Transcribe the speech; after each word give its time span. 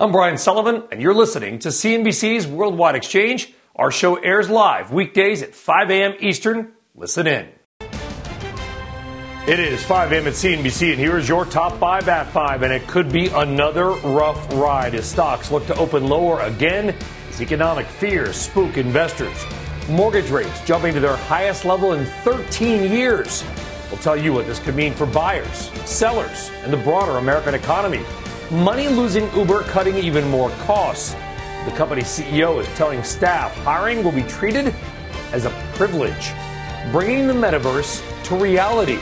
I'm 0.00 0.12
Brian 0.12 0.38
Sullivan, 0.38 0.84
and 0.92 1.02
you're 1.02 1.12
listening 1.12 1.58
to 1.58 1.70
CNBC's 1.70 2.46
Worldwide 2.46 2.94
Exchange. 2.94 3.52
Our 3.74 3.90
show 3.90 4.14
airs 4.14 4.48
live 4.48 4.92
weekdays 4.92 5.42
at 5.42 5.56
5 5.56 5.90
a.m. 5.90 6.14
Eastern. 6.20 6.74
Listen 6.94 7.26
in. 7.26 7.48
It 9.48 9.58
is 9.58 9.82
5 9.82 10.12
a.m. 10.12 10.28
at 10.28 10.34
CNBC, 10.34 10.92
and 10.92 11.00
here 11.00 11.18
is 11.18 11.28
your 11.28 11.44
top 11.46 11.80
five 11.80 12.08
at 12.08 12.28
5. 12.28 12.62
And 12.62 12.72
it 12.72 12.86
could 12.86 13.10
be 13.10 13.26
another 13.26 13.88
rough 13.88 14.52
ride 14.52 14.94
as 14.94 15.04
stocks 15.04 15.50
look 15.50 15.66
to 15.66 15.74
open 15.74 16.06
lower 16.06 16.42
again 16.42 16.94
as 17.28 17.42
economic 17.42 17.86
fears 17.86 18.36
spook 18.36 18.76
investors. 18.76 19.44
Mortgage 19.88 20.30
rates 20.30 20.64
jumping 20.64 20.94
to 20.94 21.00
their 21.00 21.16
highest 21.16 21.64
level 21.64 21.94
in 21.94 22.06
13 22.22 22.92
years. 22.92 23.42
We'll 23.90 23.98
tell 23.98 24.16
you 24.16 24.32
what 24.32 24.46
this 24.46 24.60
could 24.60 24.76
mean 24.76 24.94
for 24.94 25.06
buyers, 25.06 25.72
sellers, 25.86 26.52
and 26.62 26.72
the 26.72 26.76
broader 26.76 27.18
American 27.18 27.54
economy. 27.54 28.04
Money 28.50 28.88
losing 28.88 29.30
Uber 29.36 29.60
cutting 29.64 29.96
even 29.96 30.26
more 30.30 30.48
costs. 30.60 31.12
The 31.66 31.72
company's 31.76 32.06
CEO 32.06 32.58
is 32.62 32.66
telling 32.78 33.02
staff 33.02 33.54
hiring 33.56 34.02
will 34.02 34.12
be 34.12 34.22
treated 34.22 34.74
as 35.32 35.44
a 35.44 35.50
privilege, 35.74 36.32
bringing 36.90 37.26
the 37.26 37.34
metaverse 37.34 38.02
to 38.24 38.36
reality. 38.36 38.96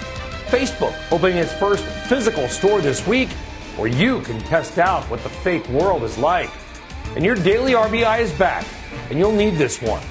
Facebook 0.48 0.96
opening 1.12 1.36
its 1.36 1.52
first 1.52 1.84
physical 2.08 2.48
store 2.48 2.80
this 2.80 3.06
week 3.06 3.28
where 3.76 3.86
you 3.86 4.20
can 4.22 4.40
test 4.40 4.80
out 4.80 5.04
what 5.04 5.22
the 5.22 5.28
fake 5.28 5.68
world 5.68 6.02
is 6.02 6.18
like. 6.18 6.50
And 7.14 7.24
your 7.24 7.36
daily 7.36 7.74
RBI 7.74 8.18
is 8.18 8.32
back, 8.32 8.66
and 9.10 9.18
you'll 9.18 9.30
need 9.30 9.54
this 9.54 9.80
one 9.80 10.02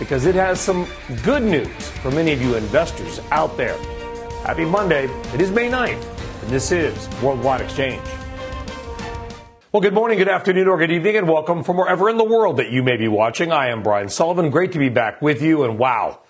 because 0.00 0.26
it 0.26 0.34
has 0.34 0.58
some 0.58 0.88
good 1.22 1.44
news 1.44 1.88
for 2.02 2.10
many 2.10 2.32
of 2.32 2.42
you 2.42 2.56
investors 2.56 3.20
out 3.30 3.56
there. 3.56 3.78
Happy 4.44 4.64
Monday. 4.64 5.04
It 5.32 5.40
is 5.40 5.52
May 5.52 5.70
9th, 5.70 6.42
and 6.42 6.50
this 6.50 6.72
is 6.72 7.08
Worldwide 7.22 7.60
Exchange. 7.60 8.02
Well, 9.72 9.80
good 9.80 9.94
morning, 9.94 10.18
good 10.18 10.28
afternoon, 10.28 10.66
or 10.66 10.78
good 10.78 10.90
evening, 10.90 11.14
and 11.16 11.28
welcome 11.28 11.62
from 11.62 11.76
wherever 11.76 12.10
in 12.10 12.16
the 12.16 12.24
world 12.24 12.56
that 12.56 12.72
you 12.72 12.82
may 12.82 12.96
be 12.96 13.06
watching. 13.06 13.52
I 13.52 13.68
am 13.68 13.84
Brian 13.84 14.08
Sullivan. 14.08 14.50
Great 14.50 14.72
to 14.72 14.80
be 14.80 14.88
back 14.88 15.22
with 15.22 15.42
you, 15.42 15.62
and 15.62 15.78
wow. 15.78 16.22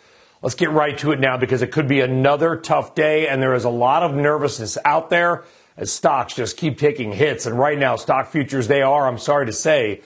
Let's 0.42 0.54
get 0.54 0.68
right 0.68 0.98
to 0.98 1.12
it 1.12 1.20
now 1.20 1.38
because 1.38 1.62
it 1.62 1.72
could 1.72 1.88
be 1.88 2.02
another 2.02 2.54
tough 2.54 2.94
day, 2.94 3.28
and 3.28 3.40
there 3.40 3.54
is 3.54 3.64
a 3.64 3.70
lot 3.70 4.02
of 4.02 4.14
nervousness 4.14 4.76
out 4.84 5.08
there 5.08 5.44
as 5.78 5.90
stocks 5.90 6.34
just 6.34 6.58
keep 6.58 6.78
taking 6.78 7.12
hits. 7.12 7.46
And 7.46 7.58
right 7.58 7.78
now, 7.78 7.96
stock 7.96 8.30
futures, 8.30 8.68
they 8.68 8.82
are, 8.82 9.08
I'm 9.08 9.16
sorry 9.16 9.46
to 9.46 9.54
say, 9.54 10.02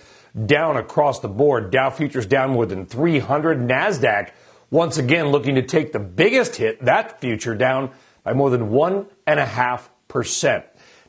down 0.46 0.76
across 0.76 1.18
the 1.18 1.26
board. 1.26 1.72
Dow 1.72 1.90
futures 1.90 2.26
down 2.26 2.50
more 2.50 2.66
than 2.66 2.86
300. 2.86 3.58
NASDAQ 3.58 4.30
once 4.70 4.96
again 4.96 5.30
looking 5.30 5.56
to 5.56 5.62
take 5.62 5.90
the 5.90 5.98
biggest 5.98 6.54
hit, 6.54 6.84
that 6.84 7.20
future 7.20 7.56
down 7.56 7.90
by 8.22 8.32
more 8.32 8.50
than 8.50 8.70
1.5%. 8.70 10.64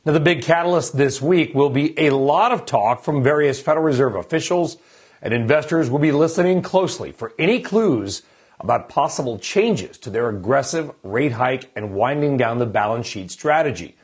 Now, 0.06 0.12
the 0.12 0.20
big 0.20 0.42
catalyst 0.42 0.96
this 0.96 1.20
week 1.20 1.52
will 1.52 1.68
be 1.68 1.98
a 1.98 2.10
lot 2.10 2.52
of 2.52 2.64
talk 2.64 3.02
from 3.02 3.24
various 3.24 3.60
Federal 3.60 3.84
Reserve 3.84 4.14
officials, 4.14 4.76
and 5.20 5.34
investors 5.34 5.90
will 5.90 5.98
be 5.98 6.12
listening 6.12 6.62
closely 6.62 7.10
for 7.10 7.32
any 7.40 7.60
clues 7.60 8.22
about 8.60 8.88
possible 8.88 9.36
changes 9.36 9.98
to 9.98 10.10
their 10.10 10.28
aggressive 10.28 10.92
rate 11.02 11.32
hike 11.32 11.72
and 11.74 11.92
winding 11.92 12.36
down 12.36 12.58
the 12.58 12.66
balance 12.66 13.08
sheet 13.08 13.32
strategy. 13.32 13.96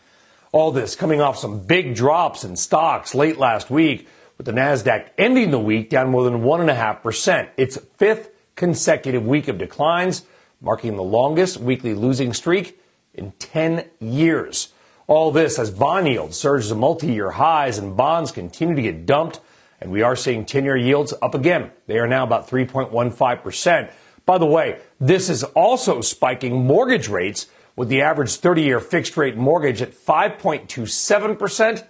All 0.51 0.73
this 0.73 0.97
coming 0.97 1.21
off 1.21 1.39
some 1.39 1.61
big 1.61 1.95
drops 1.95 2.43
in 2.43 2.57
stocks 2.57 3.15
late 3.15 3.39
last 3.39 3.71
week, 3.71 4.09
with 4.39 4.47
the 4.47 4.53
NASDAQ 4.53 5.09
ending 5.17 5.53
the 5.53 5.61
week 5.61 5.89
down 5.89 6.11
more 6.11 6.25
than 6.25 6.43
1.5%. 6.43 7.49
Its 7.57 7.77
fifth 7.77 8.31
consecutive 8.57 9.25
week 9.25 9.47
of 9.47 9.57
declines, 9.57 10.25
marking 10.61 10.97
the 10.97 11.05
longest 11.05 11.59
weekly 11.59 11.95
losing 11.95 12.33
streak 12.33 12.81
in 13.15 13.31
10 13.39 13.85
years. 14.01 14.72
All 15.13 15.31
this 15.31 15.59
as 15.59 15.71
bond 15.71 16.09
yields 16.09 16.39
surge 16.39 16.69
to 16.69 16.75
multi-year 16.75 17.33
highs 17.33 17.77
and 17.77 17.95
bonds 17.95 18.33
continue 18.33 18.75
to 18.75 18.81
get 18.81 19.05
dumped. 19.05 19.41
And 19.79 19.93
we 19.93 20.01
are 20.01 20.17
seeing 20.17 20.47
10-year 20.47 20.79
yields 20.79 21.13
up 21.21 21.35
again. 21.35 21.71
They 21.87 21.99
are 21.99 22.07
now 22.09 22.25
about 22.25 22.49
3.15%. 22.49 23.93
By 24.25 24.39
the 24.39 24.47
way, 24.47 24.81
this 24.99 25.29
is 25.29 25.45
also 25.45 26.01
spiking 26.01 26.65
mortgage 26.65 27.09
rates 27.09 27.49
with 27.77 27.91
the 27.91 28.01
average 28.01 28.31
30-year 28.41 28.81
fixed 28.81 29.19
rate 29.19 29.37
mortgage 29.37 29.83
at 29.83 29.93
5.27%. 29.93 31.87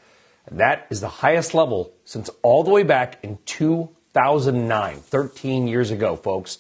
And 0.46 0.58
that 0.58 0.88
is 0.90 1.00
the 1.00 1.06
highest 1.06 1.54
level 1.54 1.92
since 2.04 2.28
all 2.42 2.64
the 2.64 2.72
way 2.72 2.82
back 2.82 3.22
in 3.22 3.38
2009, 3.44 4.96
13 4.96 5.68
years 5.68 5.92
ago, 5.92 6.16
folks. 6.16 6.58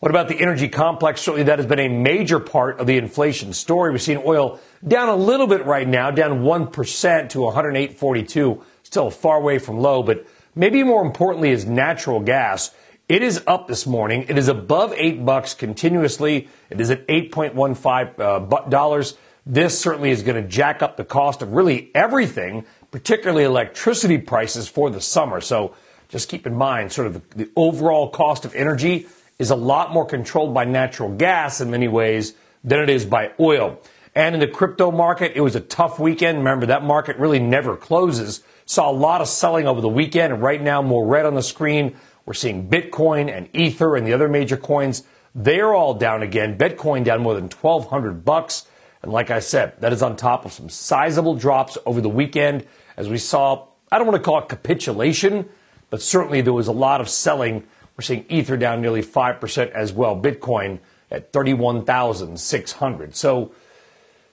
What 0.00 0.08
about 0.10 0.28
the 0.28 0.40
energy 0.40 0.70
complex? 0.70 1.20
Certainly 1.20 1.44
that 1.44 1.58
has 1.58 1.66
been 1.66 1.80
a 1.80 1.88
major 1.88 2.40
part 2.40 2.80
of 2.80 2.86
the 2.86 2.96
inflation 2.96 3.52
story. 3.52 3.92
We've 3.92 4.00
seen 4.00 4.22
oil 4.24 4.58
down 4.86 5.08
a 5.08 5.16
little 5.16 5.46
bit 5.46 5.64
right 5.64 5.86
now, 5.86 6.10
down 6.10 6.40
1% 6.42 7.28
to 7.30 7.38
108.42, 7.38 8.62
still 8.82 9.10
far 9.10 9.36
away 9.36 9.58
from 9.58 9.78
low, 9.78 10.02
but 10.02 10.26
maybe 10.54 10.82
more 10.82 11.04
importantly 11.04 11.50
is 11.50 11.64
natural 11.64 12.20
gas. 12.20 12.74
It 13.08 13.22
is 13.22 13.42
up 13.46 13.68
this 13.68 13.86
morning. 13.86 14.26
It 14.28 14.38
is 14.38 14.48
above 14.48 14.92
8 14.96 15.24
bucks 15.24 15.54
continuously. 15.54 16.48
It 16.70 16.80
is 16.80 16.90
at 16.90 17.06
8.15 17.06 18.18
uh, 18.18 18.68
dollars. 18.68 19.16
This 19.44 19.78
certainly 19.78 20.10
is 20.10 20.22
going 20.22 20.40
to 20.40 20.48
jack 20.48 20.82
up 20.82 20.96
the 20.96 21.04
cost 21.04 21.42
of 21.42 21.52
really 21.52 21.90
everything, 21.94 22.64
particularly 22.90 23.44
electricity 23.44 24.18
prices 24.18 24.68
for 24.68 24.88
the 24.88 25.00
summer. 25.00 25.40
So 25.40 25.74
just 26.08 26.28
keep 26.28 26.46
in 26.46 26.54
mind 26.54 26.92
sort 26.92 27.08
of 27.08 27.14
the, 27.14 27.44
the 27.44 27.50
overall 27.56 28.08
cost 28.08 28.44
of 28.44 28.54
energy 28.54 29.06
is 29.38 29.50
a 29.50 29.56
lot 29.56 29.92
more 29.92 30.06
controlled 30.06 30.54
by 30.54 30.64
natural 30.64 31.14
gas 31.14 31.60
in 31.60 31.70
many 31.70 31.88
ways 31.88 32.34
than 32.62 32.80
it 32.80 32.88
is 32.88 33.04
by 33.04 33.32
oil. 33.40 33.80
And 34.14 34.34
in 34.34 34.40
the 34.40 34.48
crypto 34.48 34.90
market, 34.90 35.32
it 35.34 35.40
was 35.40 35.56
a 35.56 35.60
tough 35.60 35.98
weekend. 35.98 36.38
Remember, 36.38 36.66
that 36.66 36.84
market 36.84 37.16
really 37.16 37.38
never 37.38 37.76
closes. 37.76 38.42
Saw 38.66 38.90
a 38.90 38.92
lot 38.92 39.20
of 39.20 39.28
selling 39.28 39.66
over 39.66 39.80
the 39.80 39.88
weekend. 39.88 40.32
And 40.32 40.42
right 40.42 40.60
now, 40.60 40.82
more 40.82 41.06
red 41.06 41.24
on 41.24 41.34
the 41.34 41.42
screen. 41.42 41.96
We're 42.26 42.34
seeing 42.34 42.68
Bitcoin 42.68 43.34
and 43.34 43.48
Ether 43.54 43.96
and 43.96 44.06
the 44.06 44.12
other 44.12 44.28
major 44.28 44.56
coins. 44.56 45.02
They're 45.34 45.74
all 45.74 45.94
down 45.94 46.22
again. 46.22 46.58
Bitcoin 46.58 47.04
down 47.04 47.22
more 47.22 47.34
than 47.34 47.48
1200 47.48 48.24
bucks. 48.24 48.66
And 49.02 49.10
like 49.10 49.30
I 49.30 49.40
said, 49.40 49.80
that 49.80 49.92
is 49.92 50.02
on 50.02 50.16
top 50.16 50.44
of 50.44 50.52
some 50.52 50.68
sizable 50.68 51.34
drops 51.34 51.78
over 51.86 52.00
the 52.00 52.08
weekend 52.08 52.66
as 52.96 53.08
we 53.08 53.18
saw, 53.18 53.66
I 53.90 53.98
don't 53.98 54.06
want 54.06 54.22
to 54.22 54.24
call 54.24 54.38
it 54.38 54.48
capitulation, 54.48 55.48
but 55.90 56.02
certainly 56.02 56.40
there 56.40 56.52
was 56.52 56.68
a 56.68 56.72
lot 56.72 57.00
of 57.00 57.08
selling 57.08 57.64
we're 57.96 58.02
seeing 58.02 58.24
Ether 58.30 58.56
down 58.56 58.80
nearly 58.80 59.02
5% 59.02 59.70
as 59.72 59.92
well. 59.92 60.16
Bitcoin 60.16 60.78
at 61.10 61.30
31,600. 61.30 63.14
So 63.14 63.52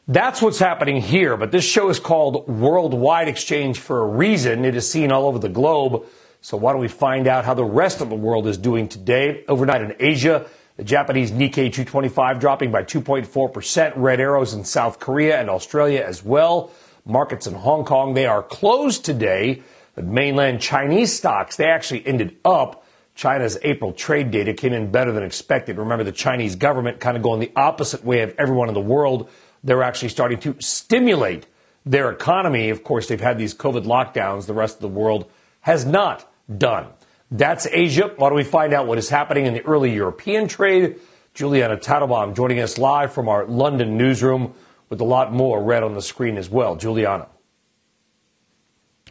that's 0.09 0.41
what's 0.41 0.57
happening 0.57 1.01
here. 1.01 1.37
But 1.37 1.51
this 1.51 1.63
show 1.63 1.89
is 1.89 1.99
called 1.99 2.47
Worldwide 2.47 3.27
Exchange 3.27 3.79
for 3.79 4.01
a 4.01 4.07
reason. 4.07 4.65
It 4.65 4.75
is 4.75 4.89
seen 4.89 5.11
all 5.11 5.27
over 5.27 5.37
the 5.37 5.49
globe. 5.49 6.03
So 6.41 6.57
why 6.57 6.71
don't 6.71 6.81
we 6.81 6.87
find 6.87 7.27
out 7.27 7.45
how 7.45 7.53
the 7.53 7.63
rest 7.63 8.01
of 8.01 8.09
the 8.09 8.15
world 8.15 8.47
is 8.47 8.57
doing 8.57 8.87
today? 8.87 9.43
Overnight 9.47 9.83
in 9.83 9.95
Asia, 9.99 10.47
the 10.77 10.83
Japanese 10.83 11.31
Nikkei 11.31 11.71
225 11.71 12.39
dropping 12.39 12.71
by 12.71 12.81
2.4%. 12.81 13.93
Red 13.97 14.19
arrows 14.19 14.55
in 14.55 14.65
South 14.65 14.99
Korea 14.99 15.39
and 15.39 15.47
Australia 15.47 16.01
as 16.01 16.23
well. 16.23 16.71
Markets 17.05 17.45
in 17.45 17.53
Hong 17.53 17.85
Kong, 17.85 18.15
they 18.15 18.25
are 18.25 18.41
closed 18.41 19.05
today. 19.05 19.61
But 19.93 20.05
mainland 20.05 20.59
Chinese 20.59 21.15
stocks, 21.15 21.55
they 21.55 21.65
actually 21.65 22.07
ended 22.07 22.35
up 22.43 22.83
China's 23.13 23.59
April 23.61 23.91
trade 23.91 24.31
data 24.31 24.53
came 24.53 24.73
in 24.73 24.89
better 24.89 25.11
than 25.11 25.23
expected. 25.23 25.77
Remember, 25.77 26.03
the 26.03 26.11
Chinese 26.11 26.55
government 26.55 26.99
kind 26.99 27.15
of 27.15 27.21
going 27.21 27.41
the 27.41 27.51
opposite 27.55 28.03
way 28.03 28.21
of 28.21 28.33
everyone 28.39 28.69
in 28.69 28.73
the 28.73 28.81
world. 28.81 29.29
They're 29.63 29.83
actually 29.83 30.09
starting 30.09 30.39
to 30.39 30.55
stimulate 30.59 31.47
their 31.85 32.11
economy. 32.11 32.69
Of 32.69 32.83
course, 32.83 33.07
they've 33.07 33.19
had 33.19 33.37
these 33.37 33.53
COVID 33.53 33.85
lockdowns. 33.85 34.45
The 34.45 34.53
rest 34.53 34.75
of 34.75 34.81
the 34.81 34.87
world 34.87 35.29
has 35.61 35.85
not 35.85 36.31
done. 36.57 36.87
That's 37.31 37.67
Asia. 37.67 38.11
Why 38.15 38.29
don't 38.29 38.35
we 38.37 38.43
find 38.43 38.73
out 38.73 38.87
what 38.87 38.97
is 38.97 39.09
happening 39.09 39.45
in 39.45 39.53
the 39.53 39.61
early 39.65 39.93
European 39.93 40.47
trade? 40.47 40.99
Julianna 41.33 41.77
Tatelbaum 41.77 42.35
joining 42.35 42.59
us 42.59 42.77
live 42.77 43.13
from 43.13 43.29
our 43.29 43.45
London 43.45 43.97
newsroom 43.97 44.53
with 44.89 44.99
a 44.99 45.05
lot 45.05 45.31
more 45.31 45.61
red 45.61 45.83
on 45.83 45.93
the 45.93 46.01
screen 46.01 46.37
as 46.37 46.49
well. 46.49 46.75
Julianna. 46.75 47.27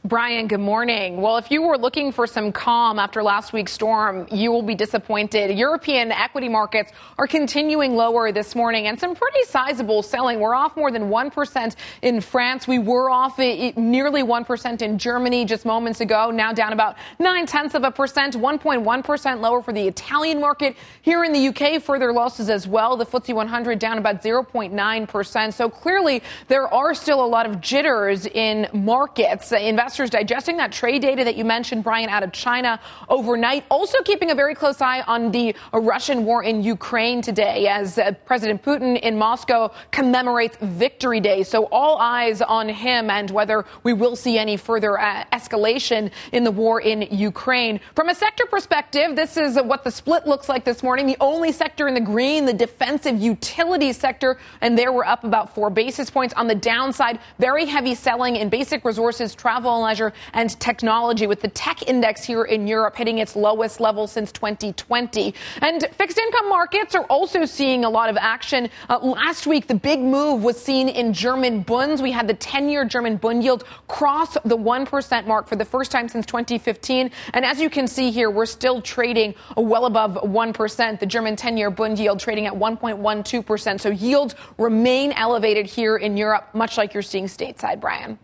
Brian, 0.04 0.46
good 0.46 0.60
morning. 0.60 1.20
Well, 1.20 1.38
if 1.38 1.50
you 1.50 1.60
were 1.60 1.76
looking 1.76 2.12
for 2.12 2.28
some 2.28 2.52
calm 2.52 3.00
after 3.00 3.20
last 3.20 3.52
week's 3.52 3.72
storm, 3.72 4.28
you 4.30 4.52
will 4.52 4.62
be 4.62 4.76
disappointed. 4.76 5.58
European 5.58 6.12
equity 6.12 6.48
markets 6.48 6.92
are 7.18 7.26
continuing 7.26 7.96
lower 7.96 8.30
this 8.30 8.54
morning 8.54 8.86
and 8.86 8.98
some 8.98 9.16
pretty 9.16 9.42
sizable 9.42 10.04
selling. 10.04 10.38
We're 10.38 10.54
off 10.54 10.76
more 10.76 10.92
than 10.92 11.10
1% 11.10 11.74
in 12.02 12.20
France. 12.20 12.68
We 12.68 12.78
were 12.78 13.10
off 13.10 13.38
nearly 13.38 14.22
1% 14.22 14.82
in 14.82 14.98
Germany 14.98 15.44
just 15.44 15.66
moments 15.66 16.00
ago, 16.00 16.30
now 16.30 16.52
down 16.52 16.72
about 16.72 16.96
9 17.18 17.46
tenths 17.46 17.74
of 17.74 17.82
a 17.82 17.90
percent, 17.90 18.36
1.1% 18.36 19.40
lower 19.40 19.62
for 19.62 19.72
the 19.72 19.88
Italian 19.88 20.40
market. 20.40 20.76
Here 21.02 21.24
in 21.24 21.32
the 21.32 21.48
UK, 21.48 21.82
further 21.82 22.12
losses 22.12 22.50
as 22.50 22.68
well. 22.68 22.96
The 22.96 23.04
FTSE 23.04 23.34
100 23.34 23.80
down 23.80 23.98
about 23.98 24.22
0.9%. 24.22 25.52
So 25.52 25.68
clearly, 25.68 26.22
there 26.46 26.72
are 26.72 26.94
still 26.94 27.24
a 27.24 27.26
lot 27.26 27.46
of 27.46 27.60
jitters 27.60 28.26
in 28.26 28.68
markets. 28.72 29.50
Investors 29.50 29.87
investors 29.88 30.10
digesting 30.10 30.58
that 30.58 30.70
trade 30.70 31.00
data 31.00 31.24
that 31.24 31.34
you 31.34 31.46
mentioned, 31.46 31.82
Brian, 31.82 32.10
out 32.10 32.22
of 32.22 32.30
China 32.30 32.78
overnight. 33.08 33.64
Also 33.70 34.02
keeping 34.02 34.30
a 34.30 34.34
very 34.34 34.54
close 34.54 34.82
eye 34.82 35.00
on 35.06 35.30
the 35.30 35.56
Russian 35.72 36.26
war 36.26 36.44
in 36.44 36.62
Ukraine 36.62 37.22
today 37.22 37.68
as 37.68 37.96
uh, 37.96 38.12
President 38.26 38.62
Putin 38.62 39.00
in 39.00 39.16
Moscow 39.16 39.72
commemorates 39.90 40.58
Victory 40.60 41.20
Day. 41.20 41.42
So 41.42 41.68
all 41.72 41.96
eyes 41.96 42.42
on 42.42 42.68
him 42.68 43.08
and 43.08 43.30
whether 43.30 43.64
we 43.82 43.94
will 43.94 44.14
see 44.14 44.36
any 44.36 44.58
further 44.58 45.00
uh, 45.00 45.24
escalation 45.32 46.10
in 46.32 46.44
the 46.44 46.50
war 46.50 46.82
in 46.82 47.00
Ukraine. 47.10 47.80
From 47.94 48.10
a 48.10 48.14
sector 48.14 48.44
perspective, 48.44 49.16
this 49.16 49.38
is 49.38 49.56
what 49.56 49.84
the 49.84 49.90
split 49.90 50.26
looks 50.26 50.50
like 50.50 50.66
this 50.66 50.82
morning. 50.82 51.06
The 51.06 51.16
only 51.18 51.50
sector 51.50 51.88
in 51.88 51.94
the 51.94 52.02
green, 52.02 52.44
the 52.44 52.52
defensive 52.52 53.18
utilities 53.18 53.96
sector, 53.96 54.36
and 54.60 54.76
there 54.76 54.92
we're 54.92 55.06
up 55.06 55.24
about 55.24 55.54
four 55.54 55.70
basis 55.70 56.10
points. 56.10 56.34
On 56.34 56.46
the 56.46 56.54
downside, 56.54 57.20
very 57.38 57.64
heavy 57.64 57.94
selling 57.94 58.36
in 58.36 58.50
basic 58.50 58.84
resources, 58.84 59.34
travel, 59.34 59.77
leisure, 59.80 60.12
and 60.32 60.58
technology, 60.60 61.26
with 61.26 61.40
the 61.40 61.48
tech 61.48 61.88
index 61.88 62.24
here 62.24 62.44
in 62.44 62.66
Europe 62.66 62.96
hitting 62.96 63.18
its 63.18 63.36
lowest 63.36 63.80
level 63.80 64.06
since 64.06 64.32
2020. 64.32 65.34
And 65.62 65.86
fixed 65.92 66.18
income 66.18 66.48
markets 66.48 66.94
are 66.94 67.04
also 67.04 67.44
seeing 67.44 67.84
a 67.84 67.90
lot 67.90 68.10
of 68.10 68.16
action. 68.16 68.68
Uh, 68.88 68.98
last 68.98 69.46
week, 69.46 69.66
the 69.66 69.74
big 69.74 70.00
move 70.00 70.42
was 70.42 70.60
seen 70.60 70.88
in 70.88 71.12
German 71.12 71.62
bunds. 71.62 72.02
We 72.02 72.12
had 72.12 72.26
the 72.28 72.34
10 72.34 72.68
year 72.68 72.84
German 72.84 73.16
bund 73.16 73.42
yield 73.42 73.64
cross 73.86 74.34
the 74.44 74.56
1% 74.56 75.26
mark 75.26 75.48
for 75.48 75.56
the 75.56 75.64
first 75.64 75.90
time 75.90 76.08
since 76.08 76.26
2015. 76.26 77.10
And 77.34 77.44
as 77.44 77.60
you 77.60 77.70
can 77.70 77.86
see 77.86 78.10
here, 78.10 78.30
we're 78.30 78.46
still 78.46 78.80
trading 78.80 79.34
well 79.56 79.86
above 79.86 80.14
1%. 80.14 81.00
The 81.00 81.06
German 81.06 81.36
10 81.36 81.56
year 81.56 81.70
bund 81.70 81.98
yield 81.98 82.20
trading 82.20 82.46
at 82.46 82.52
1.12%. 82.52 83.80
So 83.80 83.90
yields 83.90 84.34
remain 84.58 85.12
elevated 85.12 85.66
here 85.66 85.96
in 85.96 86.16
Europe, 86.16 86.48
much 86.54 86.76
like 86.76 86.94
you're 86.94 87.02
seeing 87.02 87.26
stateside, 87.26 87.80
Brian. 87.80 88.18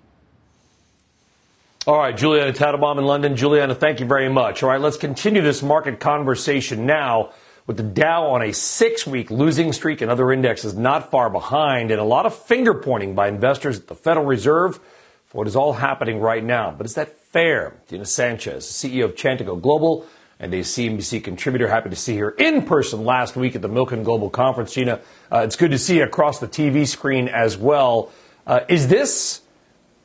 All 1.87 1.99
right, 1.99 2.17
Julianna 2.17 2.55
Tatelbaum 2.55 2.97
in 2.97 3.05
London. 3.05 3.37
Julianna, 3.37 3.75
thank 3.75 4.01
you 4.01 4.07
very 4.07 4.31
much. 4.31 4.63
All 4.63 4.71
right, 4.71 4.81
let's 4.81 4.97
continue 4.97 5.43
this 5.43 5.63
market 5.63 6.01
conversation 6.01 6.87
now 6.87 7.35
with 7.67 7.77
the 7.77 7.83
Dow 7.83 8.29
on 8.29 8.41
a 8.41 8.55
six 8.55 9.07
week 9.07 9.31
losing 9.31 9.71
streak 9.75 10.01
and 10.01 10.11
other 10.11 10.33
indexes 10.33 10.73
not 10.73 11.11
far 11.11 11.29
behind, 11.29 11.91
and 11.91 12.01
a 12.01 12.05
lot 12.05 12.25
of 12.25 12.35
finger 12.35 12.73
pointing 12.73 13.15
by 13.15 13.29
investors 13.29 13.81
at 13.81 13.89
the 13.89 13.95
Federal 13.95 14.25
Reserve 14.25 14.81
for 15.27 15.37
what 15.37 15.47
is 15.47 15.55
all 15.55 15.75
happening 15.75 16.21
right 16.21 16.43
now. 16.43 16.71
But 16.71 16.87
is 16.87 16.95
that 16.95 17.19
fair? 17.19 17.75
Gina 17.91 18.07
Sanchez, 18.07 18.65
CEO 18.65 19.05
of 19.05 19.15
Chantico 19.15 19.61
Global 19.61 20.07
and 20.41 20.55
a 20.55 20.61
CNBC 20.61 21.23
contributor, 21.23 21.69
happy 21.69 21.91
to 21.91 21.97
see 21.97 22.17
her 22.17 22.31
in 22.31 22.63
person 22.63 23.05
last 23.05 23.37
week 23.37 23.57
at 23.57 23.61
the 23.61 23.69
Milken 23.69 24.05
Global 24.05 24.31
Conference. 24.31 24.73
Gina, 24.73 25.01
uh, 25.31 25.41
it's 25.41 25.57
good 25.57 25.73
to 25.73 25.79
see 25.79 25.99
you 25.99 26.05
across 26.05 26.39
the 26.39 26.49
TV 26.49 26.89
screen 26.89 27.29
as 27.29 27.59
well. 27.59 28.11
Uh, 28.47 28.61
is 28.71 28.89
this 28.89 29.43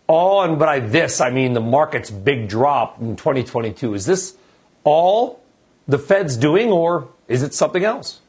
all, 0.09 0.41
and 0.41 0.59
by 0.59 0.79
this 0.79 1.21
I 1.21 1.29
mean 1.29 1.53
the 1.53 1.61
market's 1.61 2.09
big 2.09 2.49
drop 2.49 2.99
in 2.99 3.15
2022. 3.15 3.93
Is 3.93 4.05
this 4.05 4.35
all 4.83 5.41
the 5.87 5.99
Fed's 5.99 6.35
doing, 6.35 6.69
or 6.69 7.07
is 7.27 7.43
it 7.43 7.53
something 7.53 7.85
else? 7.85 8.19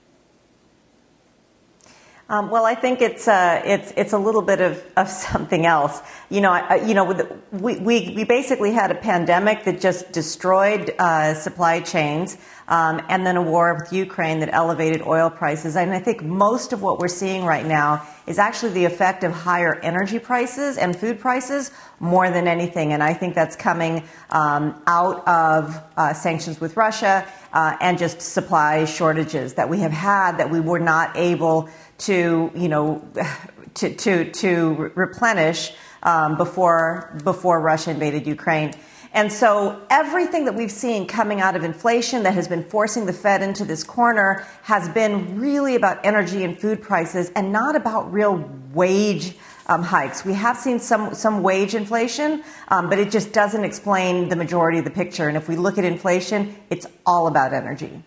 Um, 2.31 2.49
well, 2.49 2.65
I 2.65 2.77
think 2.77 3.03
it's 3.03 3.27
uh, 3.27 3.61
it's 3.65 3.93
it's 3.97 4.12
a 4.12 4.19
little 4.19 4.43
bit 4.43 4.61
of, 4.61 4.81
of 4.97 5.09
something 5.32 5.67
else. 5.67 6.00
You 6.29 6.41
know, 6.41 6.53
I, 6.53 6.77
you 6.77 6.94
know, 6.94 7.05
we, 7.50 7.81
we 7.81 8.15
we 8.15 8.23
basically 8.23 8.71
had 8.73 8.93
a 8.93 8.94
pandemic 8.94 9.65
that 9.65 9.81
just 9.81 10.12
destroyed 10.12 10.94
uh, 11.00 11.35
supply 11.35 11.81
chains, 11.81 12.38
um, 12.69 13.03
and 13.09 13.27
then 13.27 13.37
a 13.37 13.43
war 13.43 13.77
with 13.81 13.93
Ukraine 13.93 14.38
that 14.41 14.50
elevated 14.53 15.03
oil 15.03 15.29
prices. 15.29 15.75
And 15.75 15.93
I 15.93 15.99
think 15.99 16.23
most 16.23 16.73
of 16.73 16.82
what 16.82 17.00
we're 17.00 17.09
seeing 17.09 17.44
right 17.44 17.67
now 17.67 18.06
is 18.29 18.38
actually 18.38 18.75
the 18.75 18.85
effect 18.85 19.25
of 19.25 19.33
higher 19.33 19.75
energy 19.81 20.21
prices 20.21 20.79
and 20.79 20.94
food 20.97 21.19
prices 21.19 21.73
more 21.99 22.31
than 22.31 22.47
anything. 22.47 22.93
And 22.93 23.03
I 23.03 23.12
think 23.12 23.35
that's 23.35 23.56
coming 23.56 24.05
um, 24.31 24.81
out 24.87 25.26
of 25.26 25.83
uh, 25.97 26.15
sanctions 26.15 26.61
with 26.61 26.76
Russia 26.76 27.26
uh, 27.53 27.76
and 27.81 27.99
just 27.99 28.23
supply 28.23 28.85
shortages 28.85 29.55
that 29.55 29.69
we 29.69 29.81
have 29.81 29.93
had 29.93 30.38
that 30.38 30.49
we 30.49 30.61
were 30.61 30.79
not 30.79 31.17
able 31.17 31.69
to, 32.00 32.50
you 32.55 32.69
know, 32.69 33.06
to, 33.75 33.94
to, 33.94 34.31
to 34.31 34.93
replenish 34.94 35.73
um, 36.02 36.37
before, 36.37 37.19
before 37.25 37.61
Russia 37.61 37.91
invaded 37.91 38.26
Ukraine. 38.26 38.73
And 39.12 39.32
so 39.32 39.85
everything 39.91 40.44
that 40.44 40.55
we've 40.55 40.70
seen 40.70 41.06
coming 41.06 41.41
out 41.41 41.56
of 41.56 41.64
inflation 41.64 42.23
that 42.23 42.35
has 42.35 42.47
been 42.47 42.62
forcing 42.62 43.06
the 43.06 43.12
Fed 43.12 43.43
into 43.43 43.64
this 43.64 43.82
corner 43.82 44.47
has 44.62 44.88
been 44.88 45.41
really 45.41 45.75
about 45.75 46.05
energy 46.05 46.44
and 46.44 46.58
food 46.58 46.81
prices 46.81 47.31
and 47.35 47.52
not 47.52 47.75
about 47.75 48.12
real 48.12 48.49
wage 48.73 49.37
um, 49.67 49.82
hikes. 49.82 50.25
We 50.25 50.35
have 50.35 50.56
seen 50.56 50.79
some, 50.79 51.14
some 51.14 51.43
wage 51.43 51.75
inflation, 51.75 52.44
um, 52.69 52.88
but 52.88 52.99
it 53.00 53.11
just 53.11 53.32
doesn't 53.32 53.64
explain 53.64 54.29
the 54.29 54.37
majority 54.37 54.79
of 54.79 54.85
the 54.85 54.91
picture. 54.91 55.26
And 55.26 55.37
if 55.37 55.49
we 55.49 55.56
look 55.56 55.76
at 55.76 55.85
inflation, 55.85 56.56
it's 56.70 56.87
all 57.05 57.26
about 57.26 57.52
energy. 57.52 58.02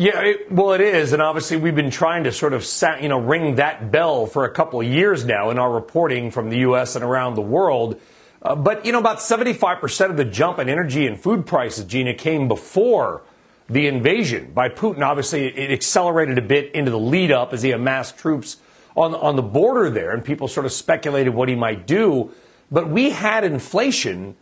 Yeah, 0.00 0.22
it, 0.22 0.50
well, 0.50 0.72
it 0.72 0.80
is, 0.80 1.12
and 1.12 1.20
obviously 1.20 1.58
we've 1.58 1.74
been 1.74 1.90
trying 1.90 2.24
to 2.24 2.32
sort 2.32 2.54
of 2.54 2.66
you 3.02 3.10
know 3.10 3.18
ring 3.20 3.56
that 3.56 3.92
bell 3.92 4.24
for 4.24 4.46
a 4.46 4.50
couple 4.50 4.80
of 4.80 4.86
years 4.86 5.26
now 5.26 5.50
in 5.50 5.58
our 5.58 5.70
reporting 5.70 6.30
from 6.30 6.48
the 6.48 6.60
U.S. 6.60 6.96
and 6.96 7.04
around 7.04 7.34
the 7.34 7.42
world. 7.42 8.00
Uh, 8.40 8.54
but 8.54 8.86
you 8.86 8.92
know, 8.92 8.98
about 8.98 9.18
75% 9.18 10.08
of 10.08 10.16
the 10.16 10.24
jump 10.24 10.58
in 10.58 10.70
energy 10.70 11.06
and 11.06 11.20
food 11.20 11.44
prices, 11.44 11.84
Gina, 11.84 12.14
came 12.14 12.48
before 12.48 13.20
the 13.68 13.88
invasion 13.88 14.52
by 14.54 14.70
Putin. 14.70 15.02
Obviously, 15.02 15.48
it 15.48 15.70
accelerated 15.70 16.38
a 16.38 16.42
bit 16.42 16.74
into 16.74 16.90
the 16.90 16.98
lead 16.98 17.30
up 17.30 17.52
as 17.52 17.60
he 17.60 17.70
amassed 17.70 18.16
troops 18.16 18.56
on 18.96 19.14
on 19.14 19.36
the 19.36 19.42
border 19.42 19.90
there, 19.90 20.12
and 20.12 20.24
people 20.24 20.48
sort 20.48 20.64
of 20.64 20.72
speculated 20.72 21.34
what 21.34 21.50
he 21.50 21.54
might 21.54 21.86
do. 21.86 22.32
But 22.70 22.88
we 22.88 23.10
had 23.10 23.44
inflation 23.44 24.34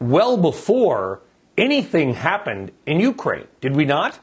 well 0.00 0.36
before 0.36 1.20
anything 1.56 2.14
happened 2.14 2.72
in 2.84 2.98
Ukraine, 2.98 3.46
did 3.60 3.76
we 3.76 3.84
not? 3.84 4.18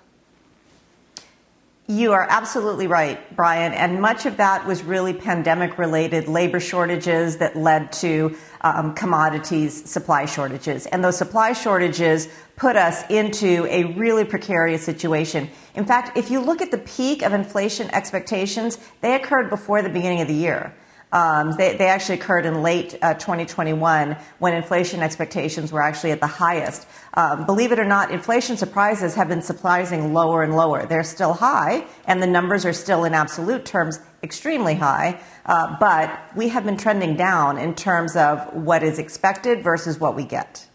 You 1.91 2.13
are 2.13 2.25
absolutely 2.29 2.87
right, 2.87 3.19
Brian. 3.35 3.73
And 3.73 4.01
much 4.01 4.25
of 4.25 4.37
that 4.37 4.65
was 4.65 4.81
really 4.81 5.11
pandemic 5.11 5.77
related 5.77 6.29
labor 6.29 6.61
shortages 6.61 7.35
that 7.39 7.57
led 7.57 7.91
to 7.93 8.37
um, 8.61 8.95
commodities 8.95 9.89
supply 9.91 10.23
shortages. 10.23 10.85
And 10.85 11.03
those 11.03 11.17
supply 11.17 11.51
shortages 11.51 12.29
put 12.55 12.77
us 12.77 13.03
into 13.09 13.67
a 13.69 13.93
really 13.95 14.23
precarious 14.23 14.85
situation. 14.85 15.49
In 15.75 15.83
fact, 15.83 16.17
if 16.17 16.31
you 16.31 16.39
look 16.39 16.61
at 16.61 16.71
the 16.71 16.77
peak 16.77 17.23
of 17.23 17.33
inflation 17.33 17.93
expectations, 17.93 18.77
they 19.01 19.13
occurred 19.15 19.49
before 19.49 19.81
the 19.81 19.89
beginning 19.89 20.21
of 20.21 20.29
the 20.29 20.33
year. 20.33 20.73
Um, 21.11 21.51
they, 21.57 21.75
they, 21.75 21.87
actually 21.87 22.19
occurred 22.19 22.45
in 22.45 22.61
late 22.61 22.97
uh, 23.01 23.13
2021 23.15 24.15
when 24.39 24.53
inflation 24.53 25.01
expectations 25.01 25.69
were 25.71 25.81
actually 25.81 26.11
at 26.11 26.21
the 26.21 26.27
highest. 26.27 26.87
Um, 27.15 27.45
believe 27.45 27.73
it 27.73 27.79
or 27.79 27.85
not, 27.85 28.11
inflation 28.11 28.55
surprises 28.55 29.15
have 29.15 29.27
been 29.27 29.41
surprising 29.41 30.13
lower 30.13 30.41
and 30.41 30.55
lower. 30.55 30.85
They're 30.85 31.03
still 31.03 31.33
high, 31.33 31.85
and 32.05 32.23
the 32.23 32.27
numbers 32.27 32.65
are 32.65 32.71
still 32.71 33.03
in 33.03 33.13
absolute 33.13 33.65
terms 33.65 33.99
extremely 34.23 34.75
high, 34.75 35.19
uh, 35.45 35.75
but 35.79 36.17
we 36.35 36.47
have 36.47 36.63
been 36.63 36.77
trending 36.77 37.17
down 37.17 37.57
in 37.57 37.75
terms 37.75 38.15
of 38.15 38.53
what 38.53 38.81
is 38.81 38.97
expected 38.97 39.63
versus 39.63 39.99
what 39.99 40.15
we 40.15 40.23
get. 40.23 40.65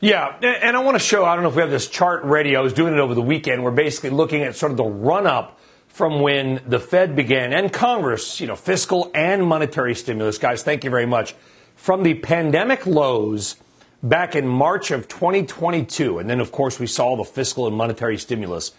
Yeah, 0.00 0.36
and 0.42 0.76
I 0.76 0.80
want 0.80 0.96
to 0.96 1.02
show, 1.02 1.24
I 1.24 1.34
don't 1.34 1.44
know 1.44 1.50
if 1.50 1.54
we 1.54 1.62
have 1.62 1.70
this 1.70 1.88
chart 1.88 2.24
ready. 2.24 2.56
I 2.56 2.60
was 2.60 2.72
doing 2.72 2.92
it 2.92 2.98
over 2.98 3.14
the 3.14 3.22
weekend. 3.22 3.62
We're 3.62 3.70
basically 3.70 4.10
looking 4.10 4.42
at 4.42 4.56
sort 4.56 4.72
of 4.72 4.76
the 4.76 4.84
run 4.84 5.26
up 5.26 5.58
from 5.94 6.18
when 6.22 6.60
the 6.66 6.80
Fed 6.80 7.14
began 7.14 7.52
and 7.52 7.72
Congress, 7.72 8.40
you 8.40 8.48
know, 8.48 8.56
fiscal 8.56 9.12
and 9.14 9.46
monetary 9.46 9.94
stimulus. 9.94 10.38
Guys, 10.38 10.64
thank 10.64 10.82
you 10.82 10.90
very 10.90 11.06
much. 11.06 11.36
From 11.76 12.02
the 12.02 12.14
pandemic 12.14 12.84
lows 12.84 13.54
back 14.02 14.34
in 14.34 14.44
March 14.44 14.90
of 14.90 15.06
2022, 15.06 16.18
and 16.18 16.28
then 16.28 16.40
of 16.40 16.50
course 16.50 16.80
we 16.80 16.88
saw 16.88 17.16
the 17.16 17.22
fiscal 17.22 17.68
and 17.68 17.76
monetary 17.76 18.18
stimulus, 18.18 18.72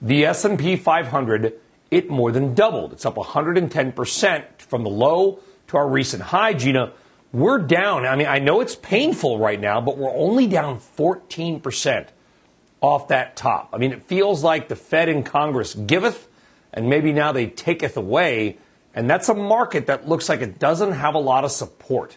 the 0.00 0.24
S&P 0.24 0.76
500 0.76 1.60
it 1.90 2.08
more 2.08 2.32
than 2.32 2.54
doubled. 2.54 2.94
It's 2.94 3.04
up 3.04 3.16
110% 3.16 4.44
from 4.62 4.82
the 4.82 4.88
low 4.88 5.40
to 5.68 5.76
our 5.76 5.86
recent 5.86 6.22
high, 6.22 6.54
Gina. 6.54 6.94
We're 7.34 7.58
down. 7.58 8.06
I 8.06 8.16
mean, 8.16 8.28
I 8.28 8.38
know 8.38 8.62
it's 8.62 8.76
painful 8.76 9.38
right 9.38 9.60
now, 9.60 9.82
but 9.82 9.98
we're 9.98 10.16
only 10.16 10.46
down 10.46 10.80
14% 10.96 12.06
off 12.80 13.08
that 13.08 13.36
top. 13.36 13.68
I 13.74 13.76
mean, 13.76 13.92
it 13.92 14.04
feels 14.04 14.42
like 14.42 14.68
the 14.68 14.76
Fed 14.76 15.10
and 15.10 15.24
Congress 15.24 15.74
giveth 15.74 16.28
and 16.72 16.88
maybe 16.88 17.12
now 17.12 17.32
they 17.32 17.46
taketh 17.46 17.96
away. 17.96 18.58
And 18.94 19.08
that's 19.08 19.28
a 19.28 19.34
market 19.34 19.86
that 19.86 20.08
looks 20.08 20.28
like 20.28 20.40
it 20.40 20.58
doesn't 20.58 20.92
have 20.92 21.14
a 21.14 21.18
lot 21.18 21.44
of 21.44 21.50
support. 21.50 22.16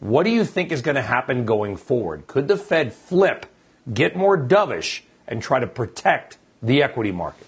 What 0.00 0.24
do 0.24 0.30
you 0.30 0.44
think 0.44 0.72
is 0.72 0.82
going 0.82 0.96
to 0.96 1.02
happen 1.02 1.44
going 1.44 1.76
forward? 1.76 2.26
Could 2.26 2.48
the 2.48 2.56
Fed 2.56 2.92
flip, 2.92 3.46
get 3.92 4.16
more 4.16 4.36
dovish, 4.36 5.02
and 5.28 5.42
try 5.42 5.60
to 5.60 5.66
protect 5.66 6.38
the 6.62 6.82
equity 6.82 7.12
market? 7.12 7.46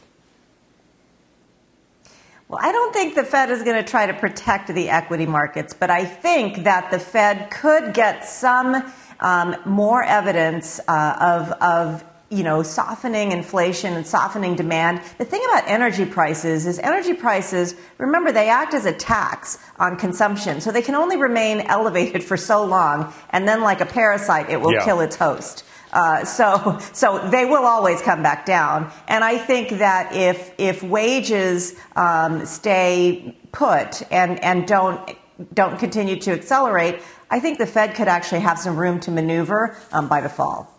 Well, 2.48 2.60
I 2.62 2.72
don't 2.72 2.92
think 2.92 3.14
the 3.14 3.24
Fed 3.24 3.50
is 3.50 3.62
going 3.62 3.82
to 3.82 3.90
try 3.90 4.06
to 4.06 4.14
protect 4.14 4.72
the 4.72 4.90
equity 4.90 5.26
markets, 5.26 5.74
but 5.74 5.90
I 5.90 6.04
think 6.04 6.64
that 6.64 6.90
the 6.90 6.98
Fed 6.98 7.50
could 7.50 7.94
get 7.94 8.24
some 8.24 8.92
um, 9.18 9.56
more 9.64 10.02
evidence 10.02 10.78
uh, 10.86 11.16
of, 11.20 11.52
of 11.62 12.04
you 12.34 12.42
know, 12.42 12.62
softening 12.62 13.32
inflation 13.32 13.94
and 13.94 14.06
softening 14.06 14.56
demand. 14.56 15.00
The 15.18 15.24
thing 15.24 15.42
about 15.48 15.64
energy 15.68 16.04
prices 16.04 16.66
is 16.66 16.78
energy 16.80 17.14
prices, 17.14 17.74
remember, 17.98 18.32
they 18.32 18.48
act 18.48 18.74
as 18.74 18.86
a 18.86 18.92
tax 18.92 19.58
on 19.78 19.96
consumption. 19.96 20.60
So 20.60 20.72
they 20.72 20.82
can 20.82 20.94
only 20.94 21.16
remain 21.16 21.60
elevated 21.68 22.24
for 22.24 22.36
so 22.36 22.64
long, 22.64 23.12
and 23.30 23.46
then, 23.46 23.62
like 23.62 23.80
a 23.80 23.86
parasite, 23.86 24.50
it 24.50 24.60
will 24.60 24.72
yeah. 24.72 24.84
kill 24.84 25.00
its 25.00 25.16
host. 25.16 25.64
Uh, 25.92 26.24
so, 26.24 26.78
so 26.92 27.28
they 27.30 27.44
will 27.44 27.64
always 27.64 28.02
come 28.02 28.20
back 28.20 28.44
down. 28.44 28.90
And 29.06 29.22
I 29.22 29.38
think 29.38 29.78
that 29.78 30.12
if 30.12 30.52
if 30.58 30.82
wages 30.82 31.76
um, 31.94 32.44
stay 32.44 33.36
put 33.52 34.02
and 34.10 34.42
and 34.42 34.66
don't 34.66 35.16
don't 35.52 35.78
continue 35.78 36.16
to 36.16 36.32
accelerate, 36.32 37.00
I 37.30 37.38
think 37.38 37.58
the 37.58 37.66
Fed 37.66 37.94
could 37.94 38.08
actually 38.08 38.40
have 38.40 38.58
some 38.58 38.76
room 38.76 38.98
to 39.00 39.12
maneuver 39.12 39.76
um, 39.92 40.08
by 40.08 40.20
the 40.20 40.28
fall. 40.28 40.73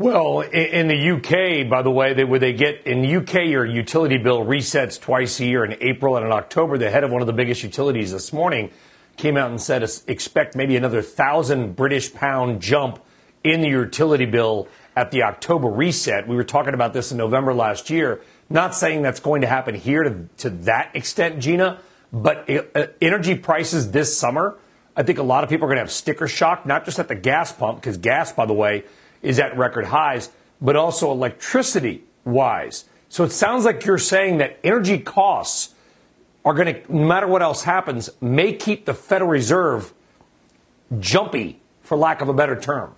Well, 0.00 0.40
in 0.40 0.88
the 0.88 1.10
UK, 1.10 1.68
by 1.68 1.82
the 1.82 1.90
way, 1.90 2.24
where 2.24 2.38
they 2.38 2.54
get 2.54 2.86
in 2.86 3.02
the 3.02 3.16
UK, 3.16 3.50
your 3.50 3.66
utility 3.66 4.16
bill 4.16 4.46
resets 4.46 4.98
twice 4.98 5.38
a 5.40 5.44
year 5.44 5.62
in 5.62 5.76
April 5.82 6.16
and 6.16 6.24
in 6.24 6.32
October. 6.32 6.78
The 6.78 6.90
head 6.90 7.04
of 7.04 7.10
one 7.10 7.20
of 7.20 7.26
the 7.26 7.34
biggest 7.34 7.62
utilities 7.62 8.10
this 8.10 8.32
morning 8.32 8.70
came 9.18 9.36
out 9.36 9.50
and 9.50 9.60
said 9.60 9.86
expect 10.06 10.56
maybe 10.56 10.74
another 10.74 11.02
thousand 11.02 11.76
British 11.76 12.14
pound 12.14 12.62
jump 12.62 13.04
in 13.44 13.60
the 13.60 13.68
utility 13.68 14.24
bill 14.24 14.68
at 14.96 15.10
the 15.10 15.22
October 15.22 15.68
reset. 15.68 16.26
We 16.26 16.34
were 16.34 16.44
talking 16.44 16.72
about 16.72 16.94
this 16.94 17.12
in 17.12 17.18
November 17.18 17.52
last 17.52 17.90
year. 17.90 18.22
Not 18.48 18.74
saying 18.74 19.02
that's 19.02 19.20
going 19.20 19.42
to 19.42 19.48
happen 19.48 19.74
here 19.74 20.02
to, 20.02 20.28
to 20.38 20.48
that 20.64 20.96
extent, 20.96 21.40
Gina, 21.40 21.78
but 22.10 22.48
uh, 22.48 22.86
energy 23.02 23.34
prices 23.34 23.90
this 23.90 24.16
summer, 24.16 24.56
I 24.96 25.02
think 25.02 25.18
a 25.18 25.22
lot 25.22 25.44
of 25.44 25.50
people 25.50 25.66
are 25.66 25.68
going 25.68 25.76
to 25.76 25.82
have 25.82 25.92
sticker 25.92 26.26
shock, 26.26 26.64
not 26.64 26.86
just 26.86 26.98
at 26.98 27.08
the 27.08 27.14
gas 27.14 27.52
pump, 27.52 27.82
because 27.82 27.98
gas, 27.98 28.32
by 28.32 28.46
the 28.46 28.54
way, 28.54 28.84
is 29.22 29.38
at 29.38 29.56
record 29.56 29.86
highs, 29.86 30.30
but 30.60 30.76
also 30.76 31.10
electricity 31.10 32.04
wise. 32.24 32.84
So 33.08 33.24
it 33.24 33.32
sounds 33.32 33.64
like 33.64 33.84
you're 33.84 33.98
saying 33.98 34.38
that 34.38 34.58
energy 34.62 34.98
costs 34.98 35.74
are 36.44 36.54
going 36.54 36.74
to, 36.74 36.92
no 36.92 37.06
matter 37.06 37.26
what 37.26 37.42
else 37.42 37.64
happens, 37.64 38.10
may 38.20 38.52
keep 38.52 38.86
the 38.86 38.94
Federal 38.94 39.30
Reserve 39.30 39.92
jumpy, 40.98 41.60
for 41.82 41.96
lack 41.96 42.20
of 42.20 42.28
a 42.28 42.32
better 42.32 42.58
term. 42.58 42.94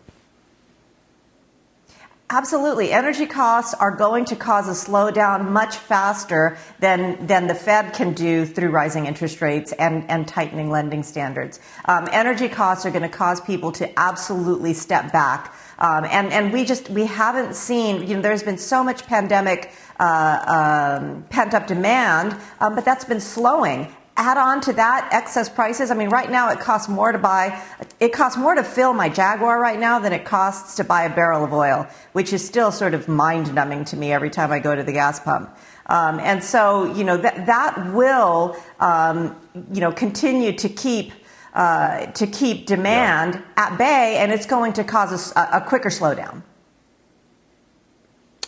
Absolutely. 2.28 2.92
Energy 2.92 3.26
costs 3.26 3.74
are 3.74 3.90
going 3.90 4.24
to 4.24 4.36
cause 4.36 4.66
a 4.66 4.90
slowdown 4.90 5.50
much 5.50 5.76
faster 5.76 6.56
than, 6.80 7.26
than 7.26 7.46
the 7.46 7.54
Fed 7.54 7.92
can 7.92 8.14
do 8.14 8.46
through 8.46 8.70
rising 8.70 9.04
interest 9.04 9.42
rates 9.42 9.72
and, 9.72 10.08
and 10.10 10.26
tightening 10.26 10.70
lending 10.70 11.02
standards. 11.02 11.60
Um, 11.84 12.08
energy 12.10 12.48
costs 12.48 12.86
are 12.86 12.90
going 12.90 13.02
to 13.02 13.10
cause 13.10 13.38
people 13.42 13.70
to 13.72 13.98
absolutely 13.98 14.72
step 14.72 15.12
back. 15.12 15.54
Um, 15.82 16.04
and, 16.04 16.32
and 16.32 16.52
we 16.52 16.64
just, 16.64 16.88
we 16.90 17.06
haven't 17.06 17.56
seen, 17.56 18.06
you 18.06 18.14
know, 18.14 18.22
there's 18.22 18.44
been 18.44 18.56
so 18.56 18.84
much 18.84 19.04
pandemic 19.06 19.72
uh, 19.98 21.00
um, 21.00 21.24
pent 21.28 21.54
up 21.54 21.66
demand, 21.66 22.36
um, 22.60 22.76
but 22.76 22.84
that's 22.84 23.04
been 23.04 23.20
slowing 23.20 23.92
add 24.16 24.36
on 24.36 24.60
to 24.60 24.72
that 24.74 25.08
excess 25.10 25.48
prices. 25.48 25.90
I 25.90 25.94
mean, 25.94 26.10
right 26.10 26.30
now 26.30 26.50
it 26.50 26.60
costs 26.60 26.88
more 26.88 27.12
to 27.12 27.18
buy, 27.18 27.62
it 27.98 28.12
costs 28.12 28.36
more 28.36 28.54
to 28.54 28.62
fill 28.62 28.92
my 28.92 29.08
Jaguar 29.08 29.58
right 29.58 29.78
now 29.78 29.98
than 29.98 30.12
it 30.12 30.24
costs 30.24 30.76
to 30.76 30.84
buy 30.84 31.04
a 31.04 31.14
barrel 31.14 31.44
of 31.44 31.52
oil, 31.52 31.86
which 32.12 32.32
is 32.32 32.44
still 32.44 32.70
sort 32.70 32.94
of 32.94 33.08
mind 33.08 33.54
numbing 33.54 33.84
to 33.86 33.96
me 33.96 34.12
every 34.12 34.30
time 34.30 34.52
I 34.52 34.58
go 34.58 34.74
to 34.74 34.82
the 34.82 34.92
gas 34.92 35.18
pump. 35.18 35.56
Um, 35.86 36.20
and 36.20 36.44
so, 36.44 36.92
you 36.94 37.04
know, 37.04 37.16
that, 37.16 37.46
that 37.46 37.92
will, 37.92 38.56
um, 38.80 39.36
you 39.72 39.80
know, 39.80 39.92
continue 39.92 40.52
to 40.52 40.68
keep, 40.68 41.12
uh, 41.54 42.06
to 42.06 42.26
keep 42.26 42.66
demand 42.66 43.34
yeah. 43.34 43.42
at 43.56 43.78
bay, 43.78 44.16
and 44.18 44.32
it's 44.32 44.46
going 44.46 44.72
to 44.74 44.84
cause 44.84 45.32
a, 45.36 45.48
a 45.54 45.60
quicker 45.60 45.90
slowdown. 45.90 46.42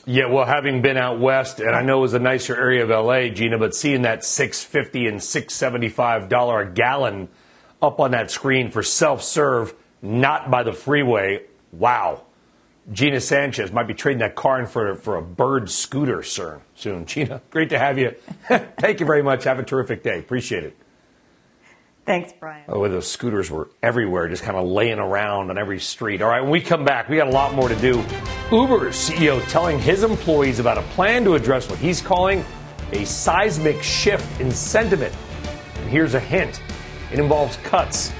Yeah, 0.07 0.27
well, 0.27 0.45
having 0.45 0.83
been 0.83 0.99
out 0.99 1.19
west, 1.19 1.61
and 1.61 1.71
I 1.71 1.83
know 1.83 1.99
it 1.99 2.03
was 2.03 2.15
a 2.15 2.19
nicer 2.19 2.55
area 2.55 2.85
of 2.85 2.91
LA, 2.91 3.29
Gina, 3.29 3.59
but 3.59 3.75
seeing 3.75 4.03
that 4.03 4.25
six 4.25 4.63
fifty 4.63 5.07
and 5.07 5.23
six 5.23 5.55
seventy 5.55 5.89
five 5.89 6.29
dollar 6.29 6.61
a 6.61 6.71
gallon 6.71 7.29
up 7.81 8.01
on 8.01 8.11
that 8.11 8.31
screen 8.31 8.71
for 8.71 8.83
self 8.83 9.23
serve, 9.23 9.75
not 10.03 10.51
by 10.51 10.63
the 10.63 10.73
freeway, 10.73 11.43
wow. 11.73 12.23
Gina 12.93 13.19
Sanchez 13.19 13.73
might 13.73 13.87
be 13.87 13.95
trading 13.95 14.19
that 14.19 14.35
car 14.35 14.61
in 14.61 14.67
for, 14.67 14.95
for 14.97 15.17
a 15.17 15.23
bird 15.23 15.71
scooter 15.71 16.23
sir, 16.23 16.61
soon. 16.75 17.07
Gina, 17.07 17.41
great 17.51 17.71
to 17.71 17.79
have 17.79 17.99
you. 17.99 18.11
Thank 18.79 19.01
you 19.01 19.07
very 19.07 19.23
much. 19.23 19.45
Have 19.45 19.59
a 19.59 19.63
terrific 19.63 20.03
day. 20.03 20.19
Appreciate 20.19 20.65
it. 20.65 20.77
Thanks, 22.07 22.33
Brian. 22.39 22.65
Oh, 22.69 22.87
those 22.87 23.11
scooters 23.11 23.51
were 23.51 23.71
everywhere, 23.83 24.29
just 24.29 24.43
kind 24.43 24.59
of 24.59 24.67
laying 24.67 24.99
around 24.99 25.51
on 25.51 25.57
every 25.57 25.81
street. 25.81 26.21
All 26.21 26.29
right, 26.29 26.43
when 26.43 26.51
we 26.51 26.61
come 26.61 26.85
back, 26.85 27.09
we 27.09 27.17
got 27.17 27.29
a 27.29 27.31
lot 27.31 27.55
more 27.55 27.69
to 27.69 27.77
do. 27.77 28.05
Uber's 28.53 28.95
CEO 28.95 29.43
telling 29.49 29.79
his 29.79 30.03
employees 30.03 30.59
about 30.59 30.77
a 30.77 30.83
plan 30.83 31.25
to 31.25 31.35
address 31.35 31.69
what 31.69 31.79
he's 31.79 32.03
calling 32.03 32.45
a 32.93 33.07
seismic 33.07 33.83
shift 33.83 34.41
in 34.41 34.51
sentiment. 34.51 35.15
And 35.77 35.89
here's 35.89 36.13
a 36.15 36.21
hint: 36.21 36.61
it 37.11 37.19
involves 37.19 37.57
cuts. 37.59 38.13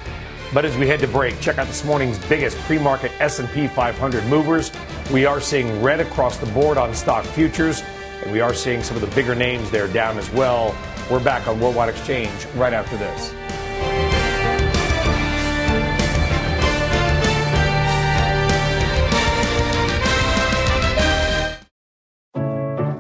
But 0.55 0.65
as 0.65 0.77
we 0.79 0.87
head 0.87 1.01
to 1.01 1.09
break, 1.09 1.39
check 1.41 1.59
out 1.59 1.67
this 1.67 1.85
morning's 1.85 2.19
biggest 2.27 2.57
pre-market 2.61 3.11
S&P 3.19 3.67
500 3.67 4.25
movers. 4.27 4.71
We 5.13 5.27
are 5.27 5.41
seeing 5.41 5.83
red 5.83 6.01
across 6.01 6.39
the 6.39 6.47
board 6.47 6.79
on 6.79 6.95
stock 6.95 7.25
futures, 7.25 7.83
and 8.23 8.33
we 8.33 8.41
are 8.41 8.55
seeing 8.55 8.83
some 8.83 8.97
of 8.97 9.01
the 9.01 9.15
bigger 9.15 9.35
names 9.35 9.71
there 9.71 9.89
down 9.89 10.17
as 10.17 10.31
well. 10.31 10.75
We're 11.11 11.23
back 11.23 11.49
on 11.49 11.61
Worldwide 11.61 11.89
Exchange 11.89 12.47
right 12.55 12.73
after 12.73 12.97
this. 12.97 13.35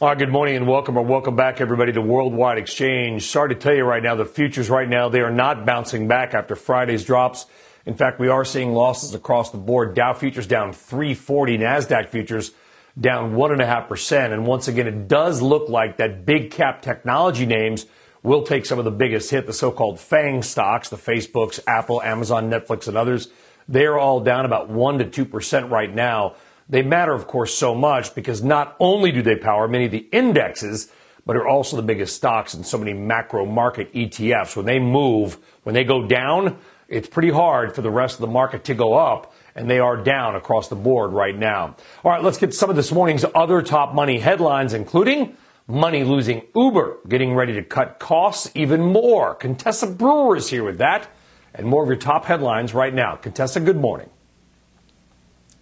All 0.00 0.08
right, 0.08 0.18
good 0.18 0.30
morning 0.32 0.56
and 0.56 0.66
welcome 0.66 0.96
or 0.96 1.04
welcome 1.04 1.36
back 1.36 1.60
everybody 1.60 1.92
to 1.92 2.00
Worldwide 2.00 2.56
Exchange. 2.56 3.24
Sorry 3.24 3.50
to 3.50 3.54
tell 3.54 3.74
you 3.74 3.84
right 3.84 4.02
now, 4.02 4.14
the 4.14 4.24
futures 4.24 4.70
right 4.70 4.88
now, 4.88 5.10
they 5.10 5.20
are 5.20 5.30
not 5.30 5.66
bouncing 5.66 6.08
back 6.08 6.32
after 6.32 6.56
Friday's 6.56 7.04
drops. 7.04 7.44
In 7.84 7.94
fact, 7.94 8.18
we 8.18 8.28
are 8.28 8.44
seeing 8.44 8.72
losses 8.72 9.14
across 9.14 9.50
the 9.50 9.58
board. 9.58 9.94
Dow 9.94 10.14
futures 10.14 10.46
down 10.46 10.72
340, 10.72 11.58
NASDAQ 11.58 12.08
futures 12.08 12.52
down 12.98 13.34
1.5%. 13.34 14.32
And 14.32 14.46
once 14.46 14.66
again, 14.66 14.86
it 14.88 15.08
does 15.08 15.42
look 15.42 15.68
like 15.68 15.98
that 15.98 16.24
big 16.24 16.50
cap 16.50 16.80
technology 16.80 17.44
names 17.44 17.84
will 18.22 18.44
take 18.44 18.64
some 18.64 18.78
of 18.78 18.86
the 18.86 18.90
biggest 18.90 19.30
hit, 19.30 19.46
the 19.46 19.52
so-called 19.52 20.00
FANG 20.00 20.42
stocks, 20.42 20.88
the 20.88 20.96
Facebooks, 20.96 21.60
Apple, 21.66 22.00
Amazon, 22.02 22.50
Netflix, 22.50 22.88
and 22.88 22.96
others. 22.96 23.28
They're 23.68 23.98
all 23.98 24.20
down 24.20 24.46
about 24.46 24.70
1 24.70 24.98
to 24.98 25.26
2% 25.26 25.70
right 25.70 25.94
now. 25.94 26.34
They 26.68 26.82
matter, 26.82 27.12
of 27.12 27.26
course, 27.26 27.54
so 27.54 27.74
much 27.74 28.14
because 28.14 28.42
not 28.42 28.76
only 28.80 29.12
do 29.12 29.22
they 29.22 29.36
power 29.36 29.68
many 29.68 29.86
of 29.86 29.90
the 29.90 30.08
indexes, 30.12 30.90
but 31.24 31.36
are 31.36 31.46
also 31.46 31.76
the 31.76 31.82
biggest 31.82 32.16
stocks 32.16 32.54
in 32.54 32.64
so 32.64 32.78
many 32.78 32.92
macro 32.92 33.46
market 33.46 33.92
ETFs. 33.92 34.56
When 34.56 34.66
they 34.66 34.78
move, 34.78 35.38
when 35.62 35.74
they 35.74 35.84
go 35.84 36.06
down, 36.06 36.58
it's 36.88 37.08
pretty 37.08 37.30
hard 37.30 37.74
for 37.74 37.82
the 37.82 37.90
rest 37.90 38.16
of 38.16 38.20
the 38.20 38.26
market 38.26 38.64
to 38.64 38.74
go 38.74 38.94
up, 38.94 39.34
and 39.54 39.70
they 39.70 39.78
are 39.78 39.96
down 39.96 40.34
across 40.34 40.68
the 40.68 40.76
board 40.76 41.12
right 41.12 41.36
now. 41.36 41.76
All 42.04 42.10
right, 42.10 42.22
let's 42.22 42.38
get 42.38 42.54
some 42.54 42.70
of 42.70 42.76
this 42.76 42.92
morning's 42.92 43.24
other 43.34 43.62
top 43.62 43.94
money 43.94 44.18
headlines, 44.18 44.74
including 44.74 45.36
money 45.66 46.04
losing 46.04 46.42
Uber 46.54 46.98
getting 47.08 47.34
ready 47.34 47.54
to 47.54 47.62
cut 47.62 47.98
costs 47.98 48.50
even 48.54 48.80
more. 48.80 49.34
Contessa 49.34 49.86
Brewer 49.86 50.36
is 50.36 50.50
here 50.50 50.64
with 50.64 50.78
that 50.78 51.08
and 51.54 51.66
more 51.66 51.82
of 51.82 51.88
your 51.88 51.96
top 51.96 52.24
headlines 52.24 52.74
right 52.74 52.92
now. 52.92 53.16
Contessa, 53.16 53.60
good 53.60 53.76
morning. 53.76 54.10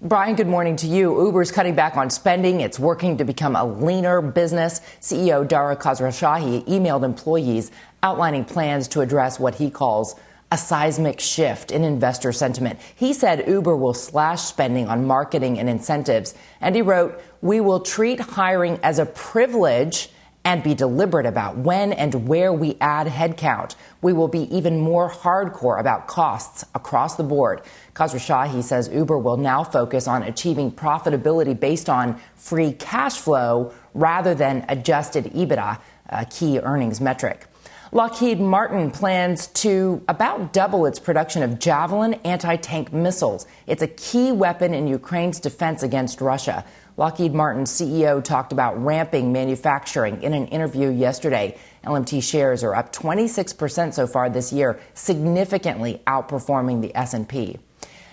Brian, 0.02 0.34
good 0.34 0.46
morning 0.46 0.76
to 0.76 0.86
you. 0.86 1.26
Uber's 1.26 1.52
cutting 1.52 1.74
back 1.74 1.98
on 1.98 2.08
spending. 2.08 2.62
It's 2.62 2.78
working 2.78 3.18
to 3.18 3.24
become 3.24 3.54
a 3.54 3.66
leaner 3.66 4.22
business. 4.22 4.80
CEO 5.02 5.46
Dara 5.46 5.76
Khosrowshahi 5.76 6.64
emailed 6.66 7.02
employees 7.02 7.70
outlining 8.02 8.46
plans 8.46 8.88
to 8.88 9.02
address 9.02 9.38
what 9.38 9.56
he 9.56 9.68
calls 9.68 10.14
a 10.50 10.56
seismic 10.56 11.20
shift 11.20 11.70
in 11.70 11.84
investor 11.84 12.32
sentiment. 12.32 12.80
He 12.96 13.12
said 13.12 13.46
Uber 13.46 13.76
will 13.76 13.92
slash 13.92 14.40
spending 14.40 14.88
on 14.88 15.06
marketing 15.06 15.58
and 15.58 15.68
incentives. 15.68 16.34
And 16.62 16.74
he 16.74 16.80
wrote, 16.80 17.22
We 17.42 17.60
will 17.60 17.80
treat 17.80 18.20
hiring 18.20 18.80
as 18.82 18.98
a 18.98 19.04
privilege 19.04 20.08
and 20.44 20.62
be 20.62 20.74
deliberate 20.74 21.26
about 21.26 21.58
when 21.58 21.92
and 21.92 22.26
where 22.26 22.52
we 22.52 22.76
add 22.80 23.06
headcount. 23.06 23.74
We 24.00 24.12
will 24.12 24.28
be 24.28 24.54
even 24.54 24.78
more 24.78 25.10
hardcore 25.10 25.78
about 25.78 26.06
costs 26.06 26.64
across 26.74 27.16
the 27.16 27.22
board. 27.22 27.62
Khosrowshahi 27.94 28.62
says 28.62 28.88
Uber 28.92 29.18
will 29.18 29.36
now 29.36 29.62
focus 29.62 30.08
on 30.08 30.22
achieving 30.22 30.72
profitability 30.72 31.58
based 31.58 31.90
on 31.90 32.20
free 32.36 32.72
cash 32.72 33.18
flow 33.18 33.72
rather 33.92 34.34
than 34.34 34.64
adjusted 34.68 35.26
EBITDA, 35.26 35.80
a 36.08 36.24
key 36.26 36.58
earnings 36.58 37.00
metric. 37.00 37.46
Lockheed 37.92 38.38
Martin 38.38 38.92
plans 38.92 39.48
to 39.48 40.00
about 40.06 40.52
double 40.52 40.86
its 40.86 41.00
production 41.00 41.42
of 41.42 41.58
Javelin 41.58 42.14
anti 42.24 42.54
tank 42.54 42.92
missiles. 42.92 43.46
It's 43.66 43.82
a 43.82 43.88
key 43.88 44.30
weapon 44.30 44.74
in 44.74 44.86
Ukraine's 44.86 45.40
defense 45.40 45.82
against 45.82 46.20
Russia. 46.20 46.64
Lockheed 47.00 47.32
Martin 47.32 47.64
CEO 47.64 48.22
talked 48.22 48.52
about 48.52 48.78
ramping 48.84 49.32
manufacturing 49.32 50.22
in 50.22 50.34
an 50.34 50.48
interview 50.48 50.90
yesterday. 50.90 51.56
LMT 51.82 52.22
shares 52.22 52.62
are 52.62 52.74
up 52.74 52.92
26% 52.92 53.94
so 53.94 54.06
far 54.06 54.28
this 54.28 54.52
year, 54.52 54.78
significantly 54.92 56.02
outperforming 56.06 56.82
the 56.82 56.94
S&P. 56.94 57.56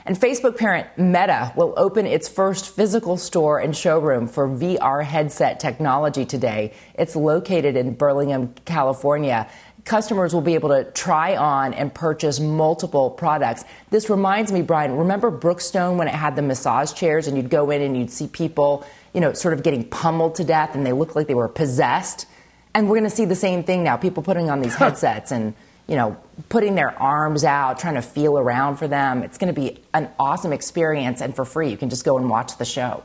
And 0.05 0.17
Facebook 0.17 0.57
parent 0.57 0.87
Meta 0.97 1.51
will 1.57 1.73
open 1.75 2.05
its 2.05 2.29
first 2.29 2.73
physical 2.73 3.17
store 3.17 3.59
and 3.59 3.75
showroom 3.75 4.25
for 4.25 4.47
VR 4.47 5.03
headset 5.03 5.59
technology 5.59 6.23
today. 6.23 6.73
It's 6.93 7.13
located 7.13 7.75
in 7.75 7.93
Burlingame, 7.93 8.53
California 8.63 9.49
customers 9.87 10.33
will 10.33 10.41
be 10.41 10.53
able 10.53 10.69
to 10.69 10.83
try 10.91 11.35
on 11.35 11.73
and 11.73 11.93
purchase 11.93 12.39
multiple 12.39 13.09
products. 13.09 13.65
This 13.89 14.09
reminds 14.09 14.51
me, 14.51 14.61
Brian, 14.61 14.95
remember 14.95 15.31
Brookstone 15.31 15.97
when 15.97 16.07
it 16.07 16.13
had 16.13 16.35
the 16.35 16.41
massage 16.41 16.93
chairs 16.93 17.27
and 17.27 17.35
you'd 17.37 17.49
go 17.49 17.71
in 17.71 17.81
and 17.81 17.97
you'd 17.97 18.11
see 18.11 18.27
people, 18.27 18.85
you 19.13 19.21
know, 19.21 19.33
sort 19.33 19.53
of 19.53 19.63
getting 19.63 19.83
pummeled 19.83 20.35
to 20.35 20.43
death 20.43 20.75
and 20.75 20.85
they 20.85 20.93
looked 20.93 21.15
like 21.15 21.27
they 21.27 21.33
were 21.33 21.47
possessed? 21.47 22.27
And 22.73 22.87
we're 22.89 22.97
going 22.97 23.09
to 23.09 23.15
see 23.15 23.25
the 23.25 23.35
same 23.35 23.63
thing 23.63 23.83
now 23.83 23.97
people 23.97 24.21
putting 24.21 24.49
on 24.49 24.61
these 24.61 24.75
headsets 24.83 25.31
and, 25.31 25.55
you 25.87 25.95
know, 25.95 26.17
putting 26.49 26.75
their 26.75 26.91
arms 27.01 27.43
out, 27.43 27.79
trying 27.79 27.95
to 27.95 28.01
feel 28.01 28.37
around 28.37 28.75
for 28.75 28.87
them. 28.87 29.23
It's 29.23 29.37
going 29.37 29.53
to 29.53 29.59
be 29.59 29.81
an 29.93 30.09
awesome 30.19 30.53
experience 30.53 31.21
and 31.21 31.35
for 31.35 31.45
free. 31.45 31.69
You 31.69 31.77
can 31.77 31.89
just 31.89 32.05
go 32.05 32.17
and 32.17 32.29
watch 32.29 32.57
the 32.57 32.65
show. 32.65 33.03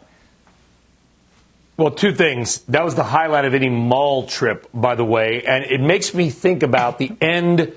Well, 1.82 1.90
two 1.90 2.14
things. 2.14 2.58
That 2.68 2.84
was 2.84 2.94
the 2.94 3.02
highlight 3.02 3.44
of 3.44 3.54
any 3.54 3.68
mall 3.68 4.28
trip, 4.28 4.68
by 4.72 4.94
the 4.94 5.04
way. 5.04 5.42
And 5.42 5.64
it 5.64 5.80
makes 5.80 6.14
me 6.14 6.30
think 6.30 6.62
about 6.62 6.98
the 6.98 7.10
end 7.20 7.72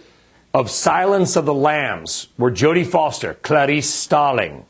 of 0.53 0.69
Silence 0.69 1.35
of 1.35 1.47
the 1.47 1.55
Lambs, 1.55 2.27
where 2.37 2.51
Jodie 2.51 2.85
Foster, 2.85 3.33
Clarice 3.33 3.91
Starling, 3.91 4.67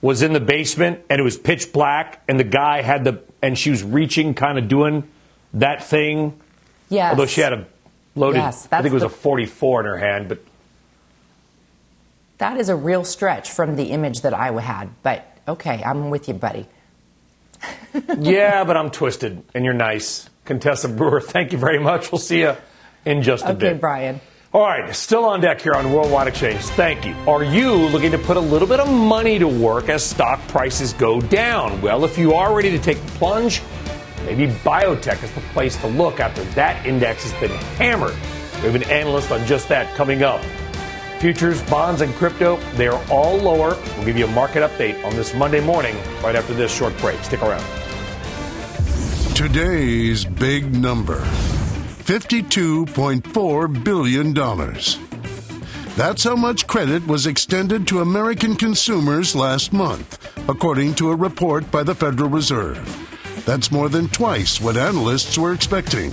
was 0.00 0.20
in 0.20 0.32
the 0.32 0.40
basement 0.40 0.98
and 1.08 1.20
it 1.20 1.22
was 1.22 1.38
pitch 1.38 1.72
black 1.72 2.24
and 2.26 2.40
the 2.40 2.44
guy 2.44 2.82
had 2.82 3.04
the, 3.04 3.22
and 3.40 3.56
she 3.56 3.70
was 3.70 3.84
reaching, 3.84 4.34
kind 4.34 4.58
of 4.58 4.66
doing 4.66 5.08
that 5.54 5.84
thing. 5.84 6.36
Yes. 6.88 7.12
Although 7.12 7.26
she 7.26 7.40
had 7.40 7.52
a 7.52 7.66
loaded, 8.16 8.38
yes, 8.38 8.66
I 8.72 8.82
think 8.82 8.90
it 8.90 8.94
was 8.94 9.02
the, 9.02 9.06
a 9.06 9.10
44 9.10 9.78
in 9.78 9.86
her 9.86 9.98
hand, 9.98 10.28
but. 10.28 10.40
That 12.38 12.56
is 12.58 12.68
a 12.68 12.74
real 12.74 13.04
stretch 13.04 13.48
from 13.48 13.76
the 13.76 13.92
image 13.92 14.22
that 14.22 14.34
I 14.34 14.50
had. 14.60 14.90
But 15.04 15.24
okay, 15.46 15.84
I'm 15.84 16.10
with 16.10 16.26
you, 16.26 16.34
buddy 16.34 16.66
yeah, 18.18 18.64
but 18.64 18.76
I'm 18.76 18.90
twisted, 18.90 19.42
and 19.54 19.64
you're 19.64 19.74
nice. 19.74 20.28
Contessa 20.44 20.88
Brewer, 20.88 21.20
thank 21.20 21.52
you 21.52 21.58
very 21.58 21.78
much. 21.78 22.10
We'll 22.10 22.18
see 22.18 22.40
you 22.40 22.56
in 23.04 23.22
just 23.22 23.44
a 23.44 23.50
okay, 23.50 23.58
bit. 23.58 23.70
Okay, 23.72 23.78
Brian. 23.78 24.20
All 24.52 24.60
right, 24.60 24.94
still 24.94 25.24
on 25.24 25.40
deck 25.40 25.62
here 25.62 25.72
on 25.72 25.92
Worldwide 25.92 26.28
Exchange. 26.28 26.60
Thank 26.60 27.06
you. 27.06 27.14
Are 27.26 27.42
you 27.42 27.72
looking 27.72 28.10
to 28.10 28.18
put 28.18 28.36
a 28.36 28.40
little 28.40 28.68
bit 28.68 28.80
of 28.80 28.90
money 28.90 29.38
to 29.38 29.48
work 29.48 29.88
as 29.88 30.04
stock 30.04 30.40
prices 30.48 30.92
go 30.92 31.22
down? 31.22 31.80
Well, 31.80 32.04
if 32.04 32.18
you 32.18 32.34
are 32.34 32.54
ready 32.54 32.70
to 32.70 32.78
take 32.78 33.00
the 33.02 33.12
plunge, 33.12 33.62
maybe 34.26 34.48
biotech 34.48 35.22
is 35.22 35.32
the 35.32 35.40
place 35.52 35.76
to 35.78 35.86
look 35.86 36.20
after 36.20 36.44
that 36.54 36.84
index 36.84 37.22
has 37.22 37.40
been 37.40 37.56
hammered. 37.76 38.14
We 38.56 38.70
have 38.70 38.74
an 38.74 38.90
analyst 38.90 39.32
on 39.32 39.46
just 39.46 39.68
that 39.70 39.94
coming 39.96 40.22
up. 40.22 40.42
Futures, 41.22 41.62
bonds, 41.70 42.00
and 42.00 42.12
crypto, 42.16 42.56
they 42.74 42.88
are 42.88 43.00
all 43.08 43.36
lower. 43.36 43.78
We'll 43.96 44.06
give 44.06 44.18
you 44.18 44.24
a 44.24 44.32
market 44.32 44.68
update 44.68 45.04
on 45.04 45.14
this 45.14 45.32
Monday 45.32 45.60
morning 45.60 45.94
right 46.20 46.34
after 46.34 46.52
this 46.52 46.74
short 46.74 46.98
break. 46.98 47.16
Stick 47.20 47.44
around. 47.44 47.64
Today's 49.36 50.24
big 50.24 50.74
number 50.74 51.20
$52.4 51.20 53.84
billion. 53.84 54.34
That's 55.94 56.24
how 56.24 56.34
much 56.34 56.66
credit 56.66 57.06
was 57.06 57.28
extended 57.28 57.86
to 57.86 58.00
American 58.00 58.56
consumers 58.56 59.36
last 59.36 59.72
month, 59.72 60.18
according 60.48 60.96
to 60.96 61.12
a 61.12 61.14
report 61.14 61.70
by 61.70 61.84
the 61.84 61.94
Federal 61.94 62.30
Reserve. 62.30 62.84
That's 63.46 63.70
more 63.70 63.88
than 63.88 64.08
twice 64.08 64.60
what 64.60 64.76
analysts 64.76 65.38
were 65.38 65.52
expecting. 65.52 66.12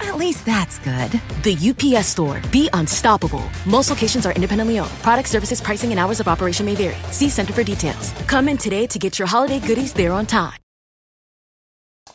At 0.00 0.16
least 0.16 0.44
that's 0.44 0.78
good. 0.80 1.12
The 1.42 1.56
UPS 1.70 2.08
store. 2.08 2.40
Be 2.50 2.68
unstoppable. 2.72 3.44
Most 3.66 3.90
locations 3.90 4.26
are 4.26 4.32
independently 4.32 4.78
owned. 4.78 4.90
Product 5.02 5.28
services, 5.28 5.60
pricing, 5.60 5.90
and 5.90 6.00
hours 6.00 6.20
of 6.20 6.28
operation 6.28 6.66
may 6.66 6.74
vary. 6.74 6.96
See 7.12 7.28
Center 7.28 7.52
for 7.52 7.64
details. 7.64 8.12
Come 8.26 8.48
in 8.48 8.56
today 8.56 8.86
to 8.86 8.98
get 8.98 9.18
your 9.18 9.28
holiday 9.28 9.60
goodies 9.60 9.92
there 9.92 10.12
on 10.12 10.26
time. 10.26 10.58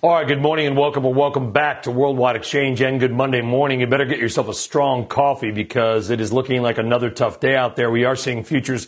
All 0.04 0.10
right, 0.10 0.28
good 0.28 0.42
morning 0.42 0.66
and 0.66 0.76
welcome 0.76 1.06
or 1.06 1.14
welcome 1.14 1.52
back 1.52 1.84
to 1.84 1.92
Worldwide 1.92 2.36
Exchange 2.36 2.82
and 2.82 3.00
good 3.00 3.12
Monday 3.12 3.42
morning. 3.42 3.82
You 3.82 3.86
better 3.86 4.06
get 4.06 4.18
yourself 4.18 4.48
a 4.50 4.54
strong 4.56 5.06
coffee 5.06 5.52
because 5.52 6.10
it 6.10 6.20
is 6.20 6.34
looking 6.34 6.64
like 6.64 6.80
another 6.80 7.12
tough 7.12 7.40
day 7.40 7.56
out 7.56 7.76
there. 7.76 7.92
We 7.92 8.04
are 8.04 8.16
seeing 8.16 8.44
futures 8.44 8.88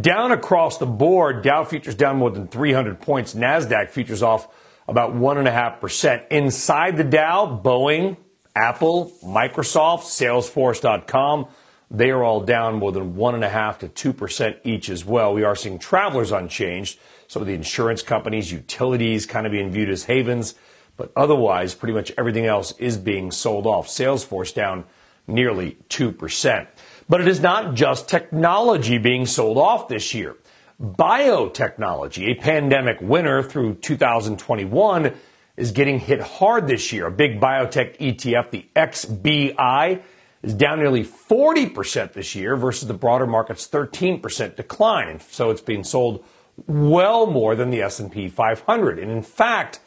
down 0.00 0.32
across 0.32 0.78
the 0.78 0.86
board. 0.86 1.42
Dow 1.42 1.64
futures 1.64 1.94
down 1.94 2.16
more 2.16 2.30
than 2.30 2.48
300 2.48 2.98
points. 2.98 3.34
NASDAQ 3.34 3.90
futures 3.90 4.22
off 4.22 4.48
about 4.88 5.14
1.5%. 5.14 6.26
Inside 6.28 6.96
the 6.96 7.04
Dow, 7.04 7.60
Boeing, 7.62 8.16
Apple, 8.56 9.12
Microsoft, 9.22 10.04
Salesforce.com, 10.04 11.46
they 11.90 12.10
are 12.10 12.24
all 12.24 12.40
down 12.40 12.74
more 12.76 12.90
than 12.90 13.14
1.5 13.14 13.78
to 13.94 14.12
2% 14.12 14.58
each 14.64 14.90
as 14.90 15.04
well. 15.04 15.32
We 15.32 15.44
are 15.44 15.54
seeing 15.54 15.78
travelers 15.78 16.32
unchanged. 16.32 16.98
Some 17.28 17.42
of 17.42 17.48
the 17.48 17.54
insurance 17.54 18.02
companies, 18.02 18.50
utilities 18.50 19.26
kind 19.26 19.46
of 19.46 19.52
being 19.52 19.70
viewed 19.70 19.90
as 19.90 20.04
havens, 20.04 20.54
but 20.96 21.12
otherwise, 21.14 21.74
pretty 21.74 21.94
much 21.94 22.10
everything 22.18 22.46
else 22.46 22.72
is 22.78 22.96
being 22.98 23.30
sold 23.30 23.66
off. 23.66 23.86
Salesforce 23.86 24.52
down 24.52 24.84
nearly 25.26 25.76
2%. 25.90 26.66
But 27.08 27.20
it 27.20 27.28
is 27.28 27.40
not 27.40 27.74
just 27.74 28.08
technology 28.08 28.98
being 28.98 29.24
sold 29.24 29.58
off 29.58 29.88
this 29.88 30.12
year. 30.12 30.36
Biotechnology, 30.80 32.28
a 32.28 32.34
pandemic 32.36 33.00
winner 33.00 33.42
through 33.42 33.74
2021, 33.76 35.12
is 35.56 35.72
getting 35.72 35.98
hit 35.98 36.20
hard 36.20 36.68
this 36.68 36.92
year. 36.92 37.06
A 37.06 37.10
big 37.10 37.40
biotech 37.40 37.98
ETF, 37.98 38.50
the 38.50 38.64
XBI, 38.76 40.02
is 40.42 40.54
down 40.54 40.78
nearly 40.78 41.02
40% 41.02 42.12
this 42.12 42.36
year 42.36 42.56
versus 42.56 42.86
the 42.86 42.94
broader 42.94 43.26
market's 43.26 43.66
13% 43.66 44.54
decline. 44.54 45.08
And 45.08 45.20
so 45.20 45.50
it's 45.50 45.60
being 45.60 45.82
sold 45.82 46.24
well 46.68 47.26
more 47.26 47.56
than 47.56 47.70
the 47.70 47.82
S&P 47.82 48.28
500. 48.28 49.00
And 49.00 49.10
in 49.10 49.22
fact, 49.22 49.80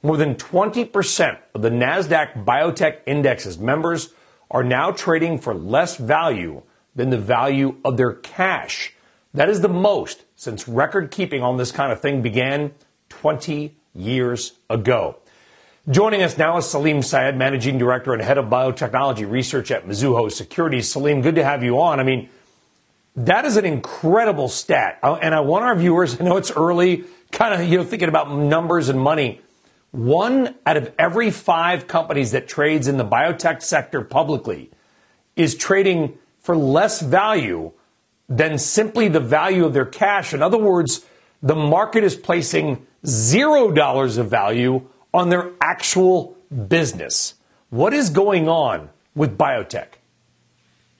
more 0.00 0.16
than 0.16 0.36
20% 0.36 1.38
of 1.54 1.62
the 1.62 1.70
Nasdaq 1.70 2.44
Biotech 2.44 2.98
Index's 3.04 3.58
members 3.58 4.12
are 4.48 4.62
now 4.62 4.92
trading 4.92 5.40
for 5.40 5.54
less 5.54 5.96
value 5.96 6.62
than 6.94 7.10
the 7.10 7.18
value 7.18 7.78
of 7.84 7.96
their 7.96 8.12
cash. 8.12 8.92
That 9.34 9.48
is 9.48 9.60
the 9.60 9.68
most 9.68 10.22
since 10.36 10.68
record 10.68 11.10
keeping 11.10 11.42
on 11.42 11.56
this 11.56 11.72
kind 11.72 11.90
of 11.90 12.00
thing 12.00 12.22
began 12.22 12.72
20 13.08 13.74
years 13.94 14.52
ago. 14.68 15.16
Joining 15.88 16.22
us 16.22 16.36
now 16.36 16.58
is 16.58 16.68
Salim 16.68 17.02
Syed, 17.02 17.36
Managing 17.36 17.78
Director 17.78 18.12
and 18.12 18.22
Head 18.22 18.38
of 18.38 18.46
Biotechnology 18.46 19.28
Research 19.28 19.70
at 19.70 19.86
Mizuho 19.86 20.30
Securities. 20.30 20.90
Salim, 20.90 21.22
good 21.22 21.36
to 21.36 21.44
have 21.44 21.62
you 21.62 21.80
on. 21.80 22.00
I 22.00 22.02
mean, 22.02 22.28
that 23.14 23.44
is 23.44 23.56
an 23.56 23.64
incredible 23.64 24.48
stat. 24.48 24.98
Uh, 25.02 25.14
and 25.14 25.34
I 25.34 25.40
want 25.40 25.64
our 25.64 25.74
viewers, 25.74 26.20
I 26.20 26.24
know 26.24 26.36
it's 26.36 26.50
early, 26.50 27.04
kind 27.32 27.54
of, 27.54 27.66
you 27.68 27.78
know, 27.78 27.84
thinking 27.84 28.08
about 28.08 28.30
numbers 28.30 28.88
and 28.88 29.00
money. 29.00 29.40
One 29.92 30.54
out 30.66 30.76
of 30.76 30.92
every 30.98 31.30
five 31.30 31.86
companies 31.86 32.32
that 32.32 32.46
trades 32.46 32.88
in 32.88 32.98
the 32.98 33.04
biotech 33.04 33.62
sector 33.62 34.02
publicly 34.02 34.70
is 35.36 35.54
trading 35.54 36.18
for 36.40 36.56
less 36.56 37.00
value 37.00 37.72
than 38.28 38.58
simply 38.58 39.08
the 39.08 39.20
value 39.20 39.64
of 39.64 39.72
their 39.72 39.86
cash. 39.86 40.34
In 40.34 40.42
other 40.42 40.58
words, 40.58 41.04
the 41.42 41.54
market 41.54 42.04
is 42.04 42.16
placing 42.16 42.86
zero 43.06 43.70
dollars 43.70 44.16
of 44.16 44.28
value 44.28 44.88
on 45.14 45.28
their 45.28 45.52
actual 45.60 46.36
business. 46.68 47.34
What 47.70 47.92
is 47.94 48.10
going 48.10 48.48
on 48.48 48.90
with 49.14 49.38
biotech? 49.38 49.88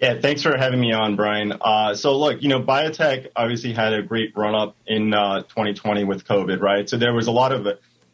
Yeah, 0.00 0.20
thanks 0.20 0.42
for 0.42 0.56
having 0.58 0.80
me 0.80 0.92
on, 0.92 1.16
Brian. 1.16 1.54
Uh, 1.58 1.94
so, 1.94 2.18
look, 2.18 2.42
you 2.42 2.48
know, 2.48 2.60
biotech 2.60 3.28
obviously 3.34 3.72
had 3.72 3.94
a 3.94 4.02
great 4.02 4.36
run 4.36 4.54
up 4.54 4.76
in 4.86 5.14
uh, 5.14 5.42
2020 5.42 6.04
with 6.04 6.24
COVID, 6.26 6.60
right? 6.60 6.88
So 6.88 6.98
there 6.98 7.14
was 7.14 7.28
a 7.28 7.32
lot 7.32 7.52
of 7.52 7.66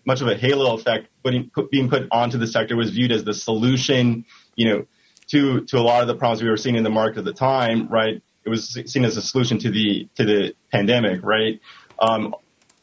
much 0.05 0.21
of 0.21 0.29
a 0.29 0.37
halo 0.37 0.75
effect 0.75 1.09
putting, 1.25 1.51
put, 1.51 1.71
being 1.71 1.89
put 1.89 2.07
onto 2.13 2.39
the 2.39 2.47
sector 2.47 2.77
was 2.77 2.91
viewed 2.91 3.11
as 3.11 3.25
the 3.25 3.35
solution, 3.35 4.25
you 4.55 4.69
know, 4.69 4.87
to 5.29 5.65
to 5.65 5.79
a 5.79 5.81
lot 5.81 6.03
of 6.03 6.09
the 6.09 6.15
problems 6.15 6.43
we 6.43 6.49
were 6.49 6.57
seeing 6.57 6.77
in 6.77 6.85
the 6.85 6.91
market 6.91 7.19
at 7.21 7.25
the 7.25 7.33
time, 7.33 7.89
right? 7.89 8.23
It 8.45 8.49
was 8.49 8.79
seen 8.87 9.05
as 9.05 9.17
a 9.17 9.23
solution 9.23 9.59
to 9.59 9.71
the 9.71 10.09
to 10.17 10.25
the 10.25 10.55
pandemic, 10.71 11.23
right? 11.23 11.61
Um, 11.99 12.35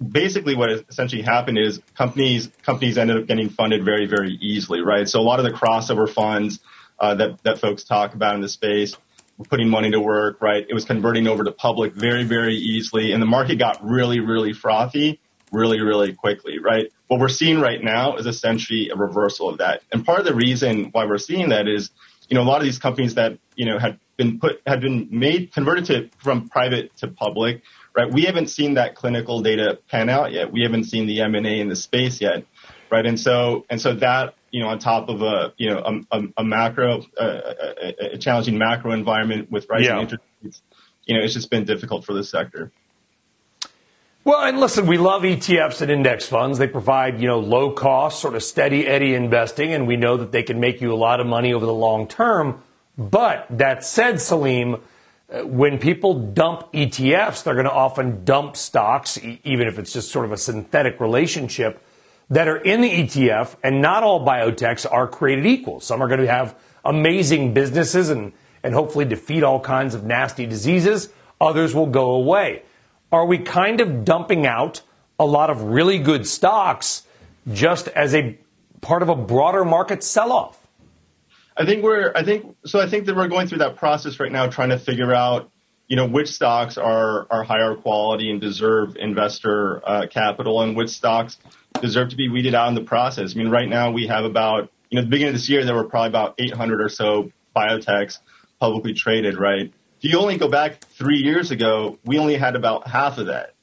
basically, 0.06 0.56
what 0.56 0.70
essentially 0.70 1.22
happened 1.22 1.58
is 1.58 1.82
companies 1.96 2.50
companies 2.64 2.98
ended 2.98 3.18
up 3.18 3.28
getting 3.28 3.50
funded 3.50 3.84
very 3.84 4.06
very 4.06 4.32
easily, 4.42 4.82
right? 4.82 5.08
So 5.08 5.20
a 5.20 5.24
lot 5.24 5.40
of 5.40 5.46
the 5.46 5.52
crossover 5.52 6.10
funds 6.10 6.60
uh, 7.00 7.16
that 7.16 7.44
that 7.44 7.60
folks 7.60 7.84
talk 7.84 8.14
about 8.14 8.36
in 8.36 8.42
the 8.42 8.50
space 8.50 8.96
were 9.38 9.46
putting 9.46 9.70
money 9.70 9.92
to 9.92 10.00
work, 10.00 10.42
right? 10.42 10.66
It 10.68 10.74
was 10.74 10.86
converting 10.86 11.28
over 11.28 11.44
to 11.44 11.52
public 11.52 11.94
very 11.94 12.24
very 12.24 12.56
easily, 12.56 13.12
and 13.12 13.22
the 13.22 13.28
market 13.28 13.56
got 13.56 13.84
really 13.84 14.20
really 14.20 14.54
frothy 14.54 15.20
really, 15.52 15.82
really 15.82 16.14
quickly, 16.14 16.60
right? 16.60 16.92
What 17.08 17.20
we're 17.20 17.30
seeing 17.30 17.60
right 17.60 17.84
now 17.84 18.18
is 18.18 18.26
essentially 18.26 18.90
a 18.90 18.96
reversal 18.96 19.50
of 19.50 19.58
that. 19.60 19.82
And 19.92 20.06
part 20.06 20.20
of 20.20 20.26
the 20.26 20.36
reason 20.36 20.86
why 20.92 21.06
we're 21.06 21.18
seeing 21.18 21.50
that 21.50 21.68
is, 21.68 21.92
you 22.30 22.36
know, 22.36 22.42
a 22.42 22.46
lot 22.46 22.58
of 22.58 22.64
these 22.64 22.80
companies 22.80 23.16
that, 23.16 23.38
you 23.56 23.66
know, 23.66 23.80
had 23.80 24.00
been 24.20 24.38
put, 24.38 24.62
had 24.68 24.82
been 24.82 25.08
made, 25.10 25.52
converted 25.54 25.86
to, 25.86 26.10
from 26.20 26.50
private 26.50 26.96
to 26.98 27.08
public, 27.08 27.64
right? 27.96 28.12
We 28.12 28.24
haven't 28.24 28.48
seen 28.48 28.76
that 28.76 28.94
clinical 28.94 29.42
data 29.42 29.80
pan 29.90 30.10
out 30.10 30.32
yet. 30.34 30.52
We 30.52 30.62
haven't 30.62 30.84
seen 30.84 31.08
the 31.08 31.22
M&A 31.22 31.60
in 31.62 31.70
the 31.70 31.76
space 31.76 32.22
yet, 32.22 32.44
right? 32.92 33.06
And 33.06 33.18
so, 33.18 33.66
and 33.70 33.80
so 33.82 33.94
that, 33.96 34.36
you 34.52 34.62
know, 34.62 34.68
on 34.68 34.78
top 34.78 35.08
of 35.08 35.22
a, 35.22 35.54
you 35.58 35.70
know, 35.70 35.80
a, 35.80 36.18
a, 36.18 36.24
a 36.40 36.44
macro, 36.44 37.02
uh, 37.20 37.24
a, 37.24 38.14
a, 38.14 38.18
challenging 38.18 38.58
macro 38.58 38.92
environment 38.92 39.50
with 39.50 39.68
rising 39.70 39.88
yeah. 39.88 40.02
interest 40.02 40.24
rates, 40.44 40.62
you 41.06 41.18
know, 41.18 41.24
it's 41.24 41.34
just 41.34 41.50
been 41.50 41.64
difficult 41.64 42.04
for 42.06 42.14
this 42.14 42.30
sector. 42.30 42.72
Well, 44.26 44.42
and 44.44 44.60
listen, 44.60 44.86
we 44.86 44.98
love 44.98 45.22
ETFs 45.22 45.82
and 45.82 45.90
index 45.90 46.28
funds. 46.28 46.60
They 46.60 46.68
provide, 46.68 47.22
you 47.22 47.28
know, 47.28 47.40
low 47.40 47.72
cost, 47.72 48.20
sort 48.20 48.36
of 48.36 48.44
steady 48.44 48.86
eddy 48.86 49.16
investing, 49.16 49.74
and 49.74 49.88
we 49.88 49.96
know 49.96 50.18
that 50.18 50.34
they 50.34 50.44
can 50.44 50.60
make 50.60 50.82
you 50.82 50.94
a 50.94 51.00
lot 51.00 51.22
of 51.22 51.26
money 51.26 51.54
over 51.54 51.66
the 51.66 51.74
long 51.74 52.06
term. 52.06 52.62
But 53.00 53.48
that 53.50 53.84
said, 53.84 54.22
Salim, 54.22 54.76
uh, 55.32 55.46
when 55.46 55.80
people 55.80 56.14
dump 56.14 56.72
ETFs, 56.74 57.44
they're 57.44 57.56
going 57.56 57.66
to 57.66 57.72
often 57.72 58.26
dump 58.26 58.56
stocks, 58.56 59.18
even 59.44 59.68
if 59.68 59.80
it's 59.80 59.94
just 59.94 60.12
sort 60.12 60.26
of 60.26 60.32
a 60.32 60.38
synthetic 60.38 61.00
relationship, 61.00 61.84
that 62.30 62.48
are 62.48 62.58
in 62.58 62.82
the 62.82 62.90
ETF. 62.92 63.56
And 63.64 63.82
not 63.82 64.04
all 64.04 64.24
biotechs 64.24 64.86
are 64.92 65.08
created 65.08 65.48
equal. 65.48 65.80
Some 65.80 66.04
are 66.04 66.08
going 66.08 66.20
to 66.20 66.28
have 66.28 66.56
amazing 66.86 67.54
businesses 67.54 68.10
and, 68.10 68.34
and 68.62 68.76
hopefully 68.76 69.06
defeat 69.06 69.44
all 69.44 69.60
kinds 69.60 69.96
of 69.96 70.04
nasty 70.04 70.46
diseases. 70.46 71.10
Others 71.42 71.74
will 71.74 71.88
go 71.88 72.12
away 72.12 72.64
are 73.12 73.26
we 73.26 73.40
kind 73.40 73.82
of 73.82 74.06
dumping 74.06 74.46
out 74.46 74.82
a 75.20 75.26
lot 75.26 75.50
of 75.50 75.64
really 75.64 75.98
good 76.00 76.28
stocks 76.28 77.04
just 77.52 77.88
as 77.90 78.14
a 78.14 78.38
part 78.82 79.02
of 79.02 79.10
a 79.10 79.16
broader 79.16 79.66
market 79.66 80.04
sell 80.04 80.32
off? 80.32 80.59
I 81.60 81.66
think 81.66 81.84
we're, 81.84 82.14
I 82.16 82.24
think, 82.24 82.56
so 82.66 82.80
I 82.80 82.90
think 82.90 83.06
that 83.08 83.18
we're 83.18 83.28
going 83.28 83.48
through 83.48 83.58
that 83.58 83.76
process 83.76 84.18
right 84.18 84.32
now 84.32 84.48
trying 84.48 84.70
to 84.70 84.80
figure 84.80 85.14
out, 85.14 85.52
you 85.90 85.98
know, 85.98 86.08
which 86.08 86.32
stocks 86.32 86.78
are, 86.78 87.28
are 87.30 87.44
higher 87.44 87.76
quality 87.76 88.32
and 88.32 88.40
deserve 88.40 88.96
investor 88.96 89.82
uh, 89.86 90.08
capital 90.08 90.62
and 90.62 90.78
which 90.78 90.90
stocks 90.90 91.38
deserve 91.82 92.12
to 92.12 92.16
be 92.16 92.30
weeded 92.30 92.56
out 92.56 92.70
in 92.70 92.76
the 92.76 92.84
process. 92.84 93.34
I 93.36 93.38
mean, 93.38 93.50
right 93.50 93.68
now 93.68 93.92
we 93.92 94.08
have 94.08 94.24
about, 94.24 94.72
you 94.90 94.96
know, 94.96 95.02
at 95.02 95.06
the 95.06 95.10
beginning 95.10 95.36
of 95.36 95.42
this 95.42 95.50
year, 95.50 95.66
there 95.66 95.76
were 95.76 95.84
probably 95.84 96.08
about 96.08 96.36
800 96.40 96.80
or 96.80 96.88
so 96.88 97.30
biotechs 97.54 98.20
publicly 98.62 98.94
traded, 98.94 99.38
right? 99.38 99.74
If 100.02 100.10
you 100.10 100.18
only 100.18 100.38
go 100.38 100.48
back 100.48 100.80
three 100.80 101.18
years 101.18 101.52
ago, 101.52 102.00
we 102.06 102.20
only 102.20 102.38
had 102.38 102.56
about 102.56 102.88
half 102.88 103.18
of 103.18 103.26
that, 103.26 103.54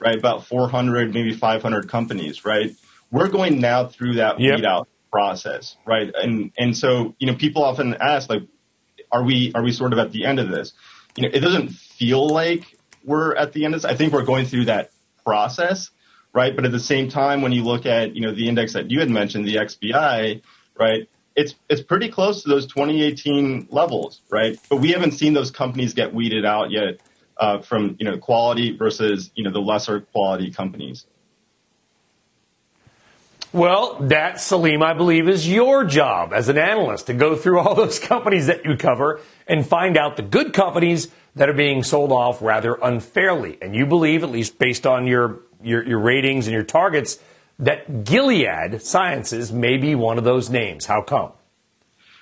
right? 0.00 0.18
About 0.18 0.44
400, 0.46 1.14
maybe 1.14 1.32
500 1.32 1.88
companies, 1.88 2.44
right? 2.44 2.74
We're 3.12 3.28
going 3.28 3.60
now 3.60 3.86
through 3.86 4.14
that 4.14 4.40
yep. 4.40 4.56
weed 4.56 4.64
out 4.64 4.88
process, 5.14 5.76
right? 5.86 6.12
And 6.12 6.50
and 6.58 6.76
so 6.76 7.14
you 7.20 7.28
know, 7.28 7.36
people 7.36 7.62
often 7.62 7.94
ask 7.94 8.28
like, 8.28 8.42
are 9.12 9.22
we 9.22 9.52
are 9.54 9.62
we 9.62 9.70
sort 9.70 9.92
of 9.92 10.00
at 10.00 10.10
the 10.10 10.24
end 10.24 10.40
of 10.40 10.48
this? 10.48 10.72
You 11.14 11.22
know, 11.22 11.28
it 11.32 11.38
doesn't 11.38 11.68
feel 11.68 12.26
like 12.26 12.76
we're 13.04 13.36
at 13.36 13.52
the 13.52 13.64
end 13.64 13.76
of 13.76 13.82
this. 13.82 13.88
I 13.88 13.94
think 13.94 14.12
we're 14.12 14.24
going 14.24 14.46
through 14.46 14.64
that 14.64 14.90
process, 15.24 15.90
right? 16.32 16.56
But 16.56 16.64
at 16.64 16.72
the 16.72 16.80
same 16.80 17.08
time, 17.10 17.42
when 17.42 17.52
you 17.52 17.62
look 17.62 17.86
at 17.86 18.16
you 18.16 18.22
know 18.22 18.34
the 18.34 18.48
index 18.48 18.72
that 18.72 18.90
you 18.90 18.98
had 18.98 19.08
mentioned, 19.08 19.46
the 19.46 19.54
XBI, 19.54 20.42
right? 20.76 21.08
it's 21.36 21.54
it's 21.68 21.82
pretty 21.82 22.08
close 22.08 22.42
to 22.42 22.48
those 22.48 22.66
2018 22.66 23.68
levels, 23.70 24.20
right? 24.30 24.58
But 24.68 24.76
we 24.76 24.90
haven't 24.90 25.12
seen 25.12 25.32
those 25.32 25.50
companies 25.50 25.94
get 25.94 26.12
weeded 26.12 26.44
out 26.44 26.70
yet 26.72 27.00
uh, 27.36 27.60
from 27.60 27.96
you 28.00 28.04
know 28.04 28.18
quality 28.18 28.76
versus 28.76 29.30
you 29.36 29.44
know 29.44 29.52
the 29.52 29.60
lesser 29.60 30.00
quality 30.00 30.50
companies. 30.50 31.06
Well, 33.54 33.98
that, 34.08 34.40
Salim, 34.40 34.82
I 34.82 34.94
believe, 34.94 35.28
is 35.28 35.48
your 35.48 35.84
job 35.84 36.32
as 36.32 36.48
an 36.48 36.58
analyst 36.58 37.06
to 37.06 37.14
go 37.14 37.36
through 37.36 37.60
all 37.60 37.76
those 37.76 37.98
companies 38.00 38.48
that 38.48 38.64
you 38.64 38.76
cover 38.76 39.20
and 39.46 39.64
find 39.64 39.96
out 39.96 40.16
the 40.16 40.22
good 40.22 40.52
companies 40.52 41.06
that 41.36 41.48
are 41.48 41.54
being 41.54 41.84
sold 41.84 42.10
off 42.10 42.42
rather 42.42 42.74
unfairly. 42.82 43.56
And 43.62 43.72
you 43.72 43.86
believe, 43.86 44.24
at 44.24 44.30
least 44.30 44.58
based 44.58 44.88
on 44.88 45.06
your, 45.06 45.38
your, 45.62 45.86
your 45.86 46.00
ratings 46.00 46.48
and 46.48 46.52
your 46.52 46.64
targets, 46.64 47.20
that 47.60 48.02
Gilead 48.02 48.82
Sciences 48.82 49.52
may 49.52 49.76
be 49.76 49.94
one 49.94 50.18
of 50.18 50.24
those 50.24 50.50
names. 50.50 50.86
How 50.86 51.00
come? 51.00 51.30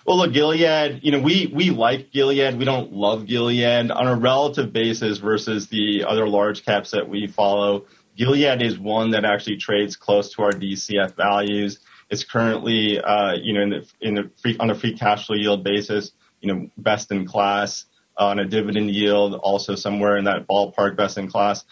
Well, 0.04 0.18
look, 0.18 0.34
Gilead, 0.34 1.00
you 1.02 1.12
know, 1.12 1.20
we, 1.20 1.50
we 1.50 1.70
like 1.70 2.12
Gilead. 2.12 2.58
We 2.58 2.66
don't 2.66 2.92
love 2.92 3.24
Gilead 3.24 3.90
on 3.90 4.06
a 4.06 4.16
relative 4.16 4.70
basis 4.70 5.16
versus 5.16 5.68
the 5.68 6.04
other 6.04 6.28
large 6.28 6.62
caps 6.66 6.90
that 6.90 7.08
we 7.08 7.26
follow. 7.26 7.86
Gilead 8.16 8.62
is 8.62 8.78
one 8.78 9.12
that 9.12 9.24
actually 9.24 9.56
trades 9.56 9.96
close 9.96 10.34
to 10.34 10.42
our 10.42 10.52
DCF 10.52 11.16
values. 11.16 11.80
It's 12.10 12.24
currently, 12.24 13.00
uh, 13.00 13.34
you 13.34 13.54
know, 13.54 13.62
in 13.62 13.70
the, 13.70 13.86
in 14.00 14.14
the 14.14 14.30
free, 14.40 14.56
on 14.58 14.70
a 14.70 14.74
free 14.74 14.96
cash 14.96 15.26
flow 15.26 15.36
yield 15.36 15.64
basis, 15.64 16.12
you 16.40 16.52
know, 16.52 16.70
best 16.76 17.10
in 17.10 17.26
class 17.26 17.86
uh, 18.18 18.26
on 18.26 18.38
a 18.38 18.44
dividend 18.44 18.90
yield, 18.90 19.34
also 19.34 19.74
somewhere 19.74 20.16
in 20.18 20.24
that 20.24 20.46
ballpark, 20.46 20.96
best 20.96 21.16
in 21.16 21.30
class. 21.30 21.64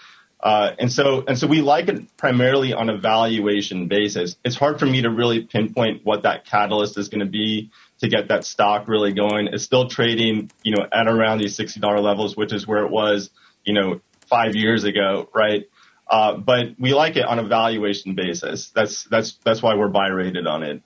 Uh, 0.42 0.70
and 0.78 0.90
so 0.90 1.22
and 1.28 1.38
so 1.38 1.46
we 1.46 1.60
like 1.60 1.88
it 1.88 2.16
primarily 2.16 2.72
on 2.72 2.88
a 2.88 2.96
valuation 2.96 3.88
basis. 3.88 4.36
It's 4.42 4.56
hard 4.56 4.78
for 4.78 4.86
me 4.86 5.02
to 5.02 5.10
really 5.10 5.42
pinpoint 5.42 6.00
what 6.04 6.22
that 6.22 6.46
catalyst 6.46 6.96
is 6.96 7.10
going 7.10 7.20
to 7.20 7.26
be 7.26 7.70
to 7.98 8.08
get 8.08 8.28
that 8.28 8.46
stock 8.46 8.88
really 8.88 9.12
going. 9.12 9.48
It's 9.48 9.64
still 9.64 9.88
trading, 9.88 10.50
you 10.62 10.74
know, 10.74 10.86
at 10.90 11.08
around 11.08 11.38
these 11.38 11.54
sixty 11.54 11.78
dollar 11.78 12.00
levels, 12.00 12.38
which 12.38 12.54
is 12.54 12.66
where 12.66 12.86
it 12.86 12.90
was, 12.90 13.28
you 13.64 13.74
know, 13.74 14.00
five 14.30 14.56
years 14.56 14.84
ago, 14.84 15.28
right? 15.34 15.68
Uh, 16.10 16.36
but 16.36 16.74
we 16.78 16.92
like 16.92 17.16
it 17.16 17.24
on 17.24 17.38
a 17.38 17.44
valuation 17.44 18.14
basis. 18.16 18.70
That's 18.70 19.04
that's 19.04 19.34
that's 19.44 19.62
why 19.62 19.76
we're 19.76 19.88
buy 19.88 20.08
rated 20.08 20.46
on 20.46 20.64
it. 20.64 20.82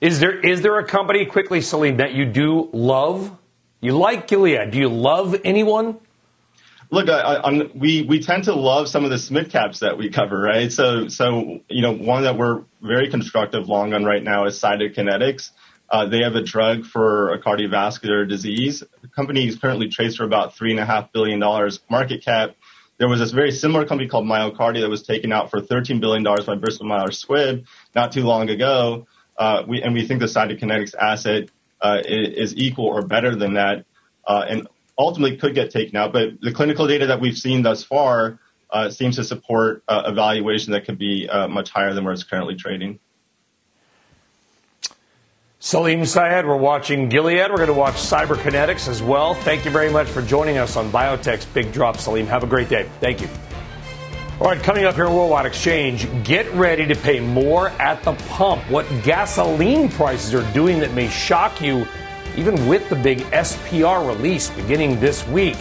Is 0.00 0.20
there 0.20 0.38
is 0.38 0.60
there 0.60 0.78
a 0.78 0.86
company 0.86 1.24
quickly, 1.24 1.62
Salim, 1.62 1.96
that 1.96 2.12
you 2.12 2.26
do 2.26 2.68
love 2.72 3.36
You 3.80 3.96
like 3.98 4.28
Gilead. 4.28 4.70
Do 4.70 4.78
you 4.78 4.88
love 4.88 5.36
anyone? 5.44 5.98
Look, 6.90 7.10
I, 7.10 7.36
I, 7.36 7.70
we 7.74 8.02
we 8.02 8.20
tend 8.20 8.44
to 8.44 8.54
love 8.54 8.88
some 8.88 9.04
of 9.04 9.10
the 9.10 9.16
SMID 9.16 9.50
caps 9.50 9.80
that 9.80 9.98
we 9.98 10.10
cover, 10.10 10.40
right? 10.40 10.72
So 10.72 11.08
so 11.08 11.60
you 11.68 11.82
know 11.82 11.92
one 11.92 12.22
that 12.22 12.38
we're 12.38 12.64
very 12.82 13.10
constructive 13.10 13.68
long 13.68 13.92
on 13.92 14.04
right 14.04 14.22
now 14.22 14.46
is 14.46 14.58
Cytokinetics. 14.60 15.50
Uh, 15.90 16.06
they 16.06 16.22
have 16.22 16.34
a 16.34 16.42
drug 16.42 16.86
for 16.86 17.34
a 17.34 17.42
cardiovascular 17.42 18.26
disease. 18.28 18.82
The 19.02 19.08
company 19.08 19.46
is 19.46 19.56
currently 19.56 19.88
traced 19.90 20.16
for 20.16 20.24
about 20.24 20.56
three 20.56 20.70
and 20.70 20.80
a 20.80 20.86
half 20.86 21.12
billion 21.12 21.40
dollars 21.40 21.80
market 21.90 22.24
cap. 22.24 22.56
There 22.98 23.08
was 23.08 23.18
this 23.18 23.32
very 23.32 23.50
similar 23.50 23.86
company 23.86 24.08
called 24.08 24.24
MyoKardia 24.24 24.80
that 24.80 24.88
was 24.88 25.02
taken 25.02 25.32
out 25.32 25.50
for 25.50 25.60
$13 25.60 26.00
billion 26.00 26.22
by 26.22 26.54
Bristol 26.54 26.86
Myers 26.86 27.24
Squibb 27.24 27.64
not 27.94 28.12
too 28.12 28.22
long 28.22 28.48
ago. 28.50 29.06
Uh, 29.36 29.64
we, 29.66 29.82
and 29.82 29.94
we 29.94 30.06
think 30.06 30.20
the 30.20 30.26
Cytokinetics 30.26 30.94
asset 30.94 31.50
uh, 31.80 32.00
is 32.04 32.56
equal 32.56 32.86
or 32.86 33.02
better 33.02 33.34
than 33.34 33.54
that, 33.54 33.84
uh, 34.26 34.44
and 34.48 34.68
ultimately 34.96 35.36
could 35.36 35.54
get 35.54 35.70
taken 35.70 35.96
out. 35.96 36.12
But 36.12 36.40
the 36.40 36.52
clinical 36.52 36.86
data 36.86 37.08
that 37.08 37.20
we've 37.20 37.36
seen 37.36 37.62
thus 37.62 37.82
far 37.82 38.38
uh, 38.70 38.90
seems 38.90 39.16
to 39.16 39.24
support 39.24 39.82
uh, 39.88 40.04
a 40.06 40.14
valuation 40.14 40.72
that 40.72 40.84
could 40.84 40.98
be 40.98 41.28
uh, 41.28 41.48
much 41.48 41.70
higher 41.70 41.92
than 41.94 42.04
where 42.04 42.12
it's 42.12 42.24
currently 42.24 42.54
trading. 42.54 43.00
Salim 45.64 46.04
Syed, 46.04 46.46
we're 46.46 46.58
watching 46.58 47.08
Gilead. 47.08 47.50
We're 47.50 47.56
going 47.56 47.68
to 47.68 47.72
watch 47.72 47.94
Cytokinetics 47.94 48.86
as 48.86 49.02
well. 49.02 49.32
Thank 49.32 49.64
you 49.64 49.70
very 49.70 49.90
much 49.90 50.06
for 50.06 50.20
joining 50.20 50.58
us 50.58 50.76
on 50.76 50.92
Biotech's 50.92 51.46
Big 51.46 51.72
Drop, 51.72 51.96
Salim. 51.96 52.26
Have 52.26 52.42
a 52.42 52.46
great 52.46 52.68
day. 52.68 52.86
Thank 53.00 53.22
you. 53.22 53.30
All 54.40 54.48
right, 54.48 54.62
coming 54.62 54.84
up 54.84 54.94
here 54.94 55.06
at 55.06 55.10
Worldwide 55.10 55.46
Exchange, 55.46 56.06
get 56.22 56.52
ready 56.52 56.84
to 56.84 56.94
pay 56.94 57.18
more 57.18 57.70
at 57.80 58.02
the 58.02 58.12
pump. 58.28 58.60
What 58.70 58.86
gasoline 59.04 59.88
prices 59.88 60.34
are 60.34 60.52
doing 60.52 60.80
that 60.80 60.92
may 60.92 61.08
shock 61.08 61.62
you, 61.62 61.86
even 62.36 62.68
with 62.68 62.86
the 62.90 62.96
big 62.96 63.20
SPR 63.30 64.06
release 64.06 64.50
beginning 64.50 65.00
this 65.00 65.26
week. 65.28 65.56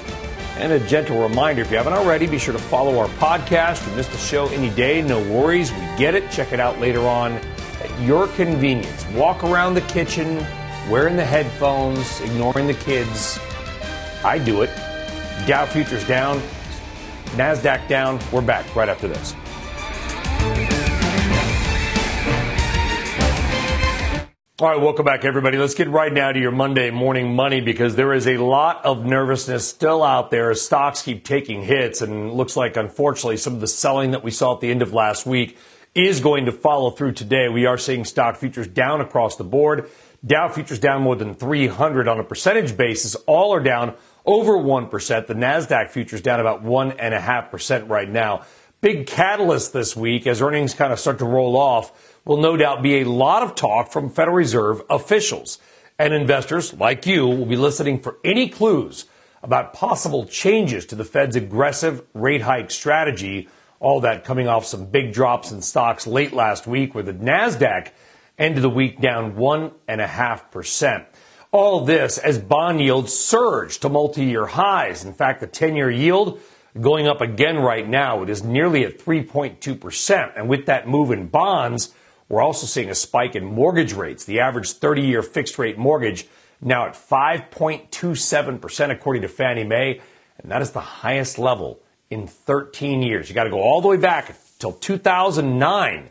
And 0.58 0.74
a 0.74 0.86
gentle 0.86 1.26
reminder 1.26 1.62
if 1.62 1.72
you 1.72 1.78
haven't 1.78 1.94
already, 1.94 2.28
be 2.28 2.40
sure 2.40 2.52
to 2.52 2.60
follow 2.60 3.00
our 3.00 3.08
podcast. 3.08 3.84
If 3.84 3.88
You 3.88 3.96
missed 3.96 4.12
the 4.12 4.18
show 4.18 4.48
any 4.48 4.70
day, 4.72 5.02
no 5.02 5.20
worries. 5.20 5.72
We 5.72 5.80
get 5.98 6.14
it. 6.14 6.30
Check 6.30 6.52
it 6.52 6.60
out 6.60 6.82
later 6.82 7.08
on 7.08 7.40
your 8.02 8.28
convenience. 8.30 9.06
Walk 9.16 9.44
around 9.44 9.74
the 9.74 9.82
kitchen 9.82 10.46
wearing 10.90 11.16
the 11.16 11.26
headphones, 11.26 12.20
ignoring 12.22 12.68
the 12.68 12.74
kids. 12.74 13.40
I 14.24 14.38
do 14.38 14.62
it. 14.62 14.70
Dow 15.48 15.66
futures 15.66 16.06
down, 16.08 16.40
NASDAQ 17.36 17.88
down. 17.88 18.20
We're 18.32 18.42
back 18.42 18.76
right 18.76 18.90
after 18.90 19.08
this. 19.08 19.36
All 24.60 24.70
right, 24.70 24.80
welcome 24.80 25.04
back, 25.04 25.26
everybody. 25.26 25.58
Let's 25.58 25.74
get 25.74 25.90
right 25.90 26.14
now 26.14 26.32
to 26.32 26.40
your 26.40 26.52
Monday 26.52 26.90
morning 26.90 27.36
money 27.36 27.60
because 27.60 27.96
there 27.98 28.14
is 28.14 28.28
a 28.28 28.38
lot 28.38 28.86
of 28.86 29.04
nervousness 29.04 29.68
still 29.68 30.04
out 30.04 30.32
there 30.32 30.52
as 30.52 30.62
stocks 30.62 31.02
keep 31.02 31.26
taking 31.26 31.64
hits. 31.64 32.02
And 32.02 32.32
looks 32.32 32.56
like, 32.56 32.78
unfortunately, 32.78 33.38
some 33.38 33.56
of 33.56 33.62
the 33.62 33.68
selling 33.68 34.12
that 34.12 34.24
we 34.24 34.32
saw 34.32 34.54
at 34.54 34.62
the 34.62 34.70
end 34.70 34.82
of 34.82 34.94
last 34.94 35.26
week 35.26 35.58
is 35.96 36.20
going 36.20 36.46
to 36.46 36.52
follow 36.52 36.90
through 36.90 37.14
today. 37.14 37.50
We 37.50 37.66
are 37.66 37.78
seeing 37.78 38.06
stock 38.06 38.38
futures 38.38 38.68
down 38.68 39.02
across 39.02 39.36
the 39.36 39.44
board. 39.44 39.90
Dow 40.26 40.50
futures 40.50 40.80
down 40.80 41.02
more 41.02 41.16
than 41.16 41.36
300 41.36 42.08
on 42.08 42.20
a 42.20 42.24
percentage 42.24 42.76
basis. 42.76 43.16
All 43.28 43.54
are 43.54 43.60
down 43.60 43.96
over 44.26 44.54
1%. 44.54 45.28
The 45.28 45.34
NASDAQ 45.34 45.90
futures 45.90 46.22
down 46.22 46.40
about 46.40 46.64
1.5% 46.64 47.90
right 47.90 48.10
now. 48.10 48.46
Big 48.82 49.06
catalyst 49.06 49.74
this 49.74 49.96
week 49.96 50.26
as 50.26 50.42
earnings 50.42 50.74
kind 50.74 50.92
of 50.92 51.00
start 51.00 51.20
to 51.20 51.26
roll 51.26 51.56
off 51.56 52.20
will 52.26 52.38
no 52.38 52.58
doubt 52.58 52.82
be 52.82 53.02
a 53.02 53.06
lot 53.06 53.44
of 53.44 53.56
talk 53.56 53.92
from 53.92 54.10
Federal 54.10 54.36
Reserve 54.36 54.82
officials. 54.90 55.60
And 56.00 56.14
investors 56.14 56.74
like 56.74 57.06
you 57.06 57.28
will 57.28 57.46
be 57.46 57.56
listening 57.56 58.00
for 58.00 58.18
any 58.24 58.50
clues 58.50 59.06
about 59.44 59.74
possible 59.74 60.26
changes 60.26 60.86
to 60.88 60.96
the 60.96 61.06
Fed's 61.06 61.36
aggressive 61.36 62.02
rate 62.14 62.42
hike 62.42 62.72
strategy 62.72 63.48
all 63.84 64.00
that 64.02 64.24
coming 64.24 64.48
off 64.48 64.66
some 64.66 64.86
big 64.86 65.12
drops 65.12 65.52
in 65.52 65.62
stocks 65.62 66.08
late 66.08 66.32
last 66.32 66.66
week, 66.66 66.96
where 66.96 67.04
the 67.04 67.14
NASDAQ 67.14 67.92
ended 68.38 68.64
the 68.64 68.70
week 68.70 69.02
down 69.02 69.34
1.5%. 69.34 71.06
All 71.52 71.84
this 71.84 72.18
as 72.18 72.40
bond 72.40 72.80
yields 72.80 73.14
surged 73.14 73.82
to 73.82 73.90
multi 73.90 74.24
year 74.24 74.46
highs. 74.46 75.04
In 75.04 75.14
fact, 75.14 75.42
the 75.42 75.48
10 75.48 75.76
year 75.76 75.92
yield 75.92 76.40
going 76.80 77.08
up 77.08 77.20
again 77.20 77.60
right 77.60 77.86
now. 77.86 78.24
It 78.24 78.30
is 78.30 78.42
nearly 78.42 78.86
at 78.86 79.00
3.2%. 79.00 80.32
And 80.36 80.48
with 80.48 80.66
that 80.68 80.88
move 80.88 81.12
in 81.12 81.28
bonds, 81.28 81.94
we're 82.30 82.42
also 82.42 82.66
seeing 82.66 82.90
a 82.90 82.96
spike 82.96 83.36
in 83.36 83.44
mortgage 83.44 83.92
rates. 83.92 84.24
The 84.24 84.40
average 84.40 84.72
30 84.72 85.02
year 85.02 85.22
fixed 85.22 85.60
rate 85.60 85.78
mortgage 85.78 86.26
now 86.62 86.86
at 86.86 86.94
5.27%, 86.94 88.92
according 88.92 89.24
to 89.24 89.28
Fannie 89.28 89.66
Mae. 89.66 90.00
And 90.40 90.50
that 90.50 90.62
is 90.62 90.72
the 90.72 90.80
highest 90.80 91.38
level 91.38 91.83
in 92.14 92.28
13 92.28 93.02
years. 93.02 93.28
You 93.28 93.36
got 93.36 93.44
to 93.46 93.50
go 93.50 93.60
all 93.60 93.82
the 93.82 93.88
way 93.88 93.98
back 93.98 94.36
till 94.60 94.72
2009 94.72 96.10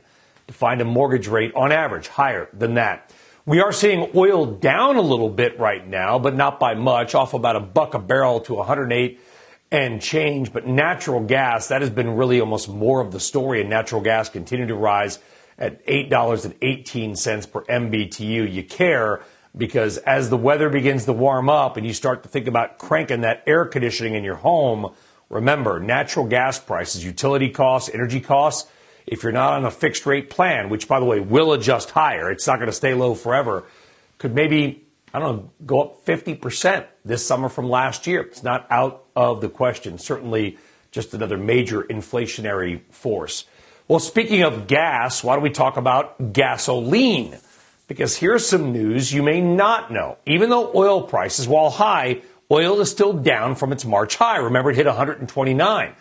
to 0.48 0.54
find 0.54 0.80
a 0.80 0.84
mortgage 0.84 1.28
rate 1.28 1.54
on 1.54 1.72
average 1.72 2.08
higher 2.08 2.48
than 2.52 2.74
that. 2.74 3.10
We 3.44 3.60
are 3.60 3.72
seeing 3.72 4.10
oil 4.14 4.46
down 4.46 4.96
a 4.96 5.00
little 5.00 5.30
bit 5.30 5.58
right 5.58 5.86
now, 5.86 6.18
but 6.18 6.34
not 6.34 6.60
by 6.60 6.74
much, 6.74 7.14
off 7.14 7.34
about 7.34 7.56
a 7.56 7.60
buck 7.60 7.94
a 7.94 7.98
barrel 7.98 8.40
to 8.40 8.54
108 8.54 9.20
and 9.72 10.00
change. 10.00 10.52
But 10.52 10.66
natural 10.66 11.20
gas, 11.20 11.68
that 11.68 11.80
has 11.80 11.90
been 11.90 12.14
really 12.14 12.40
almost 12.40 12.68
more 12.68 13.00
of 13.00 13.10
the 13.10 13.18
story, 13.18 13.60
and 13.60 13.70
natural 13.70 14.00
gas 14.00 14.28
continued 14.28 14.68
to 14.68 14.76
rise 14.76 15.18
at 15.58 15.84
$8.18 15.86 17.52
per 17.52 17.62
MBTU. 17.62 18.52
You 18.52 18.62
care 18.62 19.22
because 19.56 19.98
as 19.98 20.30
the 20.30 20.36
weather 20.36 20.68
begins 20.68 21.04
to 21.04 21.12
warm 21.12 21.48
up 21.48 21.76
and 21.76 21.86
you 21.86 21.92
start 21.92 22.22
to 22.22 22.28
think 22.28 22.46
about 22.46 22.78
cranking 22.78 23.22
that 23.22 23.42
air 23.46 23.64
conditioning 23.64 24.14
in 24.14 24.24
your 24.24 24.36
home, 24.36 24.92
Remember, 25.33 25.81
natural 25.81 26.27
gas 26.27 26.59
prices, 26.59 27.03
utility 27.03 27.49
costs, 27.49 27.90
energy 27.92 28.21
costs, 28.21 28.71
if 29.07 29.23
you're 29.23 29.33
not 29.33 29.55
on 29.55 29.64
a 29.64 29.71
fixed 29.71 30.05
rate 30.05 30.29
plan, 30.29 30.68
which 30.68 30.87
by 30.87 31.01
the 31.01 31.07
way 31.07 31.21
will 31.21 31.55
adjust 31.55 31.90
higher, 31.90 32.31
it's 32.31 32.47
not 32.47 32.57
going 32.57 32.66
to 32.66 32.73
stay 32.73 32.92
low 32.92 33.14
forever, 33.14 33.64
could 34.18 34.35
maybe, 34.35 34.85
I 35.12 35.18
don't 35.18 35.37
know, 35.37 35.51
go 35.64 35.81
up 35.81 36.05
50% 36.05 36.85
this 37.07 37.27
summer 37.27 37.49
from 37.49 37.71
last 37.71 38.07
year. 38.07 38.21
It's 38.21 38.42
not 38.42 38.66
out 38.71 39.05
of 39.16 39.40
the 39.40 39.49
question. 39.49 39.97
Certainly 39.97 40.59
just 40.90 41.14
another 41.14 41.38
major 41.38 41.83
inflationary 41.83 42.83
force. 42.90 43.47
Well, 43.88 44.01
speaking 44.01 44.42
of 44.42 44.66
gas, 44.66 45.25
why 45.25 45.35
don't 45.35 45.42
we 45.42 45.51
talk 45.51 45.79
about 45.79 46.35
gasoline? 46.35 47.38
Because 47.88 48.16
here's 48.16 48.47
some 48.47 48.73
news 48.73 49.12
you 49.12 49.23
may 49.23 49.40
not 49.40 49.90
know. 49.90 50.18
Even 50.27 50.51
though 50.51 50.71
oil 50.75 51.03
prices, 51.03 51.49
while 51.49 51.71
high, 51.71 52.21
Oil 52.50 52.81
is 52.81 52.90
still 52.90 53.12
down 53.12 53.55
from 53.55 53.72
its 53.72 53.85
March 53.85 54.16
high. 54.16 54.37
Remember, 54.37 54.70
it 54.70 54.76
hit 54.76 54.87
129. 54.87 55.94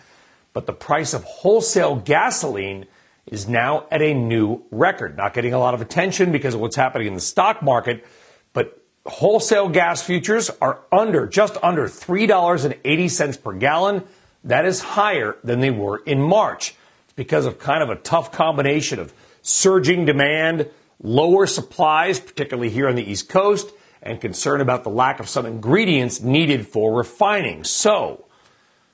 But 0.54 0.66
the 0.66 0.74
price 0.74 1.14
of 1.14 1.24
wholesale 1.24 1.96
gasoline 1.96 2.88
is 3.26 3.48
now 3.48 3.86
at 3.90 4.02
a 4.02 4.14
new 4.14 4.64
record. 4.72 5.16
Not 5.16 5.34
getting 5.34 5.54
a 5.54 5.60
lot 5.60 5.74
of 5.74 5.82
attention 5.82 6.32
because 6.32 6.54
of 6.54 6.60
what's 6.60 6.76
happening 6.76 7.08
in 7.08 7.14
the 7.14 7.22
stock 7.22 7.62
market, 7.62 8.06
but 8.54 8.82
wholesale 9.06 9.70
gas 9.70 10.02
futures 10.02 10.50
are 10.62 10.82
under, 10.92 11.28
just 11.28 11.58
under 11.64 11.88
$3.80 11.88 13.44
per 13.44 13.54
gallon. 13.54 14.04
That 14.44 14.66
is 14.66 14.82
higher 14.82 15.38
than 15.44 15.60
they 15.60 15.72
were 15.72 16.00
in 16.06 16.22
March. 16.22 16.76
It's 17.06 17.14
because 17.14 17.46
of 17.46 17.60
kind 17.60 17.84
of 17.84 17.90
a 17.90 17.96
tough 17.96 18.32
combination 18.32 19.00
of 19.00 19.14
surging 19.42 20.06
demand, 20.06 20.70
lower 21.02 21.48
supplies, 21.48 22.20
particularly 22.20 22.70
here 22.70 22.88
on 22.88 22.96
the 22.96 23.10
East 23.10 23.30
Coast, 23.30 23.72
and 24.02 24.20
concern 24.20 24.62
about 24.62 24.84
the 24.84 24.90
lack 24.90 25.20
of 25.20 25.30
some 25.30 25.46
ingredients 25.46 26.22
needed 26.22 26.68
for 26.68 26.96
refining. 26.96 27.64
So, 27.64 28.26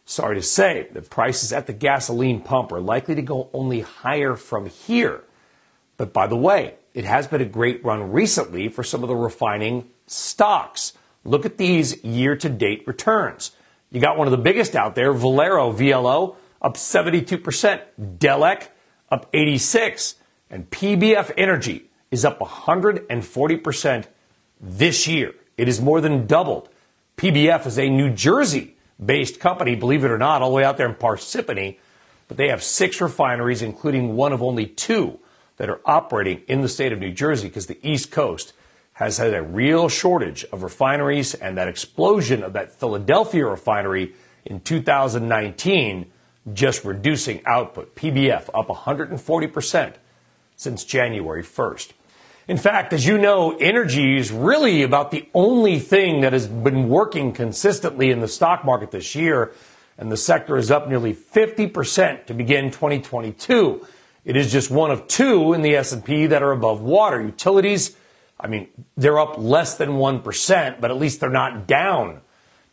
sorry 0.06 0.36
to 0.36 0.42
say, 0.42 0.88
the 0.92 1.02
prices 1.02 1.54
at 1.54 1.68
the 1.68 1.74
gasoline 1.74 2.42
pump 2.42 2.72
are 2.72 2.82
likely 2.82 3.16
to 3.16 3.22
go 3.22 3.50
only 3.54 3.82
higher 3.82 4.36
from 4.36 4.66
here. 4.66 5.24
But 5.96 6.14
by 6.14 6.28
the 6.28 6.36
way, 6.36 6.76
it 6.94 7.06
has 7.06 7.28
been 7.28 7.42
a 7.42 7.46
great 7.46 7.84
run 7.86 8.12
recently 8.12 8.70
for 8.70 8.84
some 8.84 9.04
of 9.04 9.10
the 9.10 9.16
refining 9.16 9.90
stocks. 10.08 10.94
Look 11.24 11.46
at 11.46 11.58
these 11.58 12.04
year 12.04 12.36
to 12.36 12.50
date 12.50 12.84
returns. 12.86 13.52
You 13.92 14.02
got 14.02 14.18
one 14.18 14.28
of 14.28 14.32
the 14.32 14.38
biggest 14.38 14.76
out 14.76 14.96
there, 14.96 15.14
Valero 15.14 15.72
VLO, 15.72 16.36
up 16.62 16.76
72%, 16.76 17.82
Delek 18.18 18.68
up 19.10 19.30
86, 19.34 20.16
and 20.50 20.70
PBF 20.70 21.32
Energy 21.38 21.90
is 22.12 22.26
up 22.26 22.40
140% 22.40 24.06
this 24.60 25.08
year. 25.08 25.34
It 25.58 25.68
is 25.68 25.82
more 25.82 26.02
than 26.02 26.28
doubled. 26.28 26.70
PBF 27.18 27.66
is 27.66 27.80
a 27.80 27.90
New 27.90 28.12
Jersey 28.12 28.76
based 29.04 29.40
company, 29.40 29.76
believe 29.76 30.04
it 30.04 30.12
or 30.12 30.18
not, 30.18 30.42
all 30.42 30.50
the 30.50 30.56
way 30.56 30.64
out 30.64 30.78
there 30.78 30.88
in 30.88 30.96
Parsippany, 30.96 31.78
but 32.28 32.38
they 32.38 32.50
have 32.50 32.64
six 32.64 33.00
refineries, 33.00 33.62
including 33.62 34.16
one 34.16 34.34
of 34.34 34.42
only 34.42 34.66
two 34.66 35.20
that 35.58 35.70
are 35.70 35.82
operating 35.86 36.42
in 36.48 36.62
the 36.62 36.70
state 36.70 36.92
of 36.92 37.00
New 37.00 37.12
Jersey 37.12 37.48
because 37.48 37.68
the 37.68 37.80
East 37.88 38.12
Coast 38.12 38.54
has 38.94 39.18
had 39.18 39.34
a 39.34 39.42
real 39.42 39.90
shortage 39.90 40.44
of 40.52 40.64
refineries 40.64 41.34
and 41.36 41.58
that 41.58 41.68
explosion 41.68 42.44
of 42.44 42.54
that 42.54 42.72
Philadelphia 42.72 43.46
refinery 43.46 44.14
in 44.46 44.60
2019 44.60 46.12
just 46.54 46.84
reducing 46.84 47.46
output. 47.46 47.96
PBF 47.96 48.50
up 48.54 48.68
140% 48.68 49.94
since 50.56 50.84
January 50.84 51.44
1st. 51.44 51.92
In 52.48 52.58
fact, 52.58 52.94
as 52.94 53.06
you 53.06 53.18
know, 53.18 53.58
energy 53.58 54.18
is 54.18 54.32
really 54.32 54.82
about 54.82 55.12
the 55.12 55.28
only 55.34 55.80
thing 55.80 56.22
that 56.22 56.32
has 56.32 56.48
been 56.48 56.88
working 56.88 57.34
consistently 57.34 58.10
in 58.10 58.22
the 58.22 58.28
stock 58.30 58.64
market 58.64 58.92
this 58.92 59.16
year, 59.16 59.52
and 59.98 60.10
the 60.10 60.16
sector 60.16 60.56
is 60.56 60.72
up 60.72 60.88
nearly 60.88 61.14
50% 61.14 62.26
to 62.28 62.34
begin 62.34 62.72
2022. 62.72 63.86
It 64.24 64.38
is 64.38 64.50
just 64.50 64.72
one 64.72 64.92
of 64.92 65.08
two 65.08 65.52
in 65.52 65.62
the 65.62 65.76
S&P 65.76 66.28
that 66.28 66.42
are 66.42 66.54
above 66.54 66.82
water. 66.82 67.22
Utilities, 67.22 67.98
I 68.40 68.48
mean, 68.48 68.70
they're 68.96 69.20
up 69.20 69.38
less 69.38 69.76
than 69.76 69.92
1%, 69.92 70.80
but 70.80 70.90
at 70.90 70.98
least 70.98 71.20
they're 71.20 71.30
not 71.30 71.68
down 71.68 72.22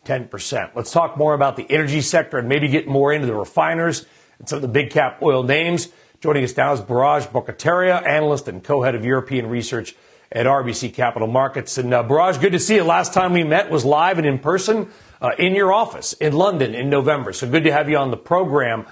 10%. 0.05 0.71
Let's 0.77 0.93
talk 0.93 1.17
more 1.17 1.35
about 1.35 1.57
the 1.57 1.67
energy 1.69 2.01
sector 2.01 2.39
and 2.39 2.49
maybe 2.49 2.69
get 2.69 2.87
more 2.87 3.13
into 3.13 3.27
the 3.27 3.35
refiners 3.35 4.07
and 4.39 4.49
some 4.49 4.57
of 4.57 4.63
the 4.63 4.69
big 4.69 4.91
cap 4.91 5.21
oil 5.21 5.43
names. 5.43 5.89
Joining 6.25 6.45
us 6.45 6.57
now 6.57 6.73
is 6.73 6.81
Biraj 6.81 7.29
Borkhataria, 7.29 8.03
analyst 8.03 8.49
and 8.49 8.65
co-head 8.65 8.95
of 8.95 9.05
European 9.05 9.47
research 9.47 9.95
at 10.33 10.47
RBC 10.47 10.95
Capital 10.95 11.29
Markets. 11.29 11.77
And 11.77 11.93
uh, 11.93 12.03
Biraj, 12.03 12.41
good 12.41 12.53
to 12.53 12.59
see 12.59 12.77
you. 12.77 12.83
Last 12.83 13.13
time 13.13 13.35
we 13.35 13.45
met 13.45 13.71
was 13.71 13.85
live 13.85 14.17
and 14.17 14.27
in 14.27 14.39
person 14.39 14.89
uh, 15.21 15.33
in 15.39 15.55
your 15.55 15.71
office 15.71 16.15
in 16.15 16.33
London 16.33 16.75
in 16.75 16.89
November. 16.89 17.35
So 17.35 17.47
good 17.47 17.65
to 17.65 17.73
have 17.73 17.91
you 17.91 17.99
on 17.99 18.11
the 18.11 18.17
program. 18.17 18.87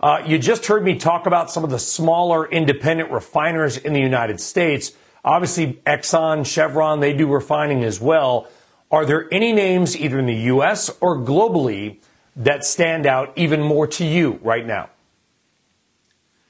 Uh, 0.00 0.22
you 0.26 0.38
just 0.38 0.64
heard 0.64 0.82
me 0.82 0.98
talk 0.98 1.26
about 1.26 1.50
some 1.50 1.62
of 1.62 1.68
the 1.68 1.78
smaller 1.78 2.50
independent 2.50 3.10
refiners 3.10 3.76
in 3.76 3.92
the 3.92 4.00
United 4.00 4.40
States. 4.40 4.92
Obviously, 5.22 5.74
Exxon, 5.86 6.46
Chevron, 6.46 7.00
they 7.00 7.12
do 7.12 7.30
refining 7.30 7.84
as 7.84 8.00
well. 8.00 8.48
Are 8.90 9.04
there 9.04 9.28
any 9.30 9.52
names, 9.52 9.94
either 9.94 10.18
in 10.18 10.24
the 10.24 10.44
U.S. 10.54 10.88
or 11.02 11.18
globally, 11.18 11.98
that 12.34 12.64
stand 12.64 13.04
out 13.04 13.36
even 13.36 13.60
more 13.60 13.86
to 13.88 14.06
you 14.06 14.40
right 14.42 14.66
now? 14.66 14.88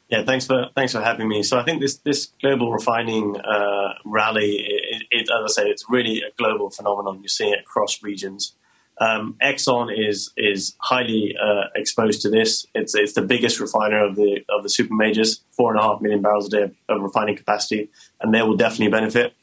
Yeah, 0.08 0.24
thanks 0.24 0.46
for 0.46 0.68
thanks 0.74 0.92
for 0.92 1.02
having 1.02 1.28
me. 1.28 1.42
So 1.42 1.58
I 1.58 1.64
think 1.64 1.80
this 1.80 1.98
this 1.98 2.32
global 2.40 2.72
refining 2.72 3.36
uh, 3.38 3.94
rally, 4.06 4.64
it, 4.66 5.02
it, 5.10 5.22
as 5.22 5.58
I 5.58 5.62
say, 5.62 5.68
it's 5.68 5.84
really 5.88 6.22
a 6.22 6.34
global 6.38 6.70
phenomenon. 6.70 7.20
You're 7.20 7.28
seeing 7.28 7.52
it 7.52 7.60
across 7.60 8.02
regions. 8.02 8.54
Um, 9.00 9.36
Exxon 9.42 9.92
is 9.94 10.32
is 10.36 10.76
highly 10.80 11.36
uh, 11.40 11.64
exposed 11.76 12.22
to 12.22 12.30
this. 12.30 12.66
It's 12.74 12.94
it's 12.94 13.12
the 13.12 13.22
biggest 13.22 13.60
refiner 13.60 14.02
of 14.02 14.16
the 14.16 14.44
of 14.48 14.62
the 14.62 14.70
super 14.70 14.94
majors, 14.94 15.42
four 15.50 15.72
and 15.72 15.78
a 15.78 15.82
half 15.82 16.00
million 16.00 16.22
barrels 16.22 16.46
a 16.48 16.50
day 16.50 16.62
of, 16.62 16.74
of 16.88 17.02
refining 17.02 17.36
capacity, 17.36 17.90
and 18.20 18.32
they 18.32 18.40
will 18.40 18.56
definitely 18.56 18.88
benefit. 18.88 19.34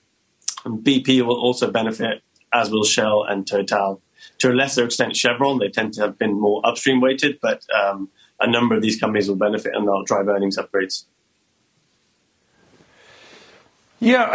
And 0.66 0.84
BP 0.84 1.22
will 1.22 1.40
also 1.40 1.70
benefit 1.70 2.24
as 2.52 2.72
will 2.72 2.84
Shell 2.84 3.26
and 3.30 3.46
Total. 3.46 4.02
To 4.40 4.52
a 4.52 4.54
lesser 4.54 4.84
extent, 4.84 5.16
Chevron, 5.16 5.60
they 5.60 5.70
tend 5.70 5.94
to 5.94 6.02
have 6.02 6.18
been 6.18 6.40
more 6.40 6.62
upstream 6.66 7.02
weighted, 7.02 7.40
but 7.42 7.64
um, 7.72 8.10
a 8.40 8.50
number 8.50 8.76
of 8.76 8.82
these 8.82 9.00
companies 9.00 9.28
will 9.28 9.36
benefit 9.36 9.74
and 9.76 9.88
they'll 9.88 10.04
drive 10.04 10.28
earnings 10.28 10.58
upgrades. 10.58 11.06
Yeah, 14.00 14.30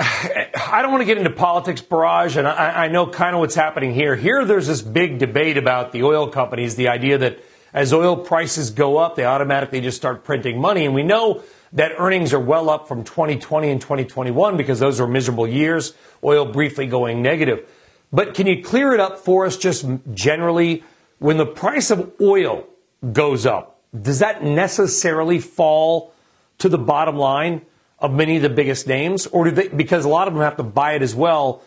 I 0.71 0.81
don't 0.83 0.91
want 0.91 1.03
to 1.03 1.05
get 1.05 1.19
into 1.19 1.31
politics, 1.31 1.83
Biraj, 1.83 2.37
and 2.37 2.49
I, 2.49 2.85
I, 2.85 2.89
know 2.89 3.07
kind 3.07 3.37
of 3.37 3.41
what's 3.41 3.55
happening 3.55 3.93
here. 3.93 4.17
Here, 4.17 4.45
there's 4.45 4.67
this 4.67 4.81
big 4.81 5.19
debate 5.19 5.59
about 5.59 5.93
the 5.93 6.03
oil 6.03 6.29
companies, 6.29 6.77
the 6.77 6.89
idea 6.89 7.19
that 7.19 7.41
as 7.73 7.93
oil 7.93 8.17
prices 8.17 8.71
go 8.71 8.97
up, 8.97 9.17
they 9.17 9.25
automatically 9.25 9.81
just 9.81 9.97
start 9.97 10.25
printing 10.25 10.61
money. 10.61 10.87
And 10.87 10.95
we 10.95 11.03
know 11.03 11.43
that 11.75 11.93
earnings 11.99 12.33
are 12.33 12.41
well 12.41 12.69
up 12.69 12.89
from 12.89 13.05
2020 13.05 13.71
and 13.71 13.81
2021 13.81 14.57
because 14.57 14.81
those 14.81 14.99
were 14.99 15.07
miserable 15.07 15.47
years, 15.47 15.93
oil 16.25 16.47
briefly 16.47 16.87
going 16.87 17.23
negative. 17.23 17.69
But 18.13 18.35
can 18.35 18.47
you 18.47 18.63
clear 18.65 18.93
it 18.93 18.99
up 18.99 19.19
for 19.19 19.47
us 19.47 19.57
just 19.57 19.87
generally? 20.13 20.83
When 21.19 21.37
the 21.37 21.47
price 21.47 21.91
of 21.91 22.13
oil 22.21 22.67
goes 23.13 23.47
up, 23.47 23.80
does 23.99 24.21
that 24.21 24.43
necessarily 24.43 25.39
fall 25.41 26.13
to 26.59 26.69
the 26.69 26.79
bottom 26.79 27.17
line 27.17 27.63
of 27.99 28.13
many 28.13 28.37
of 28.37 28.43
the 28.43 28.51
biggest 28.51 28.87
names? 28.87 29.27
Or 29.27 29.45
do 29.45 29.51
they, 29.51 29.69
because 29.69 30.05
a 30.05 30.09
lot 30.09 30.29
of 30.29 30.35
them 30.35 30.43
have 30.43 30.57
to 30.57 30.63
buy 30.63 30.93
it 30.93 31.03
as 31.03 31.15
well, 31.15 31.63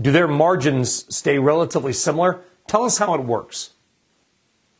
do 0.00 0.10
their 0.10 0.28
margins 0.28 1.14
stay 1.14 1.38
relatively 1.38 1.92
similar? 1.92 2.40
Tell 2.66 2.84
us 2.84 2.98
how 2.98 3.14
it 3.14 3.22
works. 3.22 3.70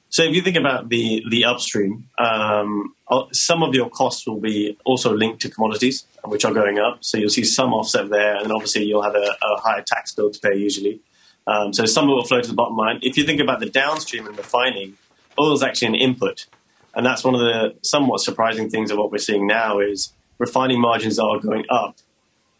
So 0.08 0.22
if 0.22 0.32
you 0.32 0.42
think 0.42 0.56
about 0.56 0.90
the 0.90 1.24
the 1.28 1.44
upstream, 1.44 2.08
um, 2.18 2.94
uh, 3.08 3.24
some 3.32 3.64
of 3.64 3.74
your 3.74 3.90
costs 3.90 4.24
will 4.28 4.38
be 4.38 4.78
also 4.84 5.12
linked 5.12 5.42
to 5.42 5.50
commodities, 5.50 6.06
which 6.24 6.44
are 6.44 6.52
going 6.52 6.78
up. 6.78 6.98
So 7.00 7.18
you'll 7.18 7.30
see 7.30 7.42
some 7.42 7.74
offset 7.74 8.10
there, 8.10 8.36
and 8.36 8.52
obviously 8.52 8.84
you'll 8.84 9.02
have 9.02 9.16
a, 9.16 9.36
a 9.42 9.60
higher 9.60 9.82
tax 9.82 10.14
bill 10.14 10.30
to 10.30 10.38
pay 10.38 10.54
usually. 10.56 11.00
Um, 11.48 11.72
so 11.72 11.84
some 11.84 12.04
of 12.04 12.10
it 12.10 12.14
will 12.14 12.24
flow 12.24 12.40
to 12.40 12.48
the 12.48 12.54
bottom 12.54 12.76
line. 12.76 13.00
If 13.02 13.16
you 13.16 13.24
think 13.24 13.40
about 13.40 13.58
the 13.58 13.68
downstream 13.68 14.28
and 14.28 14.38
refining, 14.38 14.96
oil 15.38 15.52
is 15.52 15.62
actually 15.62 15.88
an 15.88 15.94
input, 15.94 16.46
and 16.94 17.04
that's 17.04 17.24
one 17.24 17.34
of 17.34 17.40
the 17.40 17.76
somewhat 17.82 18.20
surprising 18.20 18.70
things 18.70 18.90
of 18.90 18.98
what 18.98 19.10
we're 19.10 19.18
seeing 19.18 19.46
now 19.46 19.80
is 19.80 20.12
refining 20.38 20.80
margins 20.80 21.18
are 21.18 21.38
going 21.38 21.64
up 21.70 21.96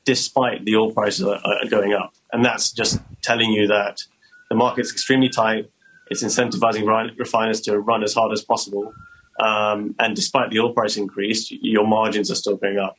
despite 0.05 0.65
the 0.67 0.77
oil 0.77 0.93
prices 0.93 1.25
are, 1.25 1.41
going 1.71 1.95
up, 1.95 2.13
and 2.33 2.45
that's 2.45 2.73
just 2.73 3.01
telling 3.23 3.51
you 3.51 3.67
that 3.67 4.03
the 4.51 4.55
market's 4.55 4.93
extremely 4.93 5.29
tight 5.29 5.71
it's 6.09 6.23
incentivizing 6.23 7.19
refiners 7.19 7.61
to 7.63 7.79
run 7.79 8.03
as 8.03 8.15
hard 8.15 8.33
as 8.33 8.43
possible. 8.43 8.93
Um, 9.41 9.95
and 9.99 10.15
despite 10.15 10.51
the 10.51 10.61
oil 10.61 10.73
price 10.73 10.97
increase, 10.97 11.51
your 11.51 11.87
margins 11.87 12.31
are 12.31 12.35
still 12.35 12.57
going 12.57 12.79
up. 12.79 12.97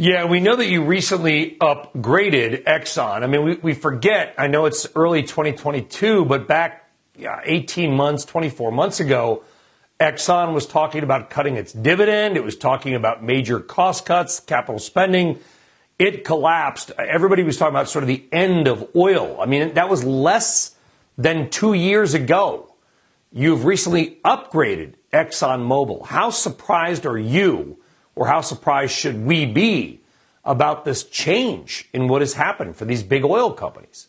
Yeah, 0.00 0.24
we 0.24 0.40
know 0.40 0.56
that 0.56 0.66
you 0.66 0.82
recently 0.82 1.58
upgraded 1.60 2.64
Exxon. 2.64 3.22
I 3.22 3.26
mean, 3.26 3.44
we, 3.44 3.54
we 3.56 3.74
forget, 3.74 4.34
I 4.38 4.46
know 4.46 4.64
it's 4.64 4.88
early 4.96 5.20
2022, 5.20 6.24
but 6.24 6.48
back 6.48 6.90
yeah, 7.18 7.42
18 7.44 7.92
months, 7.92 8.24
24 8.24 8.72
months 8.72 9.00
ago, 9.00 9.44
Exxon 10.00 10.54
was 10.54 10.64
talking 10.66 11.02
about 11.02 11.28
cutting 11.28 11.56
its 11.56 11.74
dividend. 11.74 12.38
It 12.38 12.44
was 12.44 12.56
talking 12.56 12.94
about 12.94 13.22
major 13.22 13.60
cost 13.60 14.06
cuts, 14.06 14.40
capital 14.40 14.78
spending 14.78 15.38
it 15.98 16.24
collapsed. 16.24 16.92
Everybody 16.92 17.42
was 17.42 17.58
talking 17.58 17.74
about 17.74 17.90
sort 17.90 18.02
of 18.02 18.08
the 18.08 18.24
end 18.32 18.68
of 18.68 18.88
oil. 18.96 19.38
I 19.38 19.44
mean, 19.44 19.74
that 19.74 19.90
was 19.90 20.02
less 20.02 20.76
than 21.18 21.50
two 21.50 21.74
years 21.74 22.14
ago. 22.14 22.74
You've 23.32 23.66
recently 23.66 24.18
upgraded 24.24 24.94
ExxonMobil. 25.12 26.06
How 26.06 26.30
surprised 26.30 27.04
are 27.04 27.18
you, 27.18 27.79
or 28.20 28.26
how 28.26 28.42
surprised 28.42 28.92
should 28.92 29.24
we 29.24 29.46
be 29.46 29.98
about 30.44 30.84
this 30.84 31.04
change 31.04 31.88
in 31.94 32.06
what 32.06 32.20
has 32.20 32.34
happened 32.34 32.76
for 32.76 32.84
these 32.84 33.02
big 33.02 33.24
oil 33.24 33.50
companies? 33.50 34.08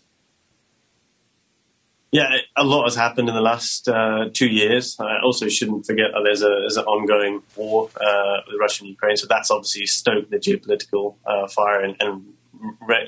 Yeah, 2.12 2.30
a 2.58 2.66
lot 2.66 2.84
has 2.84 2.96
happened 2.98 3.30
in 3.30 3.36
the 3.36 3.42
last 3.42 3.88
uh, 3.88 4.26
two 4.34 4.50
years. 4.50 4.98
I 5.00 5.22
also 5.24 5.48
shouldn't 5.48 5.86
forget 5.86 6.08
that 6.12 6.24
there's, 6.26 6.42
a, 6.42 6.50
there's 6.50 6.76
an 6.76 6.84
ongoing 6.84 7.42
war 7.56 7.90
uh, 7.96 8.42
with 8.48 8.60
Russia 8.60 8.84
and 8.84 8.90
Ukraine, 8.90 9.16
so 9.16 9.28
that's 9.30 9.50
obviously 9.50 9.86
stoked 9.86 10.30
the 10.30 10.40
geopolitical 10.40 11.16
uh, 11.26 11.48
fire 11.48 11.80
and, 11.80 11.96
and, 12.02 12.26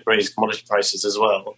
raised 0.08 0.34
commodity 0.34 0.63
prices 0.66 1.04
as 1.04 1.20
well. 1.20 1.58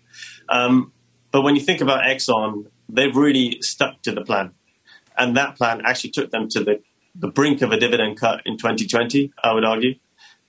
Um, 0.49 0.91
but 1.31 1.43
when 1.43 1.55
you 1.55 1.62
think 1.62 1.81
about 1.81 2.03
Exxon, 2.03 2.65
they've 2.89 3.15
really 3.15 3.60
stuck 3.62 4.01
to 4.01 4.12
the 4.12 4.21
plan, 4.21 4.53
and 5.15 5.38
that 5.38 5.55
plan 5.55 5.84
actually 5.86 6.10
took 6.10 6.31
them 6.31 6.49
to 6.49 6.63
the, 6.63 6.81
the 7.17 7.28
brink 7.28 7.62
of 7.62 7.71
a 7.71 7.80
dividend 7.80 8.19
cut 8.19 8.41
in 8.45 8.58
2020. 8.58 9.32
I 9.43 9.54
would 9.54 9.65
argue, 9.65 9.95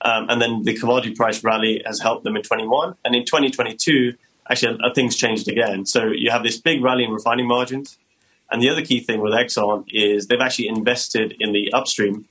um, 0.01 0.29
and 0.29 0.41
then 0.41 0.63
the 0.63 0.77
commodity 0.77 1.15
price 1.15 1.43
rally 1.43 1.81
has 1.85 1.99
helped 1.99 2.23
them 2.23 2.35
in 2.35 2.43
21, 2.43 2.95
and 3.05 3.15
in 3.15 3.25
2022 3.25 4.13
actually 4.49 4.79
uh, 4.83 4.93
things 4.93 5.15
changed 5.15 5.47
again. 5.47 5.85
So 5.85 6.07
you 6.07 6.31
have 6.31 6.43
this 6.43 6.57
big 6.57 6.83
rally 6.83 7.03
in 7.03 7.11
refining 7.11 7.47
margins. 7.47 7.97
And 8.49 8.61
the 8.61 8.69
other 8.69 8.81
key 8.81 9.01
thing 9.01 9.19
with 9.19 9.33
Exxon 9.33 9.85
is 9.89 10.27
they've 10.27 10.39
actually 10.39 10.69
invested 10.69 11.35
in 11.39 11.51
the 11.51 11.71
upstream 11.73 12.27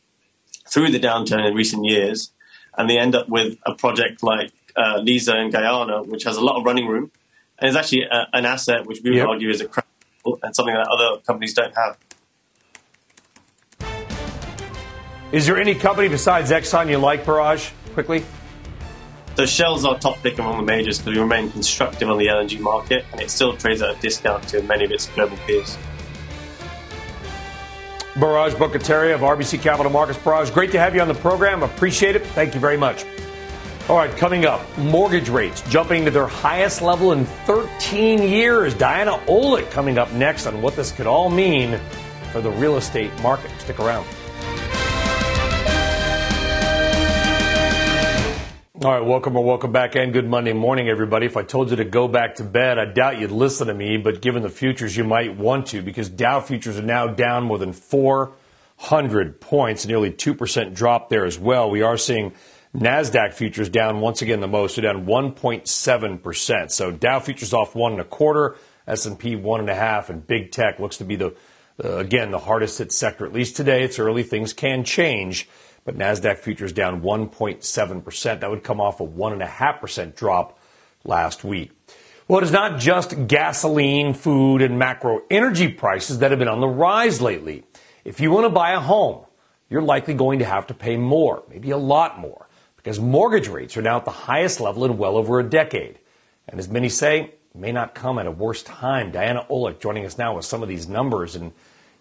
through 0.68 0.90
the 0.90 0.98
downturn 0.98 1.46
in 1.46 1.54
recent 1.54 1.84
years. 1.84 2.32
And 2.76 2.88
they 2.88 2.98
end 2.98 3.14
up 3.14 3.28
with 3.28 3.58
a 3.66 3.74
project 3.74 4.22
like 4.22 4.52
uh, 4.76 4.98
Liza 5.02 5.36
in 5.38 5.50
Guyana, 5.50 6.02
which 6.02 6.24
has 6.24 6.36
a 6.36 6.40
lot 6.40 6.58
of 6.58 6.64
running 6.64 6.86
room. 6.86 7.10
And 7.58 7.68
is 7.68 7.76
actually 7.76 8.02
a, 8.02 8.28
an 8.32 8.44
asset 8.44 8.86
which 8.86 9.00
we 9.02 9.10
would 9.10 9.16
yep. 9.16 9.28
argue 9.28 9.50
is 9.50 9.60
a 9.60 9.68
and 10.42 10.56
something 10.56 10.74
that 10.74 10.88
other 10.88 11.20
companies 11.20 11.54
don't 11.54 11.74
have. 11.76 11.96
Is 15.32 15.44
there 15.46 15.58
any 15.58 15.74
company 15.74 16.08
besides 16.08 16.50
Exxon 16.50 16.88
you 16.88 16.98
like, 16.98 17.24
Biraj? 17.24 17.72
Quickly. 17.94 18.24
So 19.36 19.44
Shell's 19.44 19.84
our 19.84 19.98
top 19.98 20.22
pick 20.22 20.38
among 20.38 20.56
the 20.56 20.62
majors 20.62 20.98
because 20.98 21.14
we 21.14 21.20
remain 21.20 21.50
constructive 21.50 22.08
on 22.08 22.16
the 22.16 22.26
LNG 22.26 22.60
market 22.60 23.04
and 23.12 23.20
it 23.20 23.30
still 23.30 23.56
trades 23.56 23.82
at 23.82 23.96
a 23.96 24.00
discount 24.00 24.46
to 24.48 24.62
many 24.62 24.84
of 24.84 24.92
its 24.92 25.08
global 25.08 25.36
peers. 25.46 25.76
Biraj 28.14 28.52
Borkhataria 28.52 29.14
of 29.14 29.20
RBC 29.20 29.60
Capital 29.60 29.90
Markets. 29.90 30.18
Biraj, 30.20 30.54
great 30.54 30.70
to 30.72 30.78
have 30.78 30.94
you 30.94 31.02
on 31.02 31.08
the 31.08 31.14
program. 31.14 31.62
Appreciate 31.62 32.16
it. 32.16 32.24
Thank 32.28 32.54
you 32.54 32.60
very 32.60 32.78
much. 32.78 33.04
All 33.88 33.96
right, 33.96 34.10
coming 34.16 34.46
up, 34.46 34.62
mortgage 34.78 35.28
rates 35.28 35.60
jumping 35.68 36.04
to 36.06 36.10
their 36.10 36.26
highest 36.26 36.82
level 36.82 37.12
in 37.12 37.26
13 37.44 38.22
years. 38.22 38.74
Diana 38.74 39.18
Olick 39.26 39.70
coming 39.70 39.98
up 39.98 40.10
next 40.12 40.46
on 40.46 40.62
what 40.62 40.76
this 40.76 40.92
could 40.92 41.06
all 41.06 41.28
mean 41.28 41.78
for 42.32 42.40
the 42.40 42.50
real 42.50 42.76
estate 42.76 43.12
market. 43.22 43.50
Stick 43.60 43.80
around. 43.80 44.06
All 48.82 48.92
right, 48.92 49.02
welcome 49.02 49.34
or 49.38 49.42
welcome 49.42 49.72
back 49.72 49.96
and 49.96 50.12
good 50.12 50.28
Monday 50.28 50.52
morning, 50.52 50.90
everybody. 50.90 51.24
If 51.24 51.38
I 51.38 51.42
told 51.42 51.70
you 51.70 51.76
to 51.76 51.84
go 51.84 52.08
back 52.08 52.34
to 52.34 52.44
bed, 52.44 52.78
I 52.78 52.84
doubt 52.84 53.18
you'd 53.18 53.30
listen 53.30 53.68
to 53.68 53.74
me, 53.74 53.96
but 53.96 54.20
given 54.20 54.42
the 54.42 54.50
futures, 54.50 54.94
you 54.94 55.02
might 55.02 55.34
want 55.34 55.68
to 55.68 55.80
because 55.80 56.10
Dow 56.10 56.40
futures 56.40 56.78
are 56.78 56.82
now 56.82 57.06
down 57.06 57.44
more 57.44 57.56
than 57.56 57.72
400 57.72 59.40
points, 59.40 59.86
nearly 59.86 60.10
2% 60.10 60.74
drop 60.74 61.08
there 61.08 61.24
as 61.24 61.38
well. 61.38 61.70
We 61.70 61.80
are 61.80 61.96
seeing 61.96 62.34
NASDAQ 62.76 63.32
futures 63.32 63.70
down 63.70 64.02
once 64.02 64.20
again 64.20 64.40
the 64.40 64.46
most, 64.46 64.76
they're 64.76 64.92
down 64.92 65.06
1.7%. 65.06 66.70
So 66.70 66.90
Dow 66.90 67.18
futures 67.20 67.54
off 67.54 67.74
one 67.74 67.92
and 67.92 68.02
a 68.02 68.04
quarter, 68.04 68.56
S&P 68.86 69.36
one 69.36 69.60
and 69.60 69.70
a 69.70 69.74
half, 69.74 70.10
and 70.10 70.26
big 70.26 70.52
tech 70.52 70.78
looks 70.78 70.98
to 70.98 71.04
be 71.04 71.16
the, 71.16 71.34
uh, 71.82 71.96
again, 71.96 72.30
the 72.30 72.40
hardest 72.40 72.76
hit 72.76 72.92
sector. 72.92 73.24
At 73.24 73.32
least 73.32 73.56
today, 73.56 73.84
it's 73.84 73.98
early, 73.98 74.22
things 74.22 74.52
can 74.52 74.84
change, 74.84 75.48
but 75.86 75.96
NASDAQ 75.96 76.36
futures 76.36 76.72
down 76.72 77.00
1.7%. 77.00 78.40
That 78.40 78.50
would 78.50 78.64
come 78.64 78.80
off 78.80 79.00
a 79.00 79.06
1.5% 79.06 80.16
drop 80.16 80.58
last 81.04 81.44
week. 81.44 81.70
Well, 82.28 82.40
it 82.40 82.44
is 82.44 82.50
not 82.50 82.80
just 82.80 83.28
gasoline, 83.28 84.12
food, 84.12 84.60
and 84.60 84.80
macro 84.80 85.22
energy 85.30 85.68
prices 85.68 86.18
that 86.18 86.32
have 86.32 86.40
been 86.40 86.48
on 86.48 86.60
the 86.60 86.66
rise 86.66 87.22
lately. 87.22 87.62
If 88.04 88.20
you 88.20 88.32
want 88.32 88.46
to 88.46 88.50
buy 88.50 88.72
a 88.72 88.80
home, 88.80 89.24
you're 89.70 89.80
likely 89.80 90.14
going 90.14 90.40
to 90.40 90.44
have 90.44 90.66
to 90.66 90.74
pay 90.74 90.96
more, 90.96 91.44
maybe 91.48 91.70
a 91.70 91.78
lot 91.78 92.18
more, 92.18 92.48
because 92.76 92.98
mortgage 92.98 93.46
rates 93.46 93.76
are 93.76 93.82
now 93.82 93.96
at 93.96 94.04
the 94.04 94.10
highest 94.10 94.60
level 94.60 94.84
in 94.84 94.98
well 94.98 95.16
over 95.16 95.38
a 95.38 95.48
decade. 95.48 96.00
And 96.48 96.58
as 96.58 96.68
many 96.68 96.88
say, 96.88 97.32
may 97.54 97.70
not 97.70 97.94
come 97.94 98.18
at 98.18 98.26
a 98.26 98.30
worse 98.30 98.64
time. 98.64 99.12
Diana 99.12 99.46
Olick 99.48 99.78
joining 99.78 100.04
us 100.04 100.18
now 100.18 100.34
with 100.34 100.44
some 100.44 100.64
of 100.64 100.68
these 100.68 100.88
numbers. 100.88 101.36
And, 101.36 101.52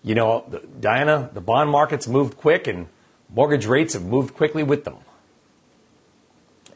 you 0.04 0.16
know, 0.16 0.44
the, 0.50 0.60
Diana, 0.80 1.30
the 1.34 1.42
bond 1.42 1.70
market's 1.70 2.08
moved 2.08 2.36
quick 2.38 2.66
and 2.66 2.88
mortgage 3.36 3.66
rates 3.66 3.94
have 3.94 4.06
moved 4.06 4.34
quickly 4.34 4.64
with 4.64 4.86
them. 4.86 4.96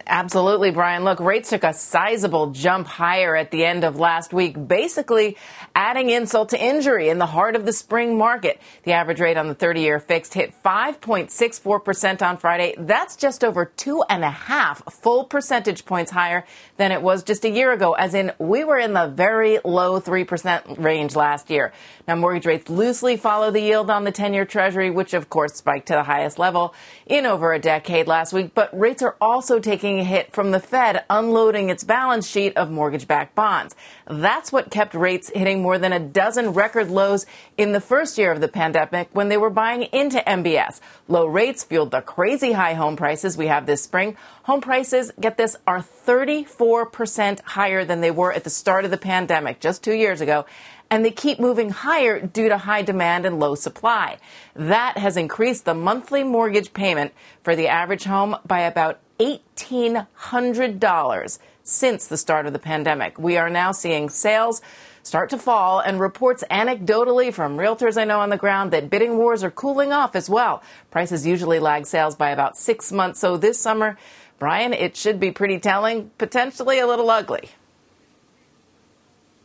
Absolutely, 0.09 0.71
Brian. 0.71 1.03
Look, 1.03 1.19
rates 1.19 1.51
took 1.51 1.63
a 1.63 1.71
sizable 1.71 2.47
jump 2.49 2.87
higher 2.87 3.35
at 3.35 3.51
the 3.51 3.63
end 3.63 3.83
of 3.83 3.99
last 3.99 4.33
week, 4.33 4.67
basically 4.67 5.37
adding 5.75 6.09
insult 6.09 6.49
to 6.49 6.59
injury 6.59 7.09
in 7.09 7.19
the 7.19 7.27
heart 7.27 7.55
of 7.55 7.63
the 7.63 7.71
spring 7.71 8.17
market. 8.17 8.59
The 8.85 8.93
average 8.93 9.19
rate 9.19 9.37
on 9.37 9.47
the 9.47 9.53
30 9.53 9.81
year 9.81 9.99
fixed 9.99 10.33
hit 10.33 10.55
5.64% 10.65 12.23
on 12.23 12.37
Friday. 12.37 12.73
That's 12.79 13.15
just 13.17 13.43
over 13.43 13.65
two 13.65 14.03
and 14.09 14.23
a 14.23 14.31
half 14.31 14.81
full 14.91 15.25
percentage 15.25 15.85
points 15.85 16.09
higher 16.09 16.43
than 16.77 16.91
it 16.91 17.03
was 17.03 17.21
just 17.21 17.45
a 17.45 17.49
year 17.49 17.71
ago, 17.71 17.93
as 17.93 18.15
in 18.15 18.31
we 18.39 18.63
were 18.63 18.79
in 18.79 18.93
the 18.93 19.05
very 19.05 19.59
low 19.63 20.01
3% 20.01 20.83
range 20.83 21.15
last 21.15 21.51
year. 21.51 21.71
Now, 22.07 22.15
mortgage 22.15 22.47
rates 22.47 22.67
loosely 22.67 23.15
follow 23.15 23.51
the 23.51 23.61
yield 23.61 23.91
on 23.91 24.05
the 24.05 24.11
10 24.11 24.33
year 24.33 24.45
treasury, 24.45 24.89
which 24.89 25.13
of 25.13 25.29
course 25.29 25.53
spiked 25.53 25.89
to 25.89 25.93
the 25.93 26.03
highest 26.03 26.39
level 26.39 26.73
in 27.05 27.27
over 27.27 27.53
a 27.53 27.59
decade 27.59 28.07
last 28.07 28.33
week, 28.33 28.55
but 28.55 28.75
rates 28.77 29.03
are 29.03 29.15
also 29.21 29.59
taking 29.59 29.98
hit 30.03 30.31
from 30.33 30.51
the 30.51 30.59
Fed 30.59 31.03
unloading 31.09 31.69
its 31.69 31.83
balance 31.83 32.27
sheet 32.27 32.55
of 32.57 32.71
mortgage 32.71 33.07
backed 33.07 33.35
bonds. 33.35 33.75
That's 34.07 34.51
what 34.51 34.71
kept 34.71 34.93
rates 34.93 35.31
hitting 35.33 35.61
more 35.61 35.77
than 35.77 35.93
a 35.93 35.99
dozen 35.99 36.51
record 36.51 36.89
lows 36.89 37.25
in 37.57 37.71
the 37.71 37.81
first 37.81 38.17
year 38.17 38.31
of 38.31 38.41
the 38.41 38.47
pandemic 38.47 39.09
when 39.13 39.29
they 39.29 39.37
were 39.37 39.49
buying 39.49 39.83
into 39.83 40.19
MBS. 40.19 40.79
Low 41.07 41.25
rates 41.25 41.63
fueled 41.63 41.91
the 41.91 42.01
crazy 42.01 42.51
high 42.51 42.73
home 42.73 42.95
prices 42.95 43.37
we 43.37 43.47
have 43.47 43.65
this 43.65 43.81
spring. 43.83 44.17
Home 44.43 44.61
prices, 44.61 45.11
get 45.19 45.37
this, 45.37 45.55
are 45.67 45.79
34% 45.79 47.41
higher 47.41 47.85
than 47.85 48.01
they 48.01 48.11
were 48.11 48.33
at 48.33 48.43
the 48.43 48.49
start 48.49 48.85
of 48.85 48.91
the 48.91 48.97
pandemic 48.97 49.59
just 49.59 49.83
two 49.83 49.93
years 49.93 50.21
ago 50.21 50.45
and 50.89 51.05
they 51.05 51.11
keep 51.11 51.39
moving 51.39 51.69
higher 51.69 52.19
due 52.19 52.49
to 52.49 52.57
high 52.57 52.81
demand 52.81 53.25
and 53.25 53.39
low 53.39 53.55
supply. 53.55 54.17
That 54.55 54.97
has 54.97 55.17
increased 55.17 55.65
the 55.65 55.73
monthly 55.73 56.23
mortgage 56.23 56.73
payment 56.73 57.13
for 57.43 57.55
the 57.55 57.67
average 57.67 58.05
home 58.05 58.35
by 58.45 58.61
about 58.61 58.99
$1,800 59.19 61.39
since 61.63 62.07
the 62.07 62.17
start 62.17 62.45
of 62.45 62.53
the 62.53 62.59
pandemic. 62.59 63.19
We 63.19 63.37
are 63.37 63.49
now 63.49 63.71
seeing 63.71 64.09
sales 64.09 64.61
start 65.03 65.29
to 65.31 65.37
fall 65.37 65.79
and 65.79 65.99
reports 65.99 66.43
anecdotally 66.51 67.33
from 67.33 67.57
realtors 67.57 67.99
I 67.99 68.05
know 68.05 68.19
on 68.19 68.29
the 68.29 68.37
ground 68.37 68.71
that 68.71 68.89
bidding 68.89 69.17
wars 69.17 69.43
are 69.43 69.51
cooling 69.51 69.91
off 69.91 70.15
as 70.15 70.29
well. 70.29 70.63
Prices 70.91 71.25
usually 71.25 71.59
lag 71.59 71.85
sales 71.85 72.15
by 72.15 72.29
about 72.29 72.57
six 72.57 72.91
months. 72.91 73.19
So 73.19 73.37
this 73.37 73.59
summer, 73.59 73.97
Brian, 74.37 74.73
it 74.73 74.95
should 74.95 75.19
be 75.19 75.31
pretty 75.31 75.59
telling, 75.59 76.11
potentially 76.17 76.79
a 76.79 76.87
little 76.87 77.09
ugly. 77.09 77.49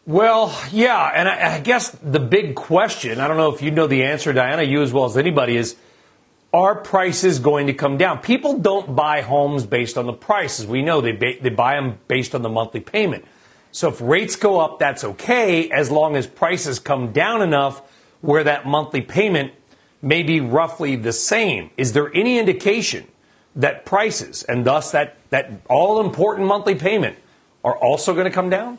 Well, 0.07 0.55
yeah, 0.71 1.13
and 1.15 1.29
I, 1.29 1.57
I 1.57 1.61
guess 1.61 1.91
the 1.91 2.21
big 2.21 2.55
question, 2.55 3.21
I 3.21 3.27
don't 3.27 3.39
know 3.39 3.55
if 3.55 3.63
you 3.63 3.71
know 3.71 3.87
the 3.87 4.05
answer, 4.05 4.35
Diana, 4.35 4.63
you 4.63 4.83
as 4.83 4.93
well 4.93 5.07
as 5.07 5.17
anybody, 5.17 5.57
is 5.57 5.77
are 6.55 6.77
prices 6.77 7.41
going 7.41 7.67
to 7.67 7.75
come 7.75 7.99
down? 7.99 8.21
People 8.21 8.59
don't 8.59 8.95
buy 8.95 9.23
homes 9.23 9.67
based 9.67 9.99
on 9.99 10.07
the 10.07 10.13
prices. 10.13 10.67
We 10.67 10.83
know 10.83 11.01
they, 11.01 11.11
ba- 11.11 11.35
they 11.43 11.51
buy 11.51 11.75
them 11.75 11.99
based 12.07 12.33
on 12.33 12.43
the 12.43 12.49
monthly 12.49 12.79
payment. 12.79 13.25
So 13.73 13.89
if 13.89 14.01
rates 14.01 14.37
go 14.37 14.61
up, 14.61 14.79
that's 14.79 15.03
okay 15.03 15.69
as 15.69 15.91
long 15.91 16.15
as 16.15 16.29
prices 16.29 16.79
come 16.79 17.11
down 17.13 17.43
enough 17.43 17.83
where 18.21 18.45
that 18.45 18.67
monthly 18.67 19.01
payment 19.01 19.53
may 20.01 20.23
be 20.23 20.41
roughly 20.41 20.95
the 20.95 21.13
same. 21.13 21.71
Is 21.77 21.93
there 21.93 22.15
any 22.15 22.39
indication 22.39 23.09
that 23.57 23.85
prices 23.85 24.45
and 24.45 24.65
thus 24.65 24.93
that, 24.93 25.17
that 25.31 25.51
all 25.69 26.01
important 26.01 26.47
monthly 26.47 26.77
payment 26.77 27.19
are 27.65 27.77
also 27.77 28.15
going 28.15 28.27
to 28.27 28.31
come 28.31 28.49
down? 28.49 28.79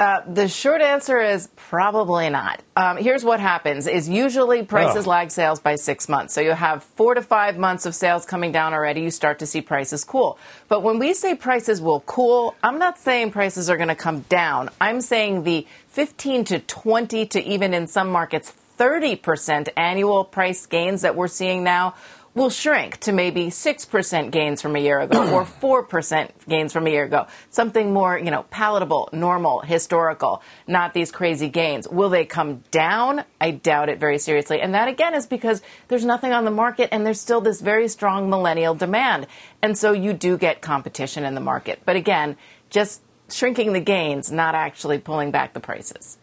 Uh, 0.00 0.22
the 0.32 0.48
short 0.48 0.80
answer 0.80 1.20
is 1.20 1.50
probably 1.56 2.30
not. 2.30 2.62
Um, 2.74 2.96
here's 2.96 3.22
what 3.22 3.38
happens: 3.38 3.86
is 3.86 4.08
usually 4.08 4.62
prices 4.62 5.06
oh. 5.06 5.10
lag 5.10 5.30
sales 5.30 5.60
by 5.60 5.74
six 5.74 6.08
months. 6.08 6.32
So 6.32 6.40
you 6.40 6.52
have 6.52 6.82
four 6.82 7.12
to 7.12 7.20
five 7.20 7.58
months 7.58 7.84
of 7.84 7.94
sales 7.94 8.24
coming 8.24 8.50
down 8.50 8.72
already. 8.72 9.02
You 9.02 9.10
start 9.10 9.40
to 9.40 9.46
see 9.46 9.60
prices 9.60 10.02
cool. 10.02 10.38
But 10.68 10.82
when 10.82 10.98
we 10.98 11.12
say 11.12 11.34
prices 11.34 11.82
will 11.82 12.00
cool, 12.00 12.54
I'm 12.62 12.78
not 12.78 12.98
saying 12.98 13.32
prices 13.32 13.68
are 13.68 13.76
going 13.76 13.90
to 13.90 13.94
come 13.94 14.20
down. 14.20 14.70
I'm 14.80 15.02
saying 15.02 15.42
the 15.42 15.66
15 15.88 16.46
to 16.46 16.60
20 16.60 17.26
to 17.26 17.44
even 17.44 17.74
in 17.74 17.86
some 17.86 18.08
markets 18.08 18.50
30 18.80 19.16
percent 19.16 19.68
annual 19.76 20.24
price 20.24 20.64
gains 20.64 21.02
that 21.02 21.14
we're 21.14 21.28
seeing 21.28 21.62
now 21.62 21.94
will 22.34 22.50
shrink 22.50 22.98
to 23.00 23.12
maybe 23.12 23.46
6% 23.46 24.30
gains 24.30 24.62
from 24.62 24.76
a 24.76 24.78
year 24.78 25.00
ago 25.00 25.30
or 25.32 25.44
4% 25.44 26.30
gains 26.48 26.72
from 26.72 26.86
a 26.86 26.90
year 26.90 27.04
ago. 27.04 27.26
Something 27.50 27.92
more, 27.92 28.18
you 28.18 28.30
know, 28.30 28.44
palatable, 28.50 29.08
normal, 29.12 29.60
historical, 29.60 30.42
not 30.66 30.94
these 30.94 31.10
crazy 31.10 31.48
gains. 31.48 31.88
Will 31.88 32.08
they 32.08 32.24
come 32.24 32.62
down? 32.70 33.24
I 33.40 33.50
doubt 33.50 33.88
it 33.88 33.98
very 33.98 34.18
seriously. 34.18 34.60
And 34.60 34.74
that 34.74 34.88
again 34.88 35.14
is 35.14 35.26
because 35.26 35.60
there's 35.88 36.04
nothing 36.04 36.32
on 36.32 36.44
the 36.44 36.50
market 36.50 36.88
and 36.92 37.04
there's 37.04 37.20
still 37.20 37.40
this 37.40 37.60
very 37.60 37.88
strong 37.88 38.30
millennial 38.30 38.74
demand. 38.74 39.26
And 39.60 39.76
so 39.76 39.92
you 39.92 40.12
do 40.12 40.38
get 40.38 40.60
competition 40.60 41.24
in 41.24 41.34
the 41.34 41.40
market. 41.40 41.80
But 41.84 41.96
again, 41.96 42.36
just 42.70 43.02
shrinking 43.28 43.72
the 43.72 43.80
gains, 43.80 44.30
not 44.30 44.54
actually 44.54 44.98
pulling 44.98 45.30
back 45.30 45.52
the 45.52 45.60
prices. 45.60 46.16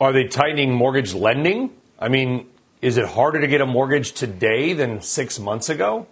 Are 0.00 0.12
they 0.12 0.24
tightening 0.24 0.72
mortgage 0.74 1.14
lending? 1.14 1.70
I 1.98 2.08
mean, 2.08 2.46
is 2.86 2.98
it 2.98 3.08
harder 3.08 3.40
to 3.40 3.48
get 3.48 3.60
a 3.60 3.66
mortgage 3.66 4.12
today 4.12 4.72
than 4.72 5.02
six 5.02 5.40
months 5.40 5.68
ago? 5.68 6.06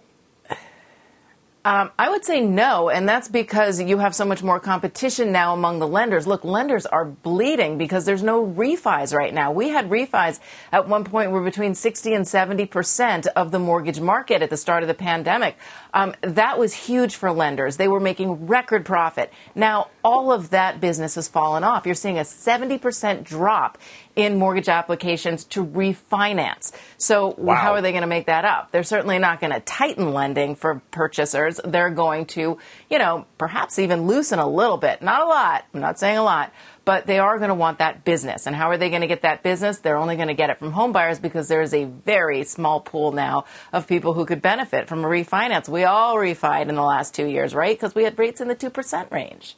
Um, 1.63 1.89
I 1.97 2.09
would 2.09 2.23
say 2.25 2.41
no, 2.41 2.89
and 2.89 3.09
that's 3.09 3.29
because 3.29 3.81
you 3.81 3.97
have 3.97 4.13
so 4.13 4.23
much 4.23 4.43
more 4.43 4.59
competition 4.59 5.31
now 5.31 5.53
among 5.53 5.79
the 5.79 5.87
lenders. 5.87 6.27
Look, 6.27 6.43
lenders 6.43 6.85
are 6.85 7.05
bleeding 7.05 7.79
because 7.79 8.05
there's 8.05 8.21
no 8.21 8.45
refis 8.45 9.15
right 9.15 9.33
now. 9.33 9.51
We 9.51 9.69
had 9.69 9.89
refis 9.89 10.39
at 10.71 10.87
one 10.87 11.05
point 11.05 11.31
we 11.31 11.39
were 11.39 11.45
between 11.45 11.73
60 11.73 12.13
and 12.13 12.27
70 12.27 12.65
percent 12.67 13.25
of 13.35 13.49
the 13.49 13.57
mortgage 13.57 14.01
market 14.01 14.43
at 14.43 14.49
the 14.49 14.57
start 14.57 14.83
of 14.83 14.87
the 14.87 14.93
pandemic. 14.93 15.57
Um, 15.95 16.13
that 16.21 16.59
was 16.59 16.73
huge 16.73 17.15
for 17.15 17.31
lenders. 17.31 17.77
They 17.77 17.87
were 17.87 18.01
making 18.01 18.47
record 18.47 18.85
profit. 18.85 19.31
Now 19.55 19.87
all 20.03 20.31
of 20.31 20.49
that 20.49 20.81
business 20.81 21.15
has 21.15 21.29
fallen 21.29 21.63
off. 21.63 21.85
You're 21.85 21.95
seeing 21.95 22.19
a 22.19 22.25
70 22.25 22.77
percent 22.77 23.23
drop 23.23 23.77
in 24.15 24.37
mortgage 24.37 24.69
applications 24.69 25.45
to 25.45 25.65
refinance. 25.65 26.73
So 26.97 27.35
wow. 27.37 27.55
how 27.55 27.73
are 27.73 27.81
they 27.81 27.91
going 27.91 28.01
to 28.01 28.07
make 28.07 28.27
that 28.27 28.45
up? 28.45 28.71
They're 28.71 28.83
certainly 28.83 29.19
not 29.19 29.39
going 29.39 29.53
to 29.53 29.61
tighten 29.61 30.13
lending 30.13 30.55
for 30.55 30.81
purchasers. 30.91 31.59
They're 31.63 31.89
going 31.89 32.25
to, 32.27 32.57
you 32.89 32.99
know, 32.99 33.25
perhaps 33.37 33.79
even 33.79 34.05
loosen 34.05 34.39
a 34.39 34.47
little 34.47 34.77
bit. 34.77 35.01
Not 35.01 35.21
a 35.21 35.25
lot. 35.25 35.65
I'm 35.73 35.79
not 35.79 35.97
saying 35.97 36.17
a 36.17 36.23
lot. 36.23 36.51
But 36.85 37.07
they 37.07 37.17
are 37.17 37.37
going 37.39 37.49
to 37.49 37.55
want 37.55 37.79
that 37.79 38.05
business. 38.05 38.45
And 38.45 38.55
how 38.55 38.69
are 38.69 38.77
they 38.77 38.89
going 38.89 39.01
to 39.01 39.07
get 39.07 39.23
that 39.23 39.41
business? 39.41 39.79
They're 39.79 39.97
only 39.97 40.15
going 40.15 40.27
to 40.27 40.35
get 40.35 40.51
it 40.51 40.59
from 40.59 40.71
homebuyers 40.71 41.19
because 41.19 41.47
there 41.47 41.63
is 41.63 41.73
a 41.73 41.85
very 41.85 42.43
small 42.43 42.79
pool 42.79 43.11
now 43.11 43.45
of 43.73 43.87
people 43.87 44.13
who 44.13 44.25
could 44.25 44.41
benefit 44.41 44.87
from 44.87 45.03
a 45.03 45.07
refinance. 45.07 45.67
We 45.67 45.83
all 45.83 46.15
refied 46.15 46.69
in 46.69 46.75
the 46.75 46.83
last 46.83 47.15
two 47.15 47.25
years, 47.25 47.55
right? 47.55 47.75
Because 47.75 47.95
we 47.95 48.03
had 48.03 48.17
rates 48.19 48.39
in 48.39 48.47
the 48.47 48.55
2% 48.55 49.11
range. 49.11 49.57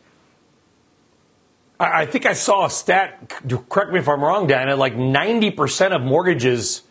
I 1.80 2.05
think 2.07 2.25
I 2.25 2.34
saw 2.34 2.65
a 2.65 2.69
stat, 2.69 3.34
correct 3.69 3.91
me 3.91 3.99
if 3.99 4.07
I'm 4.07 4.23
wrong, 4.23 4.47
Diana, 4.47 4.75
like 4.75 4.95
90% 4.95 5.95
of 5.95 6.01
mortgages 6.01 6.82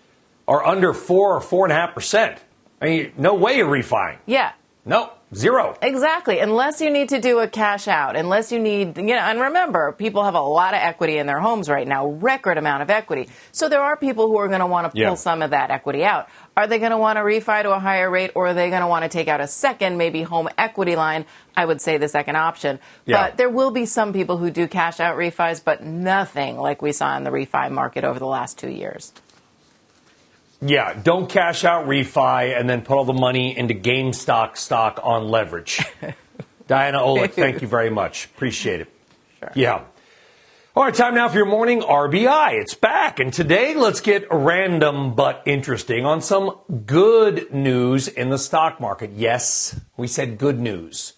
are 0.46 0.64
under 0.64 0.92
4 0.92 1.36
or 1.36 1.40
4.5%. 1.40 2.38
I 2.80 2.84
mean, 2.84 3.12
no 3.16 3.34
way 3.34 3.56
you're 3.56 3.68
refining. 3.68 4.20
Yeah. 4.26 4.52
No, 4.84 5.10
zero. 5.34 5.76
Exactly. 5.82 6.38
Unless 6.38 6.80
you 6.80 6.90
need 6.90 7.08
to 7.10 7.20
do 7.20 7.40
a 7.40 7.48
cash 7.48 7.88
out, 7.88 8.16
unless 8.16 8.52
you 8.52 8.58
need, 8.58 8.96
you 8.96 9.04
know, 9.04 9.16
and 9.16 9.40
remember, 9.40 9.92
people 9.92 10.24
have 10.24 10.34
a 10.34 10.40
lot 10.40 10.74
of 10.74 10.80
equity 10.80 11.18
in 11.18 11.26
their 11.26 11.40
homes 11.40 11.68
right 11.68 11.86
now, 11.86 12.06
record 12.06 12.58
amount 12.58 12.82
of 12.82 12.90
equity. 12.90 13.28
So 13.52 13.68
there 13.68 13.82
are 13.82 13.96
people 13.96 14.28
who 14.28 14.36
are 14.38 14.48
going 14.48 14.60
to 14.60 14.66
want 14.66 14.86
to 14.86 14.90
pull 14.90 15.00
yeah. 15.00 15.14
some 15.14 15.42
of 15.42 15.50
that 15.50 15.70
equity 15.70 16.04
out. 16.04 16.28
Are 16.56 16.66
they 16.66 16.78
going 16.78 16.92
to 16.92 16.98
want 16.98 17.16
to 17.18 17.22
refi 17.22 17.62
to 17.62 17.72
a 17.72 17.78
higher 17.78 18.10
rate 18.10 18.30
or 18.34 18.48
are 18.48 18.54
they 18.54 18.70
going 18.70 18.82
to 18.82 18.86
want 18.86 19.02
to 19.02 19.08
take 19.08 19.28
out 19.28 19.40
a 19.40 19.46
second, 19.46 19.98
maybe 19.98 20.22
home 20.22 20.48
equity 20.56 20.96
line? 20.96 21.26
I 21.56 21.64
would 21.64 21.80
say 21.80 21.98
the 21.98 22.08
second 22.08 22.36
option. 22.36 22.78
Yeah. 23.04 23.28
But 23.28 23.36
there 23.36 23.50
will 23.50 23.70
be 23.70 23.86
some 23.86 24.12
people 24.12 24.36
who 24.36 24.50
do 24.50 24.68
cash 24.68 25.00
out 25.00 25.16
refis, 25.16 25.62
but 25.62 25.82
nothing 25.82 26.56
like 26.58 26.82
we 26.82 26.92
saw 26.92 27.16
in 27.16 27.24
the 27.24 27.30
refi 27.30 27.70
market 27.70 28.04
over 28.04 28.18
the 28.18 28.26
last 28.26 28.58
two 28.58 28.70
years. 28.70 29.12
Yeah, 30.60 30.94
don't 30.94 31.28
cash 31.28 31.64
out 31.64 31.86
refi 31.86 32.58
and 32.58 32.68
then 32.68 32.82
put 32.82 32.96
all 32.96 33.04
the 33.04 33.12
money 33.12 33.56
into 33.56 33.74
GameStop 33.74 34.56
stock 34.56 35.00
on 35.02 35.28
leverage. 35.28 35.84
Diana 36.66 36.98
Olick, 36.98 37.32
thank 37.32 37.62
you 37.62 37.68
very 37.68 37.90
much. 37.90 38.24
Appreciate 38.26 38.80
it. 38.80 38.88
Sure. 39.38 39.52
Yeah. 39.54 39.84
All 40.74 40.84
right, 40.84 40.94
time 40.94 41.14
now 41.14 41.28
for 41.28 41.36
your 41.36 41.46
morning 41.46 41.80
RBI. 41.80 42.60
It's 42.60 42.74
back. 42.74 43.18
And 43.18 43.32
today, 43.32 43.74
let's 43.74 44.00
get 44.00 44.26
random 44.30 45.14
but 45.14 45.42
interesting 45.46 46.04
on 46.04 46.20
some 46.20 46.58
good 46.84 47.52
news 47.52 48.08
in 48.08 48.28
the 48.28 48.38
stock 48.38 48.80
market. 48.80 49.12
Yes, 49.12 49.78
we 49.96 50.06
said 50.06 50.36
good 50.36 50.58
news 50.58 51.14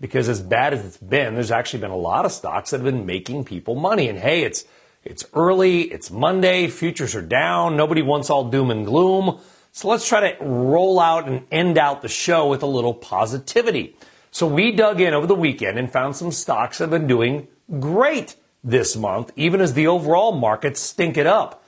because 0.00 0.28
as 0.28 0.40
bad 0.40 0.74
as 0.74 0.84
it's 0.84 0.96
been, 0.96 1.34
there's 1.34 1.52
actually 1.52 1.80
been 1.80 1.92
a 1.92 1.96
lot 1.96 2.24
of 2.24 2.32
stocks 2.32 2.70
that 2.70 2.78
have 2.78 2.84
been 2.84 3.06
making 3.06 3.44
people 3.44 3.74
money. 3.74 4.08
And 4.08 4.18
hey, 4.18 4.42
it's 4.42 4.64
it's 5.06 5.24
early, 5.34 5.82
it's 5.82 6.10
Monday, 6.10 6.66
futures 6.68 7.14
are 7.14 7.22
down, 7.22 7.76
nobody 7.76 8.02
wants 8.02 8.28
all 8.28 8.50
doom 8.50 8.70
and 8.70 8.84
gloom. 8.84 9.38
So 9.70 9.88
let's 9.88 10.08
try 10.08 10.32
to 10.32 10.44
roll 10.44 10.98
out 10.98 11.28
and 11.28 11.46
end 11.52 11.78
out 11.78 12.02
the 12.02 12.08
show 12.08 12.48
with 12.48 12.62
a 12.62 12.66
little 12.66 12.94
positivity. 12.94 13.96
So 14.30 14.46
we 14.46 14.72
dug 14.72 15.00
in 15.00 15.14
over 15.14 15.26
the 15.26 15.34
weekend 15.34 15.78
and 15.78 15.90
found 15.90 16.16
some 16.16 16.32
stocks 16.32 16.78
that 16.78 16.84
have 16.84 16.90
been 16.90 17.06
doing 17.06 17.46
great 17.78 18.36
this 18.64 18.96
month, 18.96 19.30
even 19.36 19.60
as 19.60 19.74
the 19.74 19.86
overall 19.86 20.32
markets 20.32 20.80
stink 20.80 21.16
it 21.16 21.26
up. 21.26 21.64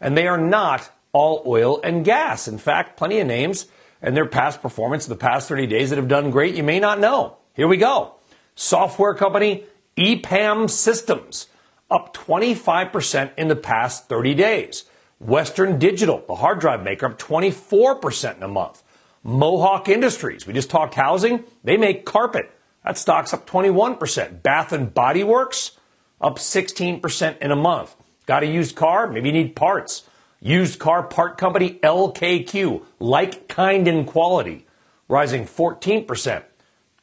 And 0.00 0.16
they 0.16 0.26
are 0.26 0.38
not 0.38 0.90
all 1.12 1.42
oil 1.46 1.80
and 1.82 2.04
gas. 2.04 2.48
In 2.48 2.58
fact, 2.58 2.96
plenty 2.96 3.20
of 3.20 3.26
names 3.26 3.66
and 4.02 4.16
their 4.16 4.26
past 4.26 4.62
performance 4.62 5.06
in 5.06 5.10
the 5.10 5.16
past 5.16 5.48
30 5.48 5.66
days 5.66 5.90
that 5.90 5.96
have 5.96 6.08
done 6.08 6.30
great 6.30 6.54
you 6.56 6.62
may 6.62 6.80
not 6.80 6.98
know. 6.98 7.36
Here 7.54 7.68
we 7.68 7.76
go. 7.76 8.14
Software 8.56 9.14
company 9.14 9.64
EPAM 9.96 10.68
Systems 10.68 11.46
up 11.90 12.14
25% 12.14 13.32
in 13.36 13.48
the 13.48 13.56
past 13.56 14.08
30 14.08 14.34
days. 14.34 14.84
Western 15.18 15.78
Digital, 15.78 16.24
the 16.26 16.36
hard 16.36 16.60
drive 16.60 16.82
maker, 16.82 17.06
up 17.06 17.18
24% 17.18 18.36
in 18.36 18.42
a 18.42 18.48
month. 18.48 18.82
Mohawk 19.22 19.88
Industries, 19.88 20.46
we 20.46 20.54
just 20.54 20.70
talked 20.70 20.94
housing, 20.94 21.44
they 21.62 21.76
make 21.76 22.06
carpet. 22.06 22.50
That 22.84 22.96
stock's 22.96 23.34
up 23.34 23.46
21%. 23.46 24.42
Bath 24.42 24.72
and 24.72 24.94
Body 24.94 25.22
Works, 25.22 25.72
up 26.20 26.38
16% 26.38 27.38
in 27.38 27.50
a 27.50 27.56
month. 27.56 27.94
Got 28.24 28.44
a 28.44 28.46
used 28.46 28.76
car? 28.76 29.06
Maybe 29.06 29.28
you 29.28 29.34
need 29.34 29.56
parts. 29.56 30.04
Used 30.40 30.78
car 30.78 31.02
part 31.02 31.36
company 31.36 31.78
LKQ, 31.82 32.82
like 32.98 33.46
kind 33.48 33.86
and 33.86 34.06
quality, 34.06 34.66
rising 35.08 35.44
14%. 35.44 36.42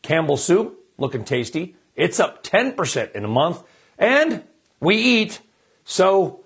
Campbell 0.01 0.37
Soup, 0.37 0.75
looking 0.97 1.23
tasty. 1.23 1.75
It's 1.95 2.19
up 2.19 2.43
10% 2.43 3.11
in 3.11 3.23
a 3.23 3.27
month. 3.27 3.61
And 3.99 4.43
we 4.79 4.95
eat, 4.95 5.39
so 5.83 6.41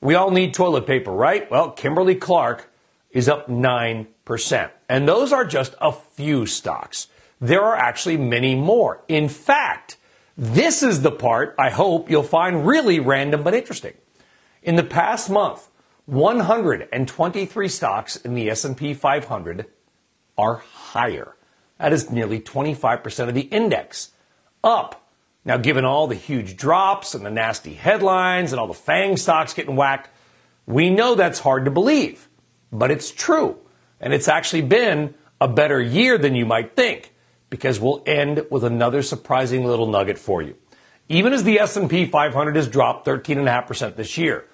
we 0.00 0.14
all 0.14 0.30
need 0.30 0.54
toilet 0.54 0.86
paper, 0.86 1.12
right? 1.12 1.50
Well, 1.50 1.70
Kimberly 1.70 2.14
Clark 2.14 2.70
is 3.10 3.28
up 3.28 3.48
9%. 3.48 4.70
And 4.88 5.08
those 5.08 5.32
are 5.32 5.44
just 5.44 5.74
a 5.80 5.92
few 5.92 6.46
stocks. 6.46 7.08
There 7.40 7.62
are 7.62 7.76
actually 7.76 8.16
many 8.16 8.54
more. 8.54 9.02
In 9.08 9.28
fact, 9.28 9.96
this 10.36 10.82
is 10.82 11.02
the 11.02 11.10
part 11.10 11.54
I 11.58 11.70
hope 11.70 12.10
you'll 12.10 12.22
find 12.22 12.66
really 12.66 13.00
random 13.00 13.42
but 13.42 13.54
interesting. 13.54 13.94
In 14.62 14.76
the 14.76 14.84
past 14.84 15.28
month, 15.28 15.68
123 16.06 17.68
stocks 17.68 18.16
in 18.16 18.34
the 18.34 18.50
S&P 18.50 18.94
500 18.94 19.66
are 20.38 20.56
higher. 20.56 21.36
That 21.78 21.92
is 21.92 22.10
nearly 22.10 22.40
25% 22.40 23.28
of 23.28 23.34
the 23.34 23.42
index. 23.42 24.12
Up 24.64 25.01
now, 25.44 25.56
given 25.56 25.84
all 25.84 26.06
the 26.06 26.14
huge 26.14 26.56
drops 26.56 27.14
and 27.14 27.26
the 27.26 27.30
nasty 27.30 27.74
headlines 27.74 28.52
and 28.52 28.60
all 28.60 28.68
the 28.68 28.74
FANG 28.74 29.16
stocks 29.16 29.54
getting 29.54 29.74
whacked, 29.74 30.08
we 30.66 30.88
know 30.88 31.14
that's 31.14 31.40
hard 31.40 31.64
to 31.64 31.70
believe. 31.70 32.28
But 32.70 32.92
it's 32.92 33.10
true. 33.10 33.58
And 34.00 34.14
it's 34.14 34.28
actually 34.28 34.62
been 34.62 35.14
a 35.40 35.48
better 35.48 35.80
year 35.80 36.16
than 36.16 36.36
you 36.36 36.46
might 36.46 36.76
think 36.76 37.12
because 37.50 37.80
we'll 37.80 38.02
end 38.06 38.46
with 38.50 38.62
another 38.62 39.02
surprising 39.02 39.64
little 39.64 39.88
nugget 39.88 40.18
for 40.18 40.42
you. 40.42 40.56
Even 41.08 41.32
as 41.32 41.42
the 41.42 41.58
S&P 41.58 42.06
500 42.06 42.56
has 42.56 42.68
dropped 42.68 43.06
13.5% 43.06 43.96
this 43.96 44.16
year, 44.16 44.46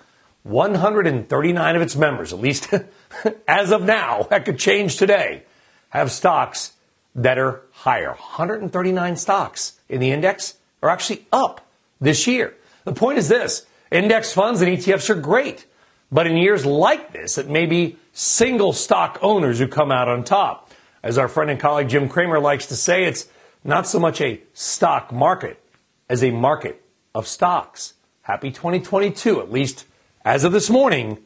139 0.45 1.77
of 1.77 1.83
its 1.83 1.97
members, 1.97 2.33
at 2.33 2.41
least 2.41 2.73
as 3.49 3.71
of 3.71 3.83
now, 3.83 4.23
that 4.31 4.47
could 4.47 4.59
change 4.59 4.97
today, 4.97 5.43
have 5.91 6.11
stocks 6.11 6.73
that 7.15 7.39
are 7.39 7.63
higher. 7.73 8.13
139 8.13 9.17
stocks 9.17 9.75
in 9.89 10.01
the 10.01 10.11
index 10.11 10.55
are 10.83 10.91
actually 10.91 11.27
up 11.33 11.67
this 12.01 12.27
year. 12.27 12.55
The 12.85 12.93
point 12.93 13.19
is 13.19 13.29
this 13.29 13.67
index 13.91 14.33
funds 14.33 14.61
and 14.61 14.77
ETFs 14.77 15.11
are 15.11 15.15
great, 15.15 15.67
but 16.11 16.27
in 16.27 16.37
years 16.37 16.65
like 16.65 17.13
this, 17.13 17.39
it 17.39 17.49
may 17.49 17.67
be 17.67 17.97
single 18.13 18.73
stock 18.73 19.19
owners 19.23 19.59
who 19.59 19.69
come 19.69 19.93
out 19.93 20.09
on 20.09 20.25
top. 20.25 20.73
As 21.03 21.19
our 21.19 21.29
friend 21.29 21.51
and 21.51 21.61
colleague 21.61 21.89
Jim 21.89 22.09
Cramer 22.09 22.41
likes 22.41 22.67
to 22.67 22.77
say, 22.77 23.05
it's 23.05 23.29
not 23.65 23.87
so 23.87 23.99
much 23.99 24.21
a 24.21 24.41
stock 24.55 25.13
market 25.13 25.63
as 26.09 26.23
a 26.23 26.31
market 26.31 26.83
of 27.15 27.27
stocks. 27.27 27.95
Happy 28.23 28.51
2022, 28.51 29.41
at 29.41 29.51
least 29.51 29.87
as 30.25 30.45
of 30.45 30.53
this 30.53 30.71
morning, 30.71 31.19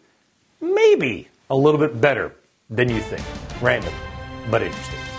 maybe 0.61 1.29
a 1.51 1.57
little 1.57 1.81
bit 1.81 2.01
better 2.01 2.35
than 2.71 2.89
you 2.89 3.01
think. 3.01 3.25
Random, 3.61 3.93
but 4.51 4.63
interesting. 4.63 5.12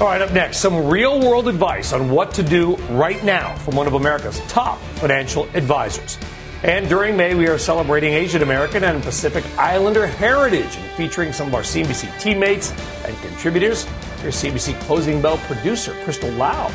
All 0.00 0.06
right, 0.06 0.22
up 0.22 0.32
next, 0.32 0.58
some 0.58 0.86
real 0.86 1.18
world 1.18 1.48
advice 1.48 1.92
on 1.92 2.08
what 2.08 2.32
to 2.34 2.44
do 2.44 2.76
right 2.90 3.22
now 3.24 3.56
from 3.56 3.74
one 3.74 3.88
of 3.88 3.94
America's 3.94 4.38
top 4.46 4.78
financial 5.00 5.48
advisors. 5.54 6.16
And 6.62 6.88
during 6.88 7.16
May, 7.16 7.34
we 7.34 7.48
are 7.48 7.58
celebrating 7.58 8.14
Asian 8.14 8.42
American 8.42 8.84
and 8.84 9.02
Pacific 9.02 9.44
Islander 9.58 10.06
heritage 10.06 10.76
and 10.76 10.90
featuring 10.92 11.32
some 11.32 11.48
of 11.48 11.54
our 11.56 11.62
CNBC 11.62 12.20
teammates 12.20 12.70
and 13.06 13.16
contributors. 13.22 13.86
Here's 14.20 14.36
CNBC 14.36 14.78
Closing 14.82 15.20
Bell 15.20 15.36
producer 15.48 15.92
Crystal 16.04 16.30
Lau. 16.30 16.68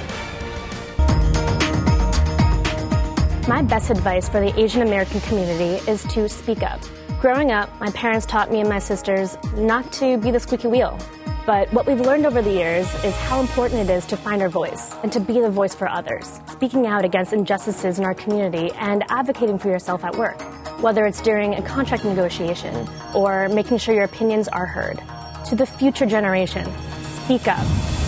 My 3.47 3.61
best 3.61 3.89
advice 3.89 4.27
for 4.27 4.41
the 4.41 4.53
Asian 4.59 4.81
American 4.81 5.21
community 5.21 5.89
is 5.89 6.03
to 6.07 6.27
speak 6.27 6.61
up. 6.61 6.81
Growing 7.21 7.53
up, 7.53 7.69
my 7.79 7.89
parents 7.91 8.25
taught 8.25 8.51
me 8.51 8.59
and 8.59 8.67
my 8.67 8.79
sisters 8.79 9.37
not 9.55 9.89
to 9.93 10.17
be 10.17 10.29
the 10.29 10.41
squeaky 10.41 10.67
wheel 10.67 10.99
but 11.45 11.71
what 11.73 11.85
we've 11.85 11.99
learned 11.99 12.25
over 12.25 12.41
the 12.41 12.51
years 12.51 12.87
is 13.03 13.13
how 13.15 13.41
important 13.41 13.89
it 13.89 13.93
is 13.93 14.05
to 14.05 14.15
find 14.15 14.41
our 14.41 14.49
voice 14.49 14.95
and 15.03 15.11
to 15.11 15.19
be 15.19 15.41
the 15.41 15.49
voice 15.49 15.75
for 15.75 15.89
others, 15.89 16.39
speaking 16.47 16.87
out 16.87 17.03
against 17.03 17.33
injustices 17.33 17.99
in 17.99 18.05
our 18.05 18.13
community 18.13 18.71
and 18.75 19.03
advocating 19.09 19.59
for 19.59 19.69
yourself 19.69 20.03
at 20.05 20.15
work, 20.15 20.41
whether 20.81 21.05
it's 21.05 21.21
during 21.21 21.55
a 21.55 21.61
contract 21.61 22.05
negotiation 22.05 22.87
or 23.13 23.49
making 23.49 23.77
sure 23.77 23.93
your 23.93 24.05
opinions 24.05 24.47
are 24.47 24.65
heard. 24.65 25.01
To 25.49 25.55
the 25.55 25.65
future 25.65 26.05
generation, 26.05 26.71
speak 27.03 27.47
up. 27.47 28.02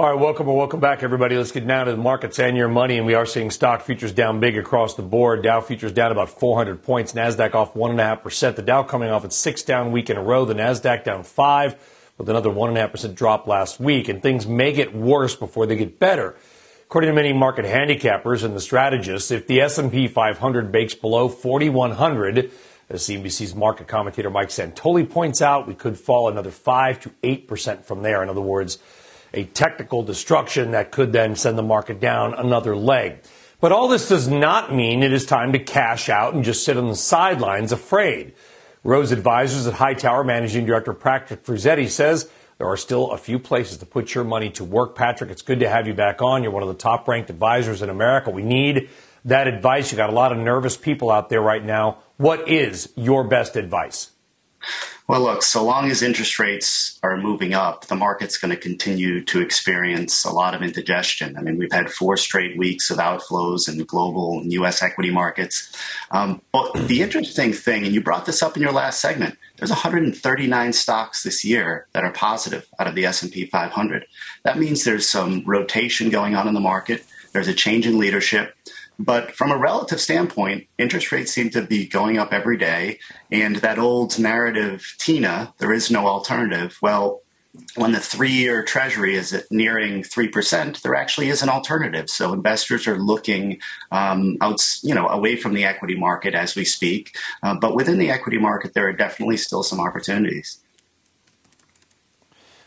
All 0.00 0.10
right, 0.10 0.18
welcome 0.18 0.48
or 0.48 0.56
welcome 0.56 0.80
back, 0.80 1.02
everybody. 1.02 1.36
Let's 1.36 1.52
get 1.52 1.66
now 1.66 1.84
to 1.84 1.90
the 1.90 1.98
markets 1.98 2.38
and 2.38 2.56
your 2.56 2.68
money. 2.68 2.96
And 2.96 3.04
we 3.04 3.12
are 3.12 3.26
seeing 3.26 3.50
stock 3.50 3.82
futures 3.82 4.12
down 4.12 4.40
big 4.40 4.56
across 4.56 4.94
the 4.94 5.02
board. 5.02 5.42
Dow 5.42 5.60
futures 5.60 5.92
down 5.92 6.10
about 6.10 6.30
400 6.30 6.82
points. 6.82 7.12
Nasdaq 7.12 7.54
off 7.54 7.76
one 7.76 7.90
and 7.90 8.00
a 8.00 8.04
half 8.04 8.22
percent. 8.22 8.56
The 8.56 8.62
Dow 8.62 8.82
coming 8.82 9.10
off 9.10 9.26
its 9.26 9.36
six 9.36 9.62
down 9.62 9.92
week 9.92 10.08
in 10.08 10.16
a 10.16 10.22
row. 10.22 10.46
The 10.46 10.54
Nasdaq 10.54 11.04
down 11.04 11.22
five 11.22 11.76
with 12.16 12.30
another 12.30 12.48
one 12.48 12.70
and 12.70 12.78
a 12.78 12.80
half 12.80 12.92
percent 12.92 13.14
drop 13.14 13.46
last 13.46 13.78
week. 13.78 14.08
And 14.08 14.22
things 14.22 14.46
may 14.46 14.72
get 14.72 14.96
worse 14.96 15.36
before 15.36 15.66
they 15.66 15.76
get 15.76 15.98
better. 15.98 16.34
According 16.84 17.10
to 17.10 17.14
many 17.14 17.34
market 17.34 17.66
handicappers 17.66 18.42
and 18.42 18.56
the 18.56 18.60
strategists, 18.60 19.30
if 19.30 19.46
the 19.46 19.60
S&P 19.60 20.08
500 20.08 20.72
bakes 20.72 20.94
below 20.94 21.28
4,100, 21.28 22.50
as 22.88 23.02
CNBC's 23.02 23.54
market 23.54 23.86
commentator 23.86 24.30
Mike 24.30 24.48
Santoli 24.48 25.06
points 25.06 25.42
out, 25.42 25.68
we 25.68 25.74
could 25.74 25.98
fall 25.98 26.30
another 26.30 26.50
five 26.50 26.98
to 27.00 27.10
eight 27.22 27.46
percent 27.46 27.84
from 27.84 28.00
there. 28.00 28.22
In 28.22 28.30
other 28.30 28.40
words 28.40 28.78
a 29.32 29.44
technical 29.44 30.02
destruction 30.02 30.72
that 30.72 30.90
could 30.90 31.12
then 31.12 31.36
send 31.36 31.56
the 31.56 31.62
market 31.62 32.00
down 32.00 32.34
another 32.34 32.76
leg. 32.76 33.18
But 33.60 33.72
all 33.72 33.88
this 33.88 34.08
does 34.08 34.26
not 34.26 34.74
mean 34.74 35.02
it 35.02 35.12
is 35.12 35.26
time 35.26 35.52
to 35.52 35.58
cash 35.58 36.08
out 36.08 36.34
and 36.34 36.44
just 36.44 36.64
sit 36.64 36.76
on 36.76 36.88
the 36.88 36.96
sidelines 36.96 37.72
afraid. 37.72 38.32
Rose 38.82 39.12
Advisors 39.12 39.66
at 39.66 39.74
Hightower 39.74 40.24
Managing 40.24 40.64
Director 40.64 40.94
Patrick 40.94 41.44
Frusetti 41.44 41.86
says 41.86 42.30
there 42.56 42.68
are 42.68 42.76
still 42.78 43.10
a 43.10 43.18
few 43.18 43.38
places 43.38 43.76
to 43.78 43.86
put 43.86 44.14
your 44.14 44.24
money 44.24 44.50
to 44.50 44.64
work. 44.64 44.94
Patrick, 44.94 45.30
it's 45.30 45.42
good 45.42 45.60
to 45.60 45.68
have 45.68 45.86
you 45.86 45.94
back 45.94 46.22
on. 46.22 46.42
You're 46.42 46.52
one 46.52 46.62
of 46.62 46.68
the 46.68 46.74
top 46.74 47.06
ranked 47.06 47.28
advisors 47.28 47.82
in 47.82 47.90
America. 47.90 48.30
We 48.30 48.42
need 48.42 48.88
that 49.26 49.46
advice. 49.46 49.92
You 49.92 49.96
got 49.96 50.08
a 50.08 50.14
lot 50.14 50.32
of 50.32 50.38
nervous 50.38 50.76
people 50.78 51.10
out 51.10 51.28
there 51.28 51.42
right 51.42 51.64
now. 51.64 51.98
What 52.16 52.48
is 52.48 52.90
your 52.96 53.24
best 53.24 53.56
advice? 53.56 54.10
Well, 55.08 55.22
look, 55.22 55.42
so 55.42 55.64
long 55.64 55.90
as 55.90 56.02
interest 56.02 56.38
rates 56.38 56.98
are 57.02 57.16
moving 57.16 57.52
up, 57.52 57.86
the 57.86 57.96
market's 57.96 58.38
going 58.38 58.54
to 58.54 58.56
continue 58.56 59.24
to 59.24 59.40
experience 59.40 60.24
a 60.24 60.30
lot 60.30 60.54
of 60.54 60.62
indigestion. 60.62 61.36
I 61.36 61.40
mean, 61.40 61.58
we've 61.58 61.72
had 61.72 61.90
four 61.90 62.16
straight 62.16 62.56
weeks 62.56 62.90
of 62.90 62.98
outflows 62.98 63.68
in 63.68 63.82
global 63.84 64.38
and 64.38 64.52
U.S. 64.52 64.82
equity 64.82 65.10
markets. 65.10 65.74
Um, 66.12 66.40
but 66.52 66.74
the 66.86 67.02
interesting 67.02 67.52
thing, 67.52 67.84
and 67.84 67.92
you 67.92 68.00
brought 68.00 68.24
this 68.26 68.40
up 68.40 68.56
in 68.56 68.62
your 68.62 68.72
last 68.72 69.00
segment, 69.00 69.36
there's 69.56 69.70
139 69.70 70.72
stocks 70.72 71.24
this 71.24 71.44
year 71.44 71.86
that 71.92 72.04
are 72.04 72.12
positive 72.12 72.68
out 72.78 72.86
of 72.86 72.94
the 72.94 73.04
S&P 73.04 73.46
500. 73.46 74.06
That 74.44 74.58
means 74.58 74.84
there's 74.84 75.08
some 75.08 75.42
rotation 75.44 76.10
going 76.10 76.36
on 76.36 76.46
in 76.46 76.54
the 76.54 76.60
market. 76.60 77.04
There's 77.32 77.48
a 77.48 77.54
change 77.54 77.86
in 77.86 77.98
leadership 77.98 78.54
But 79.00 79.32
from 79.34 79.50
a 79.50 79.56
relative 79.56 79.98
standpoint, 79.98 80.66
interest 80.76 81.10
rates 81.10 81.32
seem 81.32 81.48
to 81.50 81.62
be 81.62 81.86
going 81.86 82.18
up 82.18 82.34
every 82.34 82.58
day. 82.58 82.98
And 83.32 83.56
that 83.56 83.78
old 83.78 84.18
narrative, 84.18 84.94
Tina, 84.98 85.54
there 85.56 85.72
is 85.72 85.90
no 85.90 86.06
alternative. 86.06 86.76
Well, 86.82 87.22
when 87.76 87.92
the 87.92 87.98
three 87.98 88.30
year 88.30 88.62
treasury 88.62 89.16
is 89.16 89.42
nearing 89.50 90.02
3%, 90.02 90.82
there 90.82 90.94
actually 90.94 91.30
is 91.30 91.42
an 91.42 91.48
alternative. 91.48 92.10
So 92.10 92.34
investors 92.34 92.86
are 92.86 92.98
looking 92.98 93.58
um, 93.90 94.36
out, 94.42 94.60
you 94.82 94.94
know, 94.94 95.08
away 95.08 95.36
from 95.36 95.54
the 95.54 95.64
equity 95.64 95.96
market 95.96 96.34
as 96.34 96.54
we 96.54 96.66
speak. 96.66 97.16
Uh, 97.42 97.56
but 97.58 97.74
within 97.74 97.98
the 97.98 98.10
equity 98.10 98.38
market, 98.38 98.74
there 98.74 98.86
are 98.86 98.92
definitely 98.92 99.38
still 99.38 99.62
some 99.62 99.80
opportunities. 99.80 100.60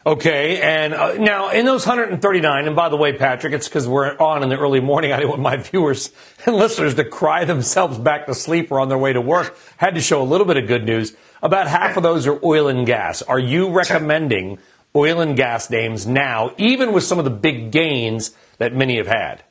Okay, 0.05 0.59
and 0.59 0.93
uh, 0.93 1.13
now 1.13 1.51
in 1.51 1.65
those 1.65 1.87
139, 1.87 2.67
and 2.67 2.75
by 2.75 2.89
the 2.89 2.97
way, 2.97 3.13
Patrick, 3.13 3.53
it's 3.53 3.69
because 3.69 3.87
we're 3.87 4.17
on 4.17 4.43
in 4.43 4.49
the 4.49 4.57
early 4.57 4.81
morning. 4.81 5.13
I 5.13 5.17
didn't 5.17 5.29
want 5.29 5.41
my 5.41 5.55
viewers 5.71 6.11
and 6.45 6.57
listeners 6.57 6.95
to 6.95 7.05
cry 7.05 7.45
themselves 7.45 7.97
back 7.97 8.25
to 8.25 8.33
sleep 8.33 8.69
or 8.69 8.81
on 8.81 8.89
their 8.89 8.97
way 8.97 9.13
to 9.13 9.21
work. 9.21 9.57
Had 9.77 9.95
to 9.95 10.01
show 10.01 10.21
a 10.21 10.25
little 10.25 10.45
bit 10.45 10.57
of 10.57 10.67
good 10.67 10.83
news. 10.83 11.15
About 11.41 11.69
half 11.69 11.95
of 11.95 12.03
those 12.03 12.27
are 12.27 12.37
oil 12.43 12.67
and 12.67 12.85
gas. 12.85 13.21
Are 13.21 13.39
you 13.39 13.69
recommending 13.71 14.59
oil 14.93 15.21
and 15.21 15.37
gas 15.37 15.69
names 15.69 16.05
now, 16.05 16.53
even 16.57 16.91
with 16.91 17.05
some 17.05 17.17
of 17.17 17.23
the 17.23 17.31
big 17.31 17.71
gains 17.71 18.31
that 18.57 18.75
many 18.75 18.97
have 18.97 19.07
had? 19.07 19.41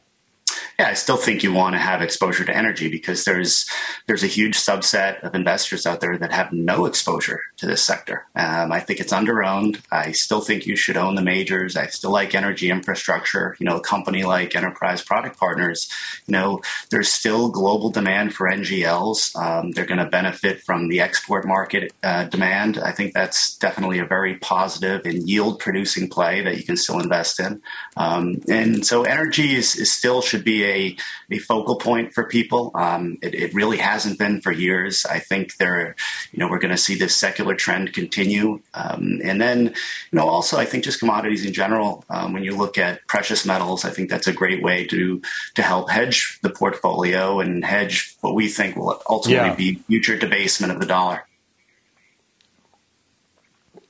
Yeah, 0.78 0.88
I 0.88 0.94
still 0.94 1.16
think 1.16 1.42
you 1.42 1.52
want 1.52 1.74
to 1.74 1.78
have 1.78 2.02
exposure 2.02 2.44
to 2.44 2.56
energy 2.56 2.88
because 2.88 3.24
there's 3.24 3.68
there's 4.06 4.22
a 4.22 4.28
huge 4.28 4.56
subset 4.56 5.22
of 5.22 5.34
investors 5.34 5.86
out 5.86 6.00
there 6.00 6.16
that 6.18 6.32
have 6.32 6.52
no 6.52 6.86
exposure 6.86 7.40
to 7.58 7.66
this 7.66 7.82
sector. 7.82 8.26
Um, 8.34 8.72
I 8.72 8.80
think 8.80 8.98
it's 9.00 9.12
underowned. 9.12 9.80
I 9.90 10.12
still 10.12 10.40
think 10.40 10.66
you 10.66 10.76
should 10.76 10.96
own 10.96 11.14
the 11.14 11.22
majors. 11.22 11.76
I 11.76 11.86
still 11.86 12.10
like 12.10 12.34
energy 12.34 12.70
infrastructure. 12.70 13.56
You 13.60 13.66
know, 13.66 13.76
a 13.76 13.80
company 13.80 14.24
like 14.24 14.56
Enterprise 14.56 15.02
Product 15.02 15.38
Partners. 15.38 15.90
You 16.26 16.32
know, 16.32 16.60
there's 16.90 17.12
still 17.12 17.50
global 17.50 17.90
demand 17.90 18.34
for 18.34 18.48
NGLs. 18.48 19.36
Um, 19.36 19.72
they're 19.72 19.86
going 19.86 19.98
to 19.98 20.06
benefit 20.06 20.62
from 20.62 20.88
the 20.88 21.00
export 21.00 21.46
market 21.46 21.92
uh, 22.02 22.24
demand. 22.24 22.78
I 22.78 22.92
think 22.92 23.12
that's 23.12 23.56
definitely 23.58 23.98
a 23.98 24.06
very 24.06 24.36
positive 24.38 25.04
and 25.04 25.28
yield 25.28 25.58
producing 25.58 26.08
play 26.08 26.42
that 26.42 26.56
you 26.56 26.64
can 26.64 26.76
still 26.76 26.98
invest 26.98 27.40
in. 27.40 27.60
Um, 27.96 28.40
and 28.48 28.84
so, 28.86 29.02
energy 29.02 29.54
is, 29.54 29.76
is 29.76 29.92
still 29.92 30.22
should 30.22 30.44
be 30.44 30.61
a, 30.64 30.96
a 31.30 31.38
focal 31.38 31.76
point 31.76 32.12
for 32.12 32.24
people. 32.24 32.70
Um, 32.74 33.18
it, 33.22 33.34
it, 33.34 33.54
really 33.54 33.78
hasn't 33.78 34.18
been 34.18 34.40
for 34.40 34.50
years. 34.50 35.04
I 35.04 35.18
think 35.18 35.56
there, 35.56 35.94
you 36.32 36.38
know, 36.38 36.48
we're 36.48 36.58
going 36.58 36.70
to 36.70 36.78
see 36.78 36.94
this 36.94 37.14
secular 37.14 37.54
trend 37.54 37.92
continue. 37.92 38.60
Um, 38.74 39.20
and 39.22 39.40
then, 39.40 39.66
you 39.66 39.72
know, 40.12 40.28
also 40.28 40.56
I 40.58 40.64
think 40.64 40.84
just 40.84 41.00
commodities 41.00 41.44
in 41.44 41.52
general. 41.52 42.04
Um, 42.08 42.32
when 42.32 42.44
you 42.44 42.56
look 42.56 42.78
at 42.78 43.06
precious 43.06 43.44
metals, 43.44 43.84
I 43.84 43.90
think 43.90 44.08
that's 44.08 44.26
a 44.26 44.32
great 44.32 44.62
way 44.62 44.86
to 44.86 45.20
to 45.54 45.62
help 45.62 45.90
hedge 45.90 46.38
the 46.42 46.50
portfolio 46.50 47.40
and 47.40 47.64
hedge 47.64 48.16
what 48.20 48.34
we 48.34 48.48
think 48.48 48.76
will 48.76 49.02
ultimately 49.08 49.48
yeah. 49.48 49.54
be 49.54 49.74
future 49.74 50.16
debasement 50.16 50.72
of 50.72 50.80
the 50.80 50.86
dollar. 50.86 51.26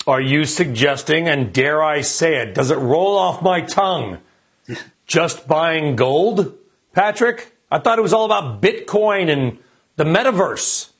Are 0.06 0.20
you 0.20 0.46
suggesting, 0.46 1.28
and 1.28 1.52
dare 1.52 1.82
I 1.82 2.00
say 2.00 2.42
it, 2.42 2.54
does 2.54 2.72
it 2.72 2.78
roll 2.78 3.16
off 3.16 3.40
my 3.40 3.60
tongue? 3.60 4.18
Just 5.06 5.46
buying 5.46 5.94
gold? 5.94 6.58
Patrick? 6.92 7.56
I 7.70 7.78
thought 7.78 7.98
it 7.98 8.02
was 8.02 8.12
all 8.12 8.26
about 8.26 8.60
Bitcoin 8.60 9.30
and 9.30 9.58
the 9.96 10.04
metaverse. 10.04 10.90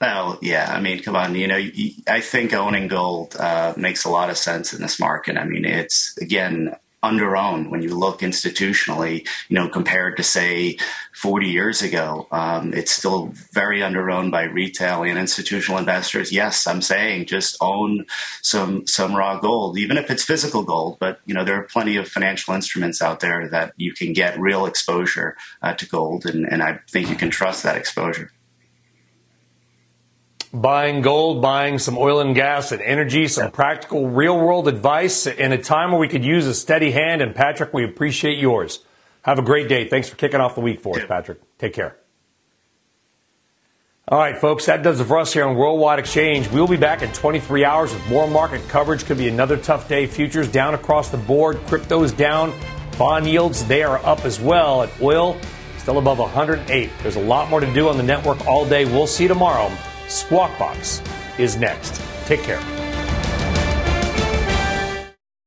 Well, 0.00 0.38
yeah, 0.40 0.72
I 0.72 0.80
mean, 0.80 1.02
come 1.02 1.16
on. 1.16 1.34
You 1.34 1.48
know, 1.48 1.60
I 2.06 2.20
think 2.20 2.54
owning 2.54 2.86
gold 2.86 3.34
uh, 3.36 3.74
makes 3.76 4.04
a 4.04 4.10
lot 4.10 4.30
of 4.30 4.36
sense 4.36 4.72
in 4.72 4.80
this 4.80 5.00
market. 5.00 5.36
I 5.36 5.44
mean, 5.44 5.64
it's 5.64 6.16
again 6.18 6.76
underowned 7.02 7.70
when 7.70 7.82
you 7.82 7.94
look 7.94 8.20
institutionally, 8.20 9.26
you 9.48 9.54
know, 9.54 9.68
compared 9.68 10.16
to 10.16 10.22
say 10.22 10.76
40 11.14 11.46
years 11.46 11.82
ago. 11.82 12.26
Um, 12.32 12.74
it's 12.74 12.90
still 12.90 13.32
very 13.52 13.80
underowned 13.80 14.30
by 14.30 14.44
retail 14.44 15.02
and 15.02 15.18
institutional 15.18 15.78
investors. 15.78 16.32
Yes, 16.32 16.66
I'm 16.66 16.82
saying 16.82 17.26
just 17.26 17.56
own 17.60 18.06
some 18.42 18.86
some 18.86 19.14
raw 19.14 19.38
gold, 19.38 19.78
even 19.78 19.96
if 19.96 20.10
it's 20.10 20.24
physical 20.24 20.62
gold. 20.62 20.98
But 20.98 21.20
you 21.26 21.34
know, 21.34 21.44
there 21.44 21.56
are 21.56 21.64
plenty 21.64 21.96
of 21.96 22.08
financial 22.08 22.54
instruments 22.54 23.00
out 23.00 23.20
there 23.20 23.48
that 23.48 23.74
you 23.76 23.92
can 23.92 24.12
get 24.12 24.38
real 24.38 24.66
exposure 24.66 25.36
uh, 25.62 25.74
to 25.74 25.86
gold, 25.86 26.26
and, 26.26 26.46
and 26.50 26.62
I 26.62 26.80
think 26.88 27.08
you 27.08 27.16
can 27.16 27.30
trust 27.30 27.62
that 27.62 27.76
exposure 27.76 28.30
buying 30.60 31.02
gold, 31.02 31.42
buying 31.42 31.78
some 31.78 31.96
oil 31.98 32.20
and 32.20 32.34
gas 32.34 32.72
and 32.72 32.82
energy, 32.82 33.28
some 33.28 33.50
practical 33.50 34.08
real 34.08 34.38
world 34.38 34.68
advice 34.68 35.26
in 35.26 35.52
a 35.52 35.58
time 35.58 35.90
where 35.90 36.00
we 36.00 36.08
could 36.08 36.24
use 36.24 36.46
a 36.46 36.54
steady 36.54 36.90
hand. 36.90 37.22
And 37.22 37.34
Patrick, 37.34 37.72
we 37.72 37.84
appreciate 37.84 38.38
yours. 38.38 38.80
Have 39.22 39.38
a 39.38 39.42
great 39.42 39.68
day. 39.68 39.88
Thanks 39.88 40.08
for 40.08 40.16
kicking 40.16 40.40
off 40.40 40.54
the 40.54 40.60
week 40.60 40.80
for 40.80 40.98
us, 40.98 41.06
Patrick. 41.06 41.40
Take 41.58 41.74
care. 41.74 41.96
All 44.10 44.18
right, 44.18 44.38
folks, 44.38 44.64
that 44.66 44.82
does 44.82 45.00
it 45.00 45.04
for 45.04 45.18
us 45.18 45.34
here 45.34 45.46
on 45.46 45.54
Worldwide 45.54 45.98
Exchange. 45.98 46.48
We'll 46.48 46.66
be 46.66 46.78
back 46.78 47.02
in 47.02 47.12
23 47.12 47.62
hours 47.62 47.92
with 47.92 48.08
more 48.08 48.26
market 48.26 48.66
coverage. 48.68 49.04
Could 49.04 49.18
be 49.18 49.28
another 49.28 49.58
tough 49.58 49.86
day. 49.86 50.06
Futures 50.06 50.50
down 50.50 50.72
across 50.72 51.10
the 51.10 51.18
board, 51.18 51.58
crypto's 51.66 52.10
down, 52.10 52.58
bond 52.96 53.28
yields, 53.28 53.66
they 53.66 53.82
are 53.82 53.98
up 54.06 54.24
as 54.24 54.40
well. 54.40 54.82
At 54.82 55.02
oil, 55.02 55.38
still 55.76 55.98
above 55.98 56.18
108. 56.20 56.90
There's 57.02 57.16
a 57.16 57.22
lot 57.22 57.50
more 57.50 57.60
to 57.60 57.70
do 57.74 57.90
on 57.90 57.98
the 57.98 58.02
network 58.02 58.46
all 58.46 58.66
day. 58.66 58.86
We'll 58.86 59.06
see 59.06 59.24
you 59.24 59.28
tomorrow. 59.28 59.70
Squawk 60.08 60.58
Box 60.58 61.02
is 61.38 61.56
next. 61.56 62.00
Take 62.26 62.42
care. 62.42 62.60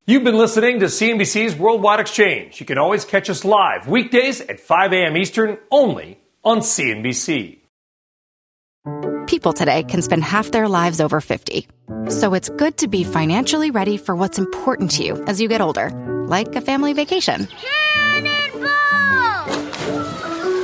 You've 0.08 0.24
been 0.24 0.38
listening 0.38 0.80
to 0.80 0.88
CNBC's 0.88 1.56
Worldwide 1.56 2.00
Exchange. 2.00 2.60
You 2.60 2.66
can 2.66 2.78
always 2.78 3.06
catch 3.06 3.30
us 3.30 3.46
live 3.46 3.88
weekdays 3.88 4.42
at 4.42 4.60
5 4.60 4.94
a.m. 4.94 5.16
Eastern 5.16 5.58
only 5.70 6.20
on 6.44 6.60
CNBC. 6.60 7.60
People 9.28 9.54
today 9.54 9.84
can 9.84 10.02
spend 10.02 10.24
half 10.24 10.52
their 10.52 10.68
lives 10.68 11.00
over 11.00 11.22
50. 11.22 11.68
So 12.10 12.34
it's 12.34 12.50
good 12.50 12.78
to 12.80 12.88
be 12.88 13.04
financially 13.04 13.72
ready 13.72 13.98
for 13.98 14.16
what's 14.16 14.38
important 14.38 14.92
to 14.92 15.04
you 15.06 15.24
as 15.26 15.40
you 15.40 15.48
get 15.48 15.62
older, 15.62 15.92
like 16.28 16.54
a 16.56 16.62
family 16.62 16.94
vacation. 16.94 17.48